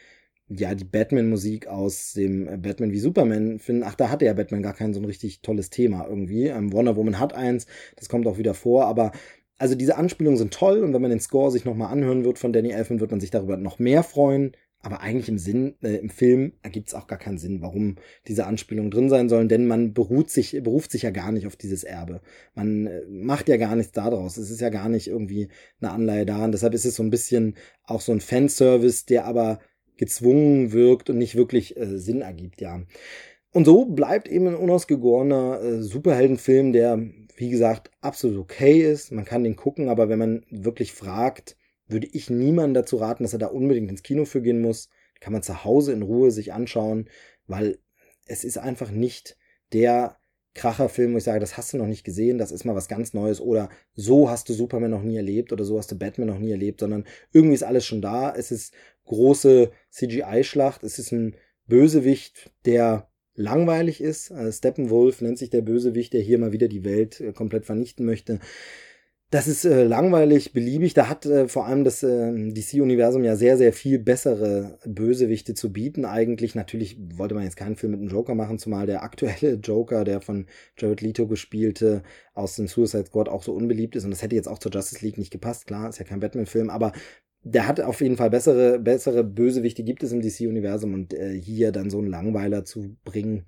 ja, 0.47 0.75
die 0.75 0.83
Batman-Musik 0.83 1.67
aus 1.67 2.13
dem 2.13 2.61
Batman 2.61 2.91
wie 2.91 2.99
Superman 2.99 3.57
finden. 3.59 3.83
Ach, 3.83 3.95
da 3.95 4.09
hatte 4.09 4.25
ja 4.25 4.33
Batman 4.33 4.61
gar 4.61 4.73
kein 4.75 4.93
so 4.93 4.99
ein 4.99 5.05
richtig 5.05 5.41
tolles 5.41 5.71
Thema 5.71 6.05
irgendwie. 6.07 6.47
Ähm, 6.47 6.71
Wonder 6.71 6.95
Woman 6.95 7.19
hat 7.19 7.33
eins, 7.33 7.65
das 7.95 8.09
kommt 8.09 8.27
auch 8.27 8.37
wieder 8.37 8.53
vor, 8.53 8.85
aber 8.85 9.11
also 9.57 9.75
diese 9.75 9.97
Anspielungen 9.97 10.37
sind 10.37 10.53
toll 10.53 10.83
und 10.83 10.93
wenn 10.93 11.01
man 11.01 11.11
den 11.11 11.19
Score 11.19 11.49
sich 11.49 11.65
nochmal 11.65 11.91
anhören 11.91 12.25
wird 12.25 12.37
von 12.39 12.53
Danny 12.53 12.71
Elfman, 12.71 12.99
wird 12.99 13.11
man 13.11 13.21
sich 13.21 13.31
darüber 13.31 13.57
noch 13.57 13.79
mehr 13.79 14.03
freuen. 14.03 14.51
Aber 14.85 15.01
eigentlich 15.01 15.29
im 15.29 15.39
Sinn, 15.39 15.73
äh, 15.81 15.95
im 15.95 16.11
Film 16.11 16.53
ergibt 16.61 16.89
es 16.89 16.93
auch 16.93 17.07
gar 17.07 17.17
keinen 17.17 17.39
Sinn, 17.39 17.59
warum 17.63 17.95
diese 18.27 18.45
Anspielungen 18.45 18.91
drin 18.91 19.09
sein 19.09 19.29
sollen, 19.29 19.49
denn 19.49 19.65
man 19.65 19.95
beruht 19.95 20.29
sich, 20.29 20.61
beruft 20.61 20.91
sich 20.91 21.01
ja 21.01 21.09
gar 21.09 21.31
nicht 21.31 21.47
auf 21.47 21.55
dieses 21.55 21.83
Erbe. 21.83 22.21
Man 22.53 22.85
äh, 22.85 23.01
macht 23.09 23.49
ja 23.49 23.57
gar 23.57 23.75
nichts 23.75 23.93
daraus. 23.93 24.37
Es 24.37 24.51
ist 24.51 24.61
ja 24.61 24.69
gar 24.69 24.87
nicht 24.87 25.07
irgendwie 25.07 25.47
eine 25.81 25.89
Anleihe 25.89 26.27
da. 26.27 26.45
Und 26.45 26.51
deshalb 26.51 26.75
ist 26.75 26.85
es 26.85 26.97
so 26.97 27.01
ein 27.01 27.09
bisschen 27.09 27.55
auch 27.83 27.99
so 27.99 28.11
ein 28.11 28.21
Fanservice, 28.21 29.07
der 29.07 29.25
aber 29.25 29.57
gezwungen 29.97 30.71
wirkt 30.71 31.09
und 31.09 31.17
nicht 31.17 31.33
wirklich 31.33 31.75
äh, 31.77 31.97
Sinn 31.97 32.21
ergibt, 32.21 32.61
ja. 32.61 32.83
Und 33.53 33.65
so 33.65 33.85
bleibt 33.85 34.27
eben 34.27 34.49
ein 34.49 34.55
unausgegorener 34.55 35.61
äh, 35.63 35.81
Superheldenfilm, 35.81 36.73
der, 36.73 36.99
wie 37.37 37.49
gesagt, 37.49 37.89
absolut 38.01 38.37
okay 38.37 38.81
ist. 38.81 39.11
Man 39.11 39.25
kann 39.25 39.43
den 39.43 39.55
gucken, 39.55 39.89
aber 39.89 40.09
wenn 40.09 40.19
man 40.19 40.45
wirklich 40.51 40.93
fragt, 40.93 41.57
würde 41.87 42.07
ich 42.11 42.29
niemanden 42.29 42.73
dazu 42.73 42.97
raten, 42.97 43.23
dass 43.23 43.33
er 43.33 43.39
da 43.39 43.47
unbedingt 43.47 43.89
ins 43.89 44.03
Kino 44.03 44.25
für 44.25 44.41
gehen 44.41 44.61
muss. 44.61 44.89
Kann 45.19 45.33
man 45.33 45.43
zu 45.43 45.63
Hause 45.63 45.93
in 45.93 46.01
Ruhe 46.01 46.31
sich 46.31 46.53
anschauen, 46.53 47.09
weil 47.47 47.79
es 48.25 48.43
ist 48.43 48.57
einfach 48.57 48.91
nicht 48.91 49.37
der 49.71 50.17
Kracherfilm, 50.55 51.13
wo 51.13 51.17
ich 51.17 51.23
sage, 51.23 51.39
das 51.39 51.57
hast 51.57 51.73
du 51.73 51.77
noch 51.77 51.85
nicht 51.85 52.05
gesehen, 52.05 52.37
das 52.37 52.51
ist 52.51 52.63
mal 52.63 52.75
was 52.75 52.87
ganz 52.87 53.13
Neues 53.13 53.41
oder 53.41 53.69
so 53.93 54.29
hast 54.29 54.47
du 54.47 54.53
Superman 54.53 54.91
noch 54.91 55.03
nie 55.03 55.17
erlebt 55.17 55.51
oder 55.51 55.65
so 55.65 55.77
hast 55.77 55.91
du 55.91 55.97
Batman 55.97 56.29
noch 56.29 56.39
nie 56.39 56.51
erlebt, 56.51 56.79
sondern 56.79 57.03
irgendwie 57.33 57.55
ist 57.55 57.63
alles 57.63 57.85
schon 57.85 58.01
da. 58.01 58.33
Es 58.33 58.51
ist 58.51 58.73
große 59.03 59.71
CGI-Schlacht, 59.91 60.83
es 60.83 60.97
ist 60.97 61.11
ein 61.11 61.35
Bösewicht, 61.67 62.51
der 62.65 63.09
langweilig 63.35 63.99
ist. 64.01 64.31
Äh, 64.31 64.51
Steppenwolf 64.51 65.21
nennt 65.21 65.37
sich 65.37 65.49
der 65.49 65.61
Bösewicht, 65.61 66.13
der 66.13 66.21
hier 66.21 66.39
mal 66.39 66.53
wieder 66.53 66.69
die 66.69 66.85
Welt 66.85 67.19
äh, 67.19 67.33
komplett 67.33 67.65
vernichten 67.65 68.05
möchte. 68.05 68.39
Das 69.31 69.47
ist 69.47 69.65
äh, 69.65 69.83
langweilig, 69.83 70.53
beliebig. 70.53 70.93
Da 70.93 71.09
hat 71.09 71.25
äh, 71.25 71.47
vor 71.47 71.65
allem 71.65 71.83
das 71.83 72.03
äh, 72.03 72.31
DC-Universum 72.31 73.23
ja 73.23 73.35
sehr, 73.35 73.57
sehr 73.57 73.73
viel 73.73 73.97
bessere 73.97 74.77
Bösewichte 74.85 75.55
zu 75.55 75.73
bieten. 75.73 76.05
Eigentlich, 76.05 76.53
natürlich 76.53 76.97
wollte 77.15 77.33
man 77.33 77.43
jetzt 77.43 77.57
keinen 77.57 77.75
Film 77.75 77.91
mit 77.93 78.01
einem 78.01 78.09
Joker 78.09 78.35
machen, 78.35 78.59
zumal 78.59 78.85
der 78.85 79.03
aktuelle 79.03 79.53
Joker, 79.63 80.03
der 80.03 80.21
von 80.21 80.45
Jared 80.77 81.01
Leto 81.01 81.27
gespielte, 81.27 82.03
aus 82.33 82.55
dem 82.55 82.67
Suicide 82.67 83.07
Squad 83.07 83.27
auch 83.27 83.43
so 83.43 83.53
unbeliebt 83.53 83.95
ist. 83.95 84.05
Und 84.05 84.11
das 84.11 84.21
hätte 84.21 84.35
jetzt 84.35 84.47
auch 84.47 84.59
zur 84.59 84.71
Justice 84.71 85.03
League 85.03 85.17
nicht 85.17 85.31
gepasst. 85.31 85.65
Klar, 85.65 85.89
ist 85.89 85.97
ja 85.97 86.05
kein 86.05 86.19
Batman-Film, 86.19 86.69
aber 86.69 86.93
der 87.41 87.67
hat 87.67 87.81
auf 87.81 88.01
jeden 88.01 88.17
Fall 88.17 88.29
bessere, 88.29 88.79
bessere 88.79 89.23
Bösewichte 89.23 89.83
gibt 89.83 90.03
es 90.03 90.11
im 90.11 90.21
DC-Universum 90.21 90.93
und 90.93 91.13
äh, 91.13 91.33
hier 91.39 91.71
dann 91.71 91.89
so 91.89 91.97
einen 91.97 92.07
Langweiler 92.07 92.63
zu 92.63 92.95
bringen, 93.03 93.45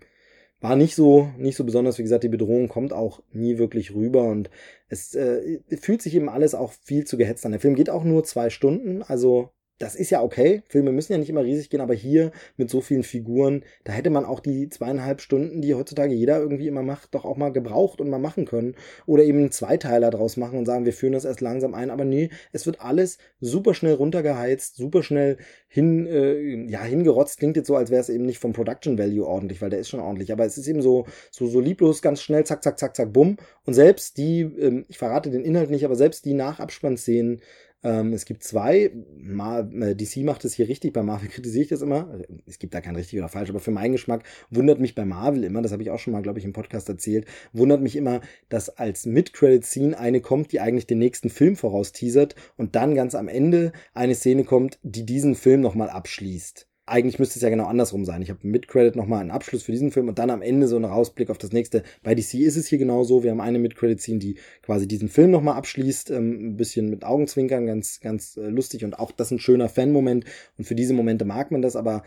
war 0.59 0.75
nicht 0.75 0.95
so, 0.95 1.29
nicht 1.37 1.55
so 1.55 1.63
besonders. 1.63 1.97
Wie 1.97 2.03
gesagt, 2.03 2.23
die 2.23 2.29
Bedrohung 2.29 2.67
kommt 2.67 2.93
auch 2.93 3.21
nie 3.31 3.57
wirklich 3.57 3.93
rüber 3.93 4.23
und 4.23 4.49
es 4.89 5.13
äh, 5.13 5.59
fühlt 5.79 6.01
sich 6.01 6.15
eben 6.15 6.29
alles 6.29 6.55
auch 6.55 6.71
viel 6.83 7.05
zu 7.05 7.17
gehetzt 7.17 7.45
an. 7.45 7.51
Der 7.51 7.61
Film 7.61 7.75
geht 7.75 7.89
auch 7.89 8.03
nur 8.03 8.23
zwei 8.23 8.49
Stunden, 8.49 9.03
also 9.03 9.49
das 9.79 9.95
ist 9.95 10.09
ja 10.09 10.21
okay. 10.21 10.63
Filme 10.67 10.91
müssen 10.91 11.11
ja 11.11 11.17
nicht 11.17 11.29
immer 11.29 11.43
riesig 11.43 11.69
gehen, 11.69 11.81
aber 11.81 11.93
hier 11.93 12.31
mit 12.55 12.69
so 12.69 12.81
vielen 12.81 13.03
Figuren, 13.03 13.63
da 13.83 13.93
hätte 13.93 14.09
man 14.09 14.25
auch 14.25 14.39
die 14.39 14.69
zweieinhalb 14.69 15.21
Stunden, 15.21 15.61
die 15.61 15.75
heutzutage 15.75 16.13
jeder 16.13 16.39
irgendwie 16.39 16.67
immer 16.67 16.81
macht, 16.83 17.13
doch 17.13 17.25
auch 17.25 17.37
mal 17.37 17.51
gebraucht 17.51 18.01
und 18.01 18.09
mal 18.09 18.17
machen 18.17 18.45
können. 18.45 18.75
Oder 19.05 19.23
eben 19.23 19.39
einen 19.39 19.51
Zweiteiler 19.51 20.09
draus 20.09 20.37
machen 20.37 20.57
und 20.59 20.65
sagen, 20.65 20.85
wir 20.85 20.93
führen 20.93 21.13
das 21.13 21.25
erst 21.25 21.41
langsam 21.41 21.73
ein. 21.73 21.89
Aber 21.89 22.05
nee, 22.05 22.29
es 22.51 22.65
wird 22.65 22.81
alles 22.81 23.17
super 23.39 23.73
schnell 23.73 23.93
runtergeheizt, 23.93 24.75
super 24.77 25.03
schnell 25.03 25.37
hin, 25.67 26.07
äh, 26.07 26.69
ja, 26.69 26.83
hingerotzt. 26.83 27.37
Klingt 27.39 27.57
jetzt 27.57 27.67
so, 27.67 27.75
als 27.75 27.91
wäre 27.91 28.01
es 28.01 28.09
eben 28.09 28.25
nicht 28.25 28.39
vom 28.39 28.53
Production 28.53 28.97
Value 28.97 29.27
ordentlich, 29.27 29.61
weil 29.61 29.69
der 29.69 29.79
ist 29.79 29.89
schon 29.89 29.99
ordentlich. 29.99 30.31
Aber 30.31 30.45
es 30.45 30.57
ist 30.57 30.67
eben 30.67 30.81
so, 30.81 31.05
so, 31.31 31.47
so 31.47 31.59
lieblos, 31.59 32.01
ganz 32.01 32.21
schnell, 32.21 32.45
zack, 32.45 32.63
zack, 32.63 32.79
zack, 32.79 32.95
zack, 32.95 33.13
bumm. 33.13 33.37
Und 33.65 33.73
selbst 33.73 34.17
die, 34.17 34.41
ähm, 34.41 34.85
ich 34.87 34.97
verrate 34.97 35.29
den 35.29 35.43
Inhalt 35.43 35.69
nicht, 35.69 35.85
aber 35.85 35.95
selbst 35.95 36.25
die 36.25 36.33
Nachabspannszenen, 36.33 37.41
ähm, 37.83 38.13
es 38.13 38.25
gibt 38.25 38.43
zwei. 38.43 38.91
Mar 39.17 39.71
äh, 39.73 39.95
DC 39.95 40.17
macht 40.17 40.45
es 40.45 40.53
hier 40.53 40.67
richtig, 40.67 40.93
bei 40.93 41.03
Marvel 41.03 41.29
kritisiere 41.29 41.63
ich 41.63 41.69
das 41.69 41.81
immer. 41.81 42.19
Es 42.45 42.59
gibt 42.59 42.73
da 42.73 42.81
kein 42.81 42.95
richtig 42.95 43.19
oder 43.19 43.29
falsch, 43.29 43.49
aber 43.49 43.59
für 43.59 43.71
meinen 43.71 43.93
Geschmack 43.93 44.23
wundert 44.49 44.79
mich 44.79 44.95
bei 44.95 45.05
Marvel 45.05 45.43
immer, 45.43 45.61
das 45.61 45.71
habe 45.71 45.83
ich 45.83 45.91
auch 45.91 45.99
schon 45.99 46.13
mal, 46.13 46.21
glaube 46.21 46.39
ich, 46.39 46.45
im 46.45 46.53
Podcast 46.53 46.89
erzählt, 46.89 47.25
wundert 47.53 47.81
mich 47.81 47.95
immer, 47.95 48.21
dass 48.49 48.69
als 48.69 49.05
Mid-Credit-Scene 49.05 49.97
eine 49.97 50.21
kommt, 50.21 50.51
die 50.51 50.59
eigentlich 50.59 50.87
den 50.87 50.99
nächsten 50.99 51.29
Film 51.29 51.55
voraus 51.55 51.91
teasert 51.91 52.35
und 52.57 52.75
dann 52.75 52.95
ganz 52.95 53.15
am 53.15 53.27
Ende 53.27 53.71
eine 53.93 54.15
Szene 54.15 54.43
kommt, 54.43 54.79
die 54.83 55.05
diesen 55.05 55.35
Film 55.35 55.61
nochmal 55.61 55.89
abschließt 55.89 56.67
eigentlich 56.87 57.19
müsste 57.19 57.37
es 57.37 57.43
ja 57.43 57.49
genau 57.49 57.65
andersrum 57.65 58.05
sein. 58.05 58.21
Ich 58.21 58.29
habe 58.29 58.47
mit 58.47 58.69
Credit 58.69 58.95
nochmal 58.95 59.19
einen 59.19 59.31
Abschluss 59.31 59.63
für 59.63 59.73
diesen 59.73 59.91
Film 59.91 60.07
und 60.07 60.19
dann 60.19 60.29
am 60.29 60.41
Ende 60.41 60.69
so 60.69 60.77
einen 60.77 60.85
Rausblick 60.85 61.29
auf 61.29 61.37
das 61.37 61.51
nächste. 61.51 61.83
Bei 62.01 62.15
DC 62.15 62.35
ist 62.35 62.55
es 62.55 62.67
hier 62.67 62.77
genauso. 62.77 63.23
Wir 63.23 63.31
haben 63.31 63.41
eine 63.41 63.59
Mid-Credit-Scene, 63.59 64.19
die 64.19 64.37
quasi 64.61 64.87
diesen 64.87 65.09
Film 65.09 65.31
nochmal 65.31 65.57
abschließt. 65.57 66.11
Ähm, 66.11 66.51
ein 66.51 66.57
bisschen 66.57 66.89
mit 66.89 67.03
Augenzwinkern, 67.03 67.65
ganz, 67.65 67.99
ganz 67.99 68.37
äh, 68.37 68.47
lustig 68.47 68.85
und 68.85 68.97
auch 68.99 69.11
das 69.11 69.31
ein 69.31 69.39
schöner 69.39 69.67
Fan-Moment. 69.67 70.23
Und 70.57 70.63
für 70.63 70.75
diese 70.75 70.93
Momente 70.93 71.25
mag 71.25 71.51
man 71.51 71.61
das, 71.61 71.75
aber 71.75 72.03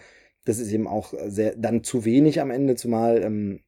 das 0.46 0.58
ist 0.58 0.72
eben 0.72 0.88
auch 0.88 1.12
sehr, 1.26 1.54
dann 1.56 1.84
zu 1.84 2.06
wenig 2.06 2.40
am 2.40 2.50
Ende, 2.50 2.74
zumal 2.74 3.22
ähm, 3.22 3.60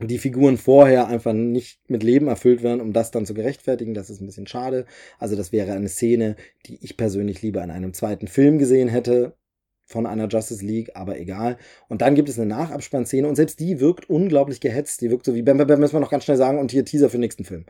die 0.00 0.18
Figuren 0.18 0.58
vorher 0.58 1.08
einfach 1.08 1.32
nicht 1.32 1.80
mit 1.88 2.04
Leben 2.04 2.28
erfüllt 2.28 2.62
werden, 2.62 2.80
um 2.80 2.92
das 2.92 3.10
dann 3.10 3.26
zu 3.26 3.34
gerechtfertigen. 3.34 3.94
Das 3.94 4.10
ist 4.10 4.20
ein 4.20 4.26
bisschen 4.26 4.46
schade. 4.46 4.86
Also 5.18 5.34
das 5.34 5.50
wäre 5.50 5.72
eine 5.72 5.88
Szene, 5.88 6.36
die 6.66 6.78
ich 6.84 6.96
persönlich 6.96 7.42
lieber 7.42 7.64
in 7.64 7.72
einem 7.72 7.94
zweiten 7.94 8.28
Film 8.28 8.58
gesehen 8.58 8.88
hätte 8.88 9.36
von 9.84 10.06
einer 10.06 10.28
Justice 10.28 10.64
League, 10.64 10.92
aber 10.94 11.18
egal. 11.18 11.58
Und 11.88 12.02
dann 12.02 12.14
gibt 12.14 12.28
es 12.28 12.38
eine 12.38 12.46
Nachabspannszene 12.46 13.28
und 13.28 13.36
selbst 13.36 13.60
die 13.60 13.80
wirkt 13.80 14.08
unglaublich 14.08 14.60
gehetzt. 14.60 15.00
Die 15.00 15.10
wirkt 15.10 15.26
so 15.26 15.34
wie, 15.34 15.42
bam, 15.42 15.58
bam, 15.58 15.66
bam, 15.66 15.80
müssen 15.80 15.94
wir 15.94 16.00
noch 16.00 16.10
ganz 16.10 16.24
schnell 16.24 16.36
sagen, 16.36 16.58
und 16.58 16.70
hier 16.70 16.84
Teaser 16.84 17.08
für 17.08 17.16
den 17.16 17.22
nächsten 17.22 17.44
Film. 17.44 17.66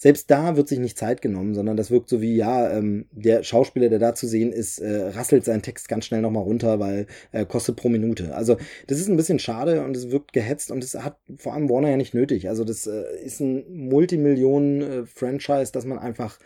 Selbst 0.00 0.30
da 0.30 0.56
wird 0.56 0.68
sich 0.68 0.78
nicht 0.78 0.96
Zeit 0.96 1.22
genommen, 1.22 1.54
sondern 1.54 1.76
das 1.76 1.90
wirkt 1.90 2.08
so 2.08 2.20
wie, 2.20 2.36
ja, 2.36 2.70
ähm, 2.70 3.06
der 3.10 3.42
Schauspieler, 3.42 3.88
der 3.88 3.98
da 3.98 4.14
zu 4.14 4.28
sehen 4.28 4.52
ist, 4.52 4.78
äh, 4.78 5.08
rasselt 5.08 5.44
seinen 5.44 5.62
Text 5.62 5.88
ganz 5.88 6.06
schnell 6.06 6.20
nochmal 6.20 6.44
runter, 6.44 6.78
weil 6.78 7.08
äh, 7.32 7.44
kostet 7.44 7.74
pro 7.74 7.88
Minute. 7.88 8.32
Also 8.34 8.56
das 8.86 9.00
ist 9.00 9.08
ein 9.08 9.16
bisschen 9.16 9.40
schade 9.40 9.82
und 9.82 9.96
es 9.96 10.12
wirkt 10.12 10.32
gehetzt 10.32 10.70
und 10.70 10.84
es 10.84 10.94
hat 10.94 11.18
vor 11.36 11.52
allem 11.52 11.68
Warner 11.68 11.90
ja 11.90 11.96
nicht 11.96 12.14
nötig. 12.14 12.48
Also 12.48 12.62
das 12.62 12.86
äh, 12.86 13.02
ist 13.24 13.40
ein 13.40 13.64
Multimillionen-Franchise, 13.88 15.70
äh, 15.70 15.72
dass 15.72 15.84
man 15.84 15.98
einfach 15.98 16.38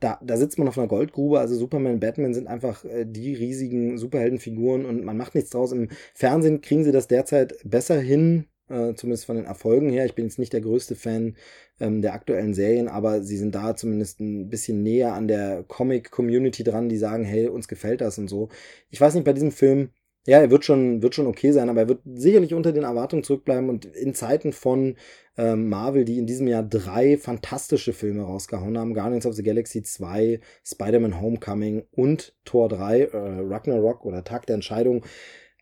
da, 0.00 0.18
da 0.22 0.36
sitzt 0.36 0.58
man 0.58 0.68
auf 0.68 0.78
einer 0.78 0.88
Goldgrube. 0.88 1.40
Also 1.40 1.54
Superman, 1.56 2.00
Batman 2.00 2.34
sind 2.34 2.46
einfach 2.46 2.84
äh, 2.84 3.04
die 3.04 3.34
riesigen 3.34 3.98
Superheldenfiguren 3.98 4.84
und 4.84 5.04
man 5.04 5.16
macht 5.16 5.34
nichts 5.34 5.50
draus. 5.50 5.72
Im 5.72 5.88
Fernsehen 6.14 6.60
kriegen 6.60 6.84
sie 6.84 6.92
das 6.92 7.08
derzeit 7.08 7.56
besser 7.64 7.98
hin, 8.00 8.46
äh, 8.68 8.94
zumindest 8.94 9.26
von 9.26 9.36
den 9.36 9.44
Erfolgen 9.44 9.90
her. 9.90 10.06
Ich 10.06 10.14
bin 10.14 10.26
jetzt 10.26 10.38
nicht 10.38 10.52
der 10.52 10.60
größte 10.60 10.94
Fan 10.94 11.36
ähm, 11.80 12.02
der 12.02 12.14
aktuellen 12.14 12.54
Serien, 12.54 12.88
aber 12.88 13.22
sie 13.22 13.36
sind 13.36 13.54
da 13.54 13.74
zumindest 13.76 14.20
ein 14.20 14.48
bisschen 14.50 14.82
näher 14.82 15.14
an 15.14 15.28
der 15.28 15.64
Comic-Community 15.66 16.64
dran, 16.64 16.88
die 16.88 16.98
sagen, 16.98 17.24
hey, 17.24 17.48
uns 17.48 17.68
gefällt 17.68 18.00
das 18.00 18.18
und 18.18 18.28
so. 18.28 18.48
Ich 18.90 19.00
weiß 19.00 19.14
nicht, 19.14 19.24
bei 19.24 19.32
diesem 19.32 19.52
Film, 19.52 19.90
ja, 20.28 20.40
er 20.40 20.50
wird 20.50 20.66
schon, 20.66 21.00
wird 21.00 21.14
schon 21.14 21.26
okay 21.26 21.52
sein, 21.52 21.70
aber 21.70 21.80
er 21.80 21.88
wird 21.88 22.02
sicherlich 22.04 22.52
unter 22.52 22.72
den 22.72 22.84
Erwartungen 22.84 23.24
zurückbleiben 23.24 23.70
und 23.70 23.86
in 23.86 24.12
Zeiten 24.14 24.52
von 24.52 24.96
ähm, 25.38 25.70
Marvel, 25.70 26.04
die 26.04 26.18
in 26.18 26.26
diesem 26.26 26.46
Jahr 26.48 26.62
drei 26.62 27.16
fantastische 27.16 27.94
Filme 27.94 28.24
rausgehauen 28.24 28.76
haben, 28.76 28.92
Guardians 28.92 29.24
of 29.24 29.34
the 29.34 29.42
Galaxy 29.42 29.82
2, 29.82 30.40
Spider-Man 30.66 31.18
Homecoming 31.22 31.84
und 31.92 32.36
Tor 32.44 32.68
3, 32.68 33.00
äh, 33.04 33.08
Ragnarok 33.14 34.04
oder 34.04 34.22
Tag 34.22 34.44
der 34.44 34.56
Entscheidung. 34.56 35.02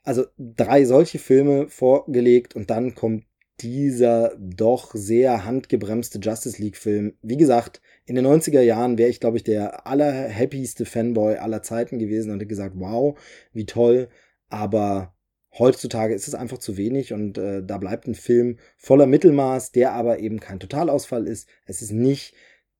Also 0.02 0.24
drei 0.36 0.84
solche 0.84 1.20
Filme 1.20 1.68
vorgelegt 1.68 2.56
und 2.56 2.68
dann 2.68 2.96
kommt 2.96 3.22
dieser 3.60 4.34
doch 4.36 4.94
sehr 4.94 5.44
handgebremste 5.44 6.18
Justice 6.18 6.60
League 6.60 6.76
Film. 6.76 7.14
Wie 7.22 7.36
gesagt, 7.36 7.80
in 8.04 8.16
den 8.16 8.26
90er 8.26 8.62
Jahren 8.62 8.98
wäre 8.98 9.10
ich, 9.10 9.20
glaube 9.20 9.36
ich, 9.36 9.44
der 9.44 9.86
allerhappieste 9.86 10.86
Fanboy 10.86 11.36
aller 11.36 11.62
Zeiten 11.62 12.00
gewesen 12.00 12.32
und 12.32 12.38
hätte 12.38 12.48
gesagt, 12.48 12.74
wow, 12.76 13.16
wie 13.52 13.64
toll 13.64 14.08
aber 14.48 15.14
heutzutage 15.58 16.14
ist 16.14 16.28
es 16.28 16.34
einfach 16.34 16.58
zu 16.58 16.76
wenig 16.76 17.12
und 17.12 17.38
äh, 17.38 17.62
da 17.64 17.78
bleibt 17.78 18.06
ein 18.06 18.14
Film 18.14 18.58
voller 18.76 19.06
Mittelmaß, 19.06 19.72
der 19.72 19.92
aber 19.92 20.18
eben 20.18 20.40
kein 20.40 20.60
Totalausfall 20.60 21.26
ist. 21.26 21.48
Es 21.64 21.82
ist 21.82 21.92
nicht 21.92 22.34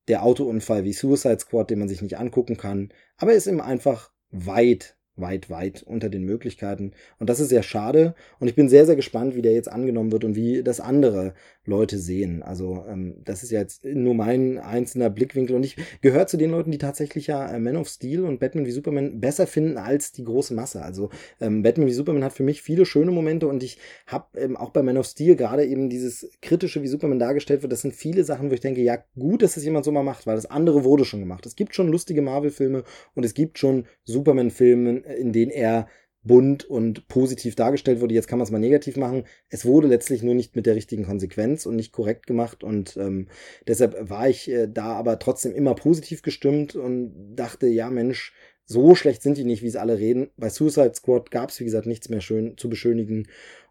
der 0.07 0.23
Autounfall 0.23 0.83
wie 0.83 0.93
Suicide 0.93 1.39
Squad, 1.39 1.69
den 1.69 1.79
man 1.79 1.89
sich 1.89 2.01
nicht 2.01 2.17
angucken 2.17 2.57
kann, 2.57 2.93
aber 3.17 3.31
er 3.31 3.37
ist 3.37 3.47
eben 3.47 3.61
einfach 3.61 4.11
weit 4.29 4.96
weit, 5.17 5.49
weit 5.49 5.83
unter 5.83 6.09
den 6.09 6.23
Möglichkeiten. 6.23 6.91
Und 7.19 7.29
das 7.29 7.39
ist 7.39 7.49
sehr 7.49 7.63
schade. 7.63 8.15
Und 8.39 8.47
ich 8.47 8.55
bin 8.55 8.69
sehr, 8.69 8.85
sehr 8.85 8.95
gespannt, 8.95 9.35
wie 9.35 9.41
der 9.41 9.53
jetzt 9.53 9.71
angenommen 9.71 10.11
wird 10.11 10.23
und 10.23 10.35
wie 10.35 10.63
das 10.63 10.79
andere 10.79 11.33
Leute 11.65 11.97
sehen. 11.97 12.43
Also 12.43 12.85
ähm, 12.87 13.15
das 13.25 13.43
ist 13.43 13.51
ja 13.51 13.59
jetzt 13.59 13.83
nur 13.85 14.13
mein 14.13 14.57
einzelner 14.57 15.09
Blickwinkel. 15.09 15.55
Und 15.55 15.63
ich 15.63 15.75
gehöre 16.01 16.27
zu 16.27 16.37
den 16.37 16.51
Leuten, 16.51 16.71
die 16.71 16.77
tatsächlich 16.77 17.27
ja 17.27 17.47
äh, 17.49 17.59
Man 17.59 17.75
of 17.75 17.89
Steel 17.89 18.23
und 18.23 18.39
Batman 18.39 18.65
wie 18.65 18.71
Superman 18.71 19.19
besser 19.19 19.47
finden 19.47 19.77
als 19.77 20.11
die 20.11 20.23
große 20.23 20.53
Masse. 20.53 20.81
Also 20.81 21.09
ähm, 21.41 21.63
Batman 21.63 21.87
wie 21.87 21.93
Superman 21.93 22.23
hat 22.23 22.33
für 22.33 22.43
mich 22.43 22.61
viele 22.61 22.85
schöne 22.85 23.11
Momente 23.11 23.47
und 23.47 23.63
ich 23.63 23.77
habe 24.07 24.39
ähm, 24.39 24.55
auch 24.55 24.69
bei 24.69 24.81
Man 24.81 24.97
of 24.97 25.05
Steel 25.05 25.35
gerade 25.35 25.65
eben 25.65 25.89
dieses 25.89 26.29
kritische, 26.41 26.81
wie 26.81 26.87
Superman 26.87 27.19
dargestellt 27.19 27.61
wird. 27.61 27.73
Das 27.73 27.81
sind 27.81 27.93
viele 27.93 28.23
Sachen, 28.23 28.49
wo 28.49 28.53
ich 28.53 28.61
denke, 28.61 28.81
ja 28.81 28.97
gut, 29.19 29.41
dass 29.41 29.55
das 29.55 29.65
jemand 29.65 29.85
so 29.85 29.91
mal 29.91 30.03
macht, 30.03 30.25
weil 30.25 30.35
das 30.35 30.45
andere 30.45 30.83
wurde 30.83 31.05
schon 31.05 31.19
gemacht. 31.19 31.45
Es 31.45 31.55
gibt 31.55 31.75
schon 31.75 31.89
lustige 31.89 32.21
Marvel-Filme 32.21 32.83
und 33.13 33.25
es 33.25 33.33
gibt 33.33 33.59
schon 33.59 33.85
Superman-Filme, 34.05 35.03
in 35.17 35.33
denen 35.33 35.51
er 35.51 35.87
bunt 36.23 36.65
und 36.65 37.07
positiv 37.07 37.55
dargestellt 37.55 38.01
wurde. 38.01 38.13
Jetzt 38.13 38.27
kann 38.27 38.37
man 38.37 38.45
es 38.45 38.51
mal 38.51 38.59
negativ 38.59 38.97
machen. 38.97 39.23
Es 39.49 39.65
wurde 39.65 39.87
letztlich 39.87 40.21
nur 40.23 40.35
nicht 40.35 40.55
mit 40.55 40.65
der 40.65 40.75
richtigen 40.75 41.05
Konsequenz 41.05 41.65
und 41.65 41.75
nicht 41.75 41.93
korrekt 41.93 42.27
gemacht 42.27 42.63
und 42.63 42.97
ähm, 42.97 43.27
deshalb 43.67 44.09
war 44.09 44.27
ich 44.29 44.51
äh, 44.51 44.67
da 44.67 44.93
aber 44.93 45.19
trotzdem 45.19 45.53
immer 45.53 45.73
positiv 45.73 46.21
gestimmt 46.21 46.75
und 46.75 47.35
dachte, 47.35 47.67
ja 47.67 47.89
Mensch, 47.89 48.33
so 48.65 48.95
schlecht 48.95 49.21
sind 49.21 49.37
die 49.37 49.45
nicht, 49.45 49.63
wie 49.63 49.67
es 49.67 49.77
alle 49.77 49.97
reden. 49.97 50.29
Bei 50.35 50.49
Suicide 50.49 50.93
Squad 50.93 51.31
gab 51.31 51.49
es, 51.49 51.59
wie 51.59 51.65
gesagt, 51.65 51.87
nichts 51.87 52.09
mehr 52.09 52.21
schön 52.21 52.57
zu 52.57 52.69
beschönigen 52.69 53.27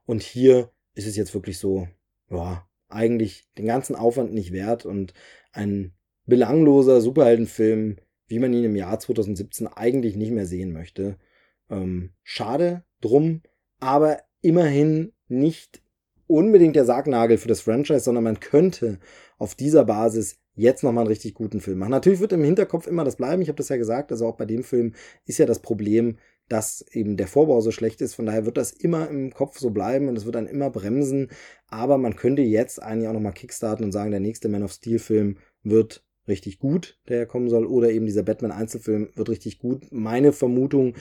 und 0.06 0.22
hier 0.22 0.70
ist 0.94 1.06
es 1.06 1.16
jetzt 1.16 1.34
wirklich 1.34 1.58
so, 1.58 1.88
ja, 2.30 2.66
eigentlich 2.88 3.44
den 3.58 3.66
ganzen 3.66 3.96
Aufwand 3.96 4.32
nicht 4.32 4.52
wert 4.52 4.86
und 4.86 5.12
ein 5.52 5.92
belangloser 6.24 7.00
Superheldenfilm, 7.00 7.96
wie 8.28 8.38
man 8.38 8.52
ihn 8.52 8.64
im 8.64 8.76
Jahr 8.76 8.98
2017 8.98 9.66
eigentlich 9.66 10.16
nicht 10.16 10.32
mehr 10.32 10.46
sehen 10.46 10.72
möchte. 10.72 11.18
Ähm, 11.70 12.10
schade 12.22 12.84
drum, 13.00 13.42
aber 13.80 14.20
immerhin 14.40 15.12
nicht 15.28 15.82
unbedingt 16.26 16.76
der 16.76 16.84
Sargnagel 16.84 17.38
für 17.38 17.48
das 17.48 17.60
Franchise, 17.60 18.00
sondern 18.00 18.24
man 18.24 18.40
könnte 18.40 18.98
auf 19.38 19.54
dieser 19.54 19.84
Basis 19.84 20.38
jetzt 20.54 20.82
nochmal 20.82 21.02
einen 21.02 21.08
richtig 21.08 21.34
guten 21.34 21.60
Film 21.60 21.78
machen. 21.78 21.90
Natürlich 21.90 22.20
wird 22.20 22.32
im 22.32 22.42
Hinterkopf 22.42 22.86
immer 22.86 23.04
das 23.04 23.16
bleiben, 23.16 23.42
ich 23.42 23.48
habe 23.48 23.58
das 23.58 23.68
ja 23.68 23.76
gesagt, 23.76 24.10
also 24.10 24.26
auch 24.26 24.36
bei 24.36 24.46
dem 24.46 24.64
Film 24.64 24.94
ist 25.26 25.38
ja 25.38 25.46
das 25.46 25.60
Problem, 25.60 26.18
dass 26.48 26.84
eben 26.92 27.16
der 27.16 27.26
Vorbau 27.26 27.60
so 27.60 27.70
schlecht 27.72 28.00
ist, 28.00 28.14
von 28.14 28.26
daher 28.26 28.46
wird 28.46 28.56
das 28.56 28.72
immer 28.72 29.08
im 29.08 29.32
Kopf 29.32 29.58
so 29.58 29.70
bleiben 29.70 30.08
und 30.08 30.16
es 30.16 30.24
wird 30.24 30.36
dann 30.36 30.46
immer 30.46 30.70
bremsen, 30.70 31.28
aber 31.68 31.98
man 31.98 32.16
könnte 32.16 32.42
jetzt 32.42 32.82
eigentlich 32.82 33.08
auch 33.08 33.12
nochmal 33.12 33.32
kickstarten 33.32 33.84
und 33.84 33.92
sagen, 33.92 34.12
der 34.12 34.20
nächste 34.20 34.48
Man 34.48 34.62
of 34.62 34.72
Steel 34.72 34.98
Film 34.98 35.38
wird 35.62 36.04
richtig 36.28 36.58
gut, 36.58 36.98
der 37.08 37.26
kommen 37.26 37.48
soll, 37.48 37.66
oder 37.66 37.90
eben 37.90 38.06
dieser 38.06 38.22
Batman 38.22 38.52
Einzelfilm 38.52 39.10
wird 39.14 39.28
richtig 39.28 39.58
gut. 39.58 39.86
Meine 39.90 40.32
Vermutung 40.32 40.94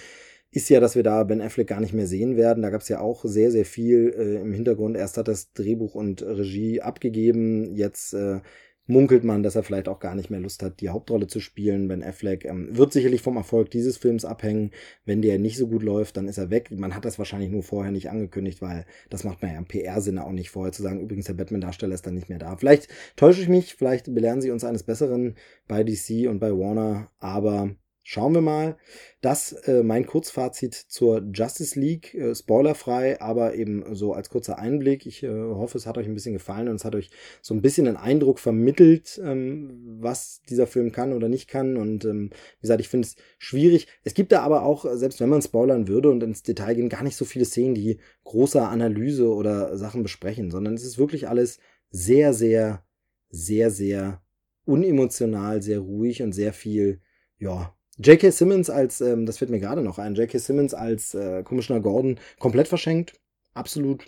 ist 0.52 0.70
ja, 0.70 0.80
dass 0.80 0.96
wir 0.96 1.04
da 1.04 1.24
Ben 1.24 1.42
Affleck 1.42 1.68
gar 1.68 1.82
nicht 1.82 1.94
mehr 1.94 2.08
sehen 2.08 2.38
werden. 2.38 2.64
Da 2.64 2.70
gab 2.70 2.82
es 2.82 2.90
ja 2.90 3.00
auch 3.00 3.26
sehr, 3.26 3.52
sehr 3.52 3.66
viel 3.66 4.14
äh, 4.18 4.42
im 4.42 4.54
Hintergrund. 4.54 4.96
Erst 4.96 5.18
hat 5.18 5.28
das 5.28 5.52
Drehbuch 5.54 5.96
und 5.96 6.22
Regie 6.24 6.82
abgegeben. 6.82 7.76
Jetzt 7.76 8.14
äh, 8.14 8.40
munkelt 8.88 9.24
man, 9.24 9.44
dass 9.44 9.56
er 9.56 9.64
vielleicht 9.64 9.88
auch 9.88 10.00
gar 10.00 10.16
nicht 10.16 10.30
mehr 10.30 10.40
Lust 10.40 10.62
hat, 10.62 10.80
die 10.80 10.90
Hauptrolle 10.90 11.28
zu 11.28 11.40
spielen. 11.40 11.88
Ben 11.88 12.04
Affleck 12.04 12.46
ähm, 12.46 12.70
wird 12.72 12.94
sicherlich 12.94 13.22
vom 13.22 13.38
Erfolg 13.38 13.70
dieses 13.72 13.98
Films 13.98 14.26
abhängen. 14.26 14.72
Wenn 15.06 15.22
der 15.22 15.40
nicht 15.40 15.58
so 15.58 15.68
gut 15.68 15.84
läuft, 15.84 16.18
dann 16.18 16.28
ist 16.28 16.38
er 16.38 16.50
weg. 16.50 16.70
Man 16.72 16.96
hat 16.96 17.06
das 17.06 17.18
wahrscheinlich 17.18 17.50
nur 17.50 17.64
vorher 17.64 17.92
nicht 17.92 18.10
angekündigt, 18.10 18.62
weil 18.62 18.86
das 19.10 19.24
macht 19.24 19.42
man 19.42 19.52
ja 19.52 19.58
im 19.58 19.66
PR-Sinne 19.66 20.26
auch 20.26 20.32
nicht 20.32 20.52
vorher 20.52 20.72
zu 20.72 20.84
sagen, 20.84 21.02
übrigens 21.02 21.26
der 21.26 21.34
Batman-Darsteller 21.34 21.96
ist 21.96 22.06
dann 22.06 22.16
nicht 22.16 22.30
mehr 22.30 22.40
da. 22.40 22.56
Vielleicht 22.58 22.88
täusche 23.16 23.42
ich 23.42 23.50
mich, 23.50 23.76
vielleicht 23.76 24.14
belehren 24.14 24.42
sie 24.42 24.52
uns 24.52 24.64
eines 24.64 24.84
Besseren 24.84 25.36
bei 25.68 25.84
DC 25.84 26.30
und 26.30 26.40
bei 26.40 26.52
Warner, 26.52 27.10
aber 27.20 27.76
Schauen 28.08 28.36
wir 28.36 28.42
mal. 28.42 28.78
Das 29.22 29.52
äh, 29.52 29.82
mein 29.82 30.06
Kurzfazit 30.06 30.76
zur 30.76 31.24
Justice 31.34 31.80
League. 31.80 32.14
Äh, 32.14 32.36
spoilerfrei, 32.36 33.20
aber 33.20 33.56
eben 33.56 33.96
so 33.96 34.14
als 34.14 34.30
kurzer 34.30 34.60
Einblick. 34.60 35.08
Ich 35.08 35.24
äh, 35.24 35.30
hoffe, 35.30 35.80
es 35.80 35.88
hat 35.88 35.98
euch 35.98 36.06
ein 36.06 36.14
bisschen 36.14 36.34
gefallen 36.34 36.68
und 36.68 36.76
es 36.76 36.86
hat 36.86 36.94
euch 36.94 37.10
so 37.42 37.56
ein 37.56 37.64
bisschen 37.64 37.88
einen 37.88 37.98
Eindruck 37.98 38.38
vermittelt, 38.38 39.20
ähm, 39.24 39.98
was 40.00 40.44
dieser 40.48 40.68
Film 40.68 40.92
kann 40.92 41.14
oder 41.14 41.30
nicht 41.30 41.48
kann. 41.48 41.78
Und 41.78 42.06
ähm, 42.06 42.30
wie 42.30 42.62
gesagt, 42.62 42.80
ich 42.80 42.90
finde 42.90 43.08
es 43.08 43.16
schwierig. 43.40 43.88
Es 44.04 44.14
gibt 44.14 44.32
da 44.32 44.42
aber 44.42 44.62
auch, 44.62 44.86
selbst 44.94 45.20
wenn 45.20 45.30
man 45.30 45.42
spoilern 45.42 45.88
würde 45.88 46.12
und 46.12 46.22
ins 46.22 46.44
Detail 46.44 46.76
gehen, 46.76 46.90
gar 46.90 47.02
nicht 47.02 47.16
so 47.16 47.26
viele 47.26 47.46
Szenen, 47.46 47.74
die 47.74 47.98
großer 48.24 48.70
Analyse 48.70 49.34
oder 49.34 49.80
Sachen 49.80 50.04
besprechen, 50.04 50.52
sondern 50.52 50.76
es 50.76 50.86
ist 50.86 51.00
wirklich 51.00 51.28
alles 51.28 51.58
sehr, 51.90 52.36
sehr, 52.36 52.86
sehr, 53.30 53.72
sehr 53.72 54.22
unemotional, 54.66 55.64
sehr 55.64 55.80
ruhig 55.80 56.22
und 56.22 56.34
sehr 56.34 56.54
viel, 56.54 57.02
ja, 57.40 57.76
J.K. 57.98 58.32
Simmons 58.32 58.70
als, 58.70 59.02
ähm, 59.02 59.26
das 59.26 59.40
wird 59.40 59.52
mir 59.52 59.60
gerade 59.60 59.82
noch 59.82 60.00
ein, 60.00 60.16
J.K. 60.16 60.38
Simmons 60.38 60.74
als 60.74 61.14
äh, 61.14 61.44
Commissioner 61.44 61.82
Gordon 61.82 62.20
komplett 62.40 62.68
verschenkt. 62.68 63.14
Absolut 63.54 64.06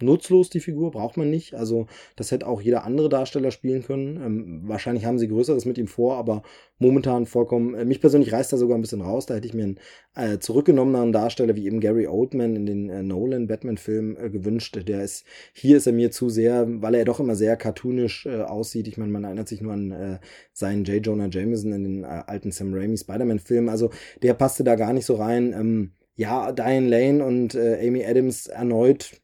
nutzlos, 0.00 0.50
die 0.50 0.60
Figur, 0.60 0.90
braucht 0.90 1.16
man 1.16 1.30
nicht. 1.30 1.54
Also 1.54 1.86
das 2.16 2.30
hätte 2.30 2.46
auch 2.46 2.60
jeder 2.60 2.84
andere 2.84 3.08
Darsteller 3.08 3.50
spielen 3.50 3.82
können. 3.82 4.16
Ähm, 4.16 4.62
wahrscheinlich 4.64 5.04
haben 5.04 5.18
sie 5.18 5.28
Größeres 5.28 5.64
mit 5.64 5.78
ihm 5.78 5.86
vor, 5.86 6.16
aber 6.16 6.42
momentan 6.78 7.26
vollkommen, 7.26 7.74
äh, 7.74 7.84
mich 7.84 8.00
persönlich 8.00 8.32
reißt 8.32 8.52
da 8.52 8.56
sogar 8.56 8.76
ein 8.76 8.80
bisschen 8.80 9.00
raus. 9.00 9.26
Da 9.26 9.34
hätte 9.34 9.46
ich 9.46 9.54
mir 9.54 9.64
einen 9.64 9.78
äh, 10.14 10.38
zurückgenommenen 10.38 11.12
Darsteller 11.12 11.56
wie 11.56 11.66
eben 11.66 11.80
Gary 11.80 12.06
Oldman 12.06 12.56
in 12.56 12.66
den 12.66 12.90
äh, 12.90 13.02
Nolan-Batman-Filmen 13.02 14.16
äh, 14.16 14.30
gewünscht. 14.30 14.76
Der 14.86 15.04
ist, 15.04 15.24
hier 15.52 15.76
ist 15.76 15.86
er 15.86 15.92
mir 15.92 16.10
zu 16.10 16.28
sehr, 16.28 16.66
weil 16.82 16.94
er 16.94 17.04
doch 17.04 17.20
immer 17.20 17.36
sehr 17.36 17.56
cartoonisch 17.56 18.26
äh, 18.26 18.42
aussieht. 18.42 18.88
Ich 18.88 18.98
meine, 18.98 19.12
man 19.12 19.24
erinnert 19.24 19.48
sich 19.48 19.60
nur 19.60 19.72
an 19.72 19.90
äh, 19.92 20.18
seinen 20.52 20.84
J. 20.84 21.04
Jonah 21.04 21.28
Jameson 21.30 21.72
in 21.72 21.84
den 21.84 22.04
alten 22.04 22.50
Sam 22.50 22.74
Raimi 22.74 22.96
Spider-Man-Filmen. 22.96 23.68
Also 23.68 23.90
der 24.22 24.34
passte 24.34 24.64
da 24.64 24.74
gar 24.74 24.92
nicht 24.92 25.06
so 25.06 25.14
rein. 25.14 25.52
Ähm, 25.52 25.92
ja, 26.16 26.52
Diane 26.52 26.88
Lane 26.88 27.24
und 27.24 27.56
Amy 27.56 28.04
Adams 28.04 28.46
erneut 28.46 29.20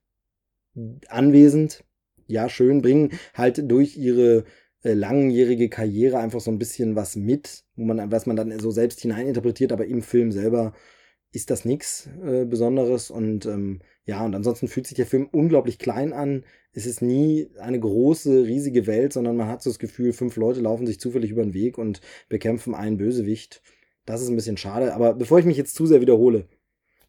anwesend. 1.08 1.84
Ja, 2.26 2.48
schön, 2.48 2.80
bringen 2.82 3.10
halt 3.34 3.70
durch 3.70 3.96
ihre 3.96 4.44
äh, 4.82 4.92
langjährige 4.94 5.68
Karriere 5.68 6.18
einfach 6.18 6.40
so 6.40 6.50
ein 6.50 6.58
bisschen 6.58 6.96
was 6.96 7.16
mit, 7.16 7.64
wo 7.76 7.84
man, 7.84 8.10
was 8.12 8.26
man 8.26 8.36
dann 8.36 8.58
so 8.60 8.70
selbst 8.70 9.00
hineininterpretiert, 9.00 9.72
aber 9.72 9.86
im 9.86 10.02
Film 10.02 10.32
selber 10.32 10.72
ist 11.32 11.50
das 11.50 11.64
nichts 11.64 12.08
äh, 12.24 12.44
Besonderes 12.44 13.10
und 13.10 13.46
ähm, 13.46 13.80
ja, 14.04 14.24
und 14.24 14.34
ansonsten 14.34 14.68
fühlt 14.68 14.86
sich 14.86 14.96
der 14.96 15.06
Film 15.06 15.28
unglaublich 15.30 15.78
klein 15.78 16.12
an. 16.12 16.44
Es 16.72 16.86
ist 16.86 17.02
nie 17.02 17.48
eine 17.60 17.78
große, 17.78 18.44
riesige 18.44 18.86
Welt, 18.86 19.12
sondern 19.12 19.36
man 19.36 19.48
hat 19.48 19.62
so 19.62 19.70
das 19.70 19.78
Gefühl, 19.78 20.12
fünf 20.12 20.36
Leute 20.36 20.60
laufen 20.60 20.86
sich 20.86 20.98
zufällig 20.98 21.30
über 21.30 21.42
den 21.42 21.54
Weg 21.54 21.78
und 21.78 22.00
bekämpfen 22.28 22.74
einen 22.74 22.96
Bösewicht. 22.96 23.62
Das 24.06 24.22
ist 24.22 24.28
ein 24.28 24.36
bisschen 24.36 24.56
schade, 24.56 24.94
aber 24.94 25.14
bevor 25.14 25.38
ich 25.38 25.44
mich 25.44 25.56
jetzt 25.56 25.74
zu 25.74 25.86
sehr 25.86 26.00
wiederhole, 26.00 26.48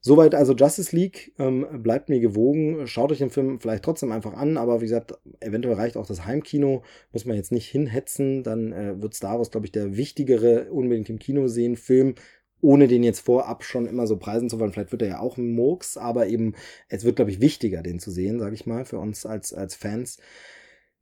Soweit 0.04 0.34
also 0.34 0.54
Justice 0.56 0.96
League. 0.96 1.34
Ähm, 1.38 1.84
bleibt 1.84 2.10
mir 2.10 2.20
gewogen. 2.20 2.88
Schaut 2.88 3.12
euch 3.12 3.20
den 3.20 3.30
Film 3.30 3.60
vielleicht 3.60 3.84
trotzdem 3.84 4.12
einfach 4.12 4.34
an, 4.34 4.58
aber 4.58 4.82
wie 4.82 4.86
gesagt, 4.86 5.14
eventuell 5.40 5.76
reicht 5.76 5.96
auch 5.96 6.08
das 6.08 6.26
Heimkino. 6.26 6.84
Muss 7.14 7.26
man 7.26 7.36
jetzt 7.36 7.52
nicht 7.52 7.68
hinhetzen. 7.68 8.44
Dann 8.44 8.74
äh, 8.74 9.00
wird 9.00 9.14
Star 9.14 9.38
Wars, 9.38 9.52
glaube 9.52 9.68
ich, 9.68 9.72
der 9.72 9.96
wichtigere 9.96 10.72
unbedingt 10.72 11.10
im 11.10 11.20
Kino 11.20 11.48
sehen 11.48 11.78
Film. 11.78 12.16
Ohne 12.62 12.88
den 12.88 13.04
jetzt 13.04 13.20
vorab 13.20 13.64
schon 13.64 13.86
immer 13.86 14.08
so 14.08 14.18
preisen 14.18 14.50
zu 14.50 14.60
wollen. 14.60 14.72
Vielleicht 14.72 14.92
wird 14.92 15.04
er 15.04 15.08
ja 15.08 15.20
auch 15.20 15.38
ein 15.38 15.54
Murks, 15.54 15.98
aber 15.98 16.28
eben, 16.28 16.56
es 16.90 17.04
wird, 17.04 17.16
glaube 17.16 17.32
ich, 17.32 17.40
wichtiger, 17.40 17.84
den 17.84 18.00
zu 18.00 18.10
sehen, 18.12 18.40
sage 18.40 18.56
ich 18.56 18.66
mal, 18.66 18.86
für 18.86 18.98
uns 18.98 19.26
als, 19.26 19.54
als 19.54 19.76
Fans. 19.76 20.18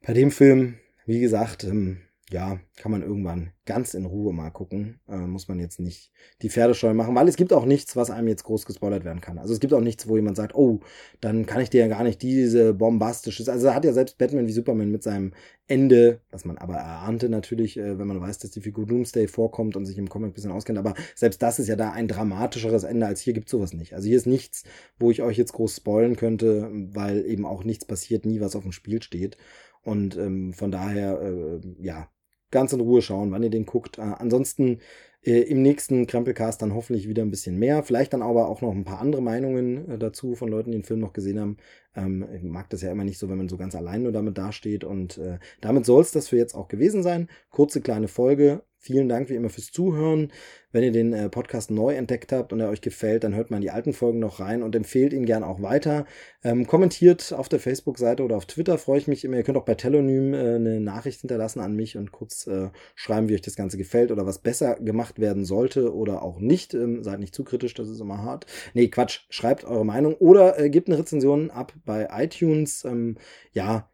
Bei 0.05 0.13
dem 0.13 0.31
Film, 0.31 0.75
wie 1.05 1.19
gesagt, 1.19 1.63
ähm, 1.63 2.01
ja, 2.31 2.59
kann 2.77 2.91
man 2.91 3.01
irgendwann 3.01 3.51
ganz 3.65 3.95
in 3.95 4.05
Ruhe 4.05 4.33
mal 4.33 4.51
gucken. 4.51 4.99
Äh, 5.07 5.17
muss 5.17 5.47
man 5.47 5.59
jetzt 5.59 5.79
nicht 5.79 6.11
die 6.41 6.49
Pferdescheu 6.49 6.93
machen, 6.93 7.15
weil 7.15 7.27
es 7.27 7.35
gibt 7.35 7.51
auch 7.53 7.65
nichts, 7.65 7.95
was 7.95 8.11
einem 8.11 8.27
jetzt 8.27 8.43
groß 8.43 8.65
gespoilert 8.65 9.03
werden 9.03 9.21
kann. 9.21 9.39
Also 9.39 9.53
es 9.53 9.59
gibt 9.59 9.73
auch 9.73 9.81
nichts, 9.81 10.07
wo 10.07 10.15
jemand 10.15 10.37
sagt, 10.37 10.53
oh, 10.53 10.79
dann 11.21 11.47
kann 11.47 11.61
ich 11.61 11.71
dir 11.71 11.81
ja 11.81 11.87
gar 11.87 12.03
nicht 12.03 12.21
diese 12.21 12.73
bombastische. 12.75 13.51
Also 13.51 13.73
hat 13.73 13.83
ja 13.83 13.93
selbst 13.93 14.19
Batman 14.19 14.47
wie 14.47 14.51
Superman 14.51 14.91
mit 14.91 15.01
seinem 15.01 15.33
Ende, 15.67 16.21
was 16.29 16.45
man 16.45 16.57
aber 16.59 16.75
erahnte 16.75 17.29
natürlich, 17.29 17.77
äh, 17.77 17.97
wenn 17.97 18.07
man 18.07 18.21
weiß, 18.21 18.37
dass 18.37 18.51
die 18.51 18.61
Figur 18.61 18.85
Doomsday 18.85 19.27
vorkommt 19.27 19.75
und 19.75 19.85
sich 19.85 19.97
im 19.97 20.09
Comic 20.09 20.31
ein 20.31 20.33
bisschen 20.33 20.51
auskennt. 20.51 20.77
Aber 20.77 20.93
selbst 21.15 21.41
das 21.41 21.57
ist 21.57 21.67
ja 21.67 21.75
da 21.75 21.91
ein 21.91 22.07
dramatischeres 22.07 22.83
Ende 22.83 23.07
als 23.07 23.21
hier 23.21 23.33
gibt 23.33 23.49
sowas 23.49 23.73
nicht. 23.73 23.95
Also 23.95 24.07
hier 24.07 24.17
ist 24.17 24.27
nichts, 24.27 24.63
wo 24.99 25.09
ich 25.09 25.23
euch 25.23 25.37
jetzt 25.37 25.53
groß 25.53 25.77
spoilen 25.77 26.15
könnte, 26.15 26.69
weil 26.71 27.25
eben 27.25 27.45
auch 27.45 27.63
nichts 27.63 27.85
passiert, 27.85 28.25
nie 28.25 28.39
was 28.39 28.55
auf 28.55 28.63
dem 28.63 28.71
Spiel 28.71 29.01
steht. 29.01 29.37
Und 29.81 30.17
ähm, 30.17 30.53
von 30.53 30.71
daher, 30.71 31.21
äh, 31.21 31.59
ja, 31.79 32.09
ganz 32.51 32.73
in 32.73 32.79
Ruhe 32.81 33.01
schauen, 33.01 33.31
wann 33.31 33.43
ihr 33.43 33.49
den 33.49 33.65
guckt. 33.65 33.97
Äh, 33.97 34.01
ansonsten 34.01 34.79
äh, 35.21 35.41
im 35.41 35.61
nächsten 35.61 36.07
Krempelcast 36.07 36.61
dann 36.61 36.73
hoffentlich 36.73 37.07
wieder 37.07 37.23
ein 37.23 37.31
bisschen 37.31 37.57
mehr. 37.57 37.83
Vielleicht 37.83 38.13
dann 38.13 38.21
aber 38.21 38.47
auch 38.47 38.61
noch 38.61 38.71
ein 38.71 38.85
paar 38.85 39.01
andere 39.01 39.21
Meinungen 39.21 39.89
äh, 39.89 39.97
dazu 39.97 40.35
von 40.35 40.49
Leuten, 40.49 40.71
die 40.71 40.77
den 40.77 40.85
Film 40.85 40.99
noch 40.99 41.13
gesehen 41.13 41.39
haben. 41.39 41.57
Ähm, 41.95 42.25
ich 42.33 42.43
mag 42.43 42.69
das 42.69 42.81
ja 42.81 42.91
immer 42.91 43.03
nicht 43.03 43.17
so, 43.17 43.29
wenn 43.29 43.37
man 43.37 43.49
so 43.49 43.57
ganz 43.57 43.75
allein 43.75 44.03
nur 44.03 44.11
damit 44.11 44.37
dasteht. 44.37 44.83
Und 44.83 45.17
äh, 45.17 45.39
damit 45.61 45.85
soll 45.85 46.01
es 46.01 46.11
das 46.11 46.29
für 46.29 46.37
jetzt 46.37 46.55
auch 46.55 46.67
gewesen 46.67 47.03
sein. 47.03 47.27
Kurze 47.49 47.81
kleine 47.81 48.07
Folge. 48.07 48.63
Vielen 48.81 49.09
Dank 49.09 49.29
wie 49.29 49.35
immer 49.35 49.49
fürs 49.49 49.73
Zuhören. 49.73 50.31
Wenn 50.71 50.83
ihr 50.85 50.93
den 50.93 51.11
äh, 51.11 51.27
Podcast 51.29 51.69
neu 51.69 51.95
entdeckt 51.95 52.31
habt 52.31 52.53
und 52.53 52.61
er 52.61 52.69
euch 52.69 52.79
gefällt, 52.79 53.25
dann 53.25 53.35
hört 53.35 53.51
man 53.51 53.59
die 53.59 53.71
alten 53.71 53.91
Folgen 53.91 54.19
noch 54.19 54.39
rein 54.39 54.63
und 54.63 54.73
empfehlt 54.73 55.11
ihn 55.11 55.25
gern 55.25 55.43
auch 55.43 55.61
weiter. 55.61 56.05
Ähm, 56.45 56.65
kommentiert 56.65 57.33
auf 57.33 57.49
der 57.49 57.59
Facebook-Seite 57.59 58.23
oder 58.23 58.37
auf 58.37 58.45
Twitter, 58.45 58.77
freue 58.77 58.99
ich 58.99 59.09
mich 59.09 59.25
immer. 59.25 59.35
Ihr 59.35 59.43
könnt 59.43 59.57
auch 59.57 59.65
bei 59.65 59.75
Telonym 59.75 60.33
äh, 60.33 60.55
eine 60.55 60.79
Nachricht 60.79 61.19
hinterlassen 61.19 61.59
an 61.59 61.75
mich 61.75 61.97
und 61.97 62.13
kurz 62.13 62.47
äh, 62.47 62.69
schreiben, 62.95 63.27
wie 63.27 63.33
euch 63.33 63.41
das 63.41 63.57
Ganze 63.57 63.77
gefällt 63.77 64.11
oder 64.11 64.25
was 64.25 64.39
besser 64.39 64.75
gemacht 64.75 65.19
werden 65.19 65.43
sollte 65.43 65.93
oder 65.93 66.21
auch 66.21 66.39
nicht. 66.39 66.73
Ähm, 66.73 67.03
seid 67.03 67.19
nicht 67.19 67.35
zu 67.35 67.43
kritisch, 67.43 67.73
das 67.73 67.89
ist 67.89 67.99
immer 67.99 68.19
hart. 68.19 68.45
Nee, 68.73 68.87
Quatsch, 68.87 69.25
schreibt 69.29 69.65
eure 69.65 69.85
Meinung 69.85 70.13
oder 70.13 70.57
äh, 70.57 70.69
gebt 70.69 70.87
eine 70.87 70.99
Rezension 70.99 71.51
ab 71.51 71.73
bei 71.83 72.07
iTunes. 72.13 72.85
Ähm, 72.85 73.17
ja, 73.51 73.89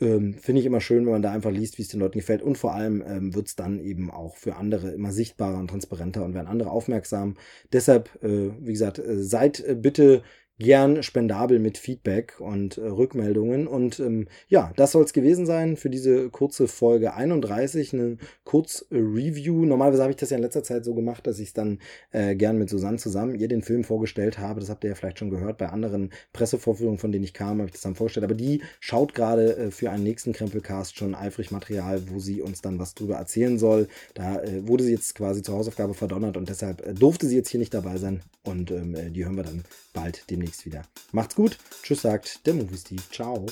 ähm, 0.00 0.34
Finde 0.34 0.60
ich 0.60 0.66
immer 0.66 0.80
schön, 0.80 1.04
wenn 1.04 1.12
man 1.12 1.22
da 1.22 1.32
einfach 1.32 1.50
liest, 1.50 1.78
wie 1.78 1.82
es 1.82 1.88
den 1.88 2.00
Leuten 2.00 2.18
gefällt. 2.18 2.42
Und 2.42 2.56
vor 2.56 2.74
allem 2.74 3.02
ähm, 3.06 3.34
wird 3.34 3.48
es 3.48 3.56
dann 3.56 3.80
eben 3.80 4.10
auch 4.10 4.36
für 4.36 4.56
andere 4.56 4.90
immer 4.90 5.12
sichtbarer 5.12 5.58
und 5.58 5.68
transparenter 5.68 6.24
und 6.24 6.34
werden 6.34 6.46
andere 6.46 6.70
aufmerksam. 6.70 7.36
Deshalb, 7.72 8.08
äh, 8.22 8.50
wie 8.60 8.72
gesagt, 8.72 8.98
äh, 8.98 9.22
seid 9.22 9.60
äh, 9.60 9.74
bitte 9.74 10.22
gern 10.60 11.02
spendabel 11.02 11.58
mit 11.58 11.78
Feedback 11.78 12.38
und 12.38 12.78
äh, 12.78 12.82
Rückmeldungen. 12.82 13.66
Und 13.66 13.98
ähm, 13.98 14.28
ja, 14.48 14.72
das 14.76 14.92
soll 14.92 15.02
es 15.02 15.12
gewesen 15.12 15.46
sein 15.46 15.76
für 15.76 15.90
diese 15.90 16.28
kurze 16.28 16.68
Folge 16.68 17.14
31, 17.14 17.94
eine 17.94 18.18
Kurz-Review. 18.44 19.64
Normalerweise 19.64 20.02
habe 20.02 20.12
ich 20.12 20.18
das 20.18 20.30
ja 20.30 20.36
in 20.36 20.42
letzter 20.42 20.62
Zeit 20.62 20.84
so 20.84 20.94
gemacht, 20.94 21.26
dass 21.26 21.38
ich 21.38 21.48
es 21.48 21.54
dann 21.54 21.78
äh, 22.12 22.36
gern 22.36 22.58
mit 22.58 22.68
Susanne 22.68 22.98
zusammen 22.98 23.34
ihr 23.34 23.48
den 23.48 23.62
Film 23.62 23.84
vorgestellt 23.84 24.38
habe. 24.38 24.60
Das 24.60 24.68
habt 24.68 24.84
ihr 24.84 24.90
ja 24.90 24.96
vielleicht 24.96 25.18
schon 25.18 25.30
gehört. 25.30 25.56
Bei 25.56 25.70
anderen 25.70 26.10
Pressevorführungen, 26.34 26.98
von 26.98 27.10
denen 27.10 27.24
ich 27.24 27.34
kam, 27.34 27.58
habe 27.58 27.66
ich 27.66 27.72
das 27.72 27.80
dann 27.80 27.94
vorgestellt. 27.94 28.24
Aber 28.24 28.34
die 28.34 28.62
schaut 28.80 29.14
gerade 29.14 29.56
äh, 29.56 29.70
für 29.70 29.90
einen 29.90 30.04
nächsten 30.04 30.34
Krempelcast 30.34 30.96
schon 30.96 31.14
eifrig 31.14 31.50
Material, 31.50 32.02
wo 32.10 32.18
sie 32.18 32.42
uns 32.42 32.60
dann 32.60 32.78
was 32.78 32.94
drüber 32.94 33.16
erzählen 33.16 33.58
soll. 33.58 33.88
Da 34.12 34.42
äh, 34.42 34.68
wurde 34.68 34.84
sie 34.84 34.92
jetzt 34.92 35.14
quasi 35.14 35.40
zur 35.40 35.56
Hausaufgabe 35.56 35.94
verdonnert 35.94 36.36
und 36.36 36.50
deshalb 36.50 36.86
äh, 36.86 36.92
durfte 36.92 37.26
sie 37.26 37.36
jetzt 37.36 37.48
hier 37.48 37.60
nicht 37.60 37.72
dabei 37.72 37.96
sein. 37.96 38.20
Und 38.42 38.70
ähm, 38.70 38.94
äh, 38.94 39.10
die 39.10 39.24
hören 39.24 39.36
wir 39.36 39.44
dann 39.44 39.64
bald 39.92 40.30
demnächst 40.50 40.66
wieder. 40.66 40.82
Macht's 41.12 41.34
gut. 41.34 41.58
Tschüss, 41.82 42.02
sagt 42.02 42.46
der 42.46 42.54
Movie 42.54 42.76
Steve. 42.76 43.02
Ciao. 43.12 43.46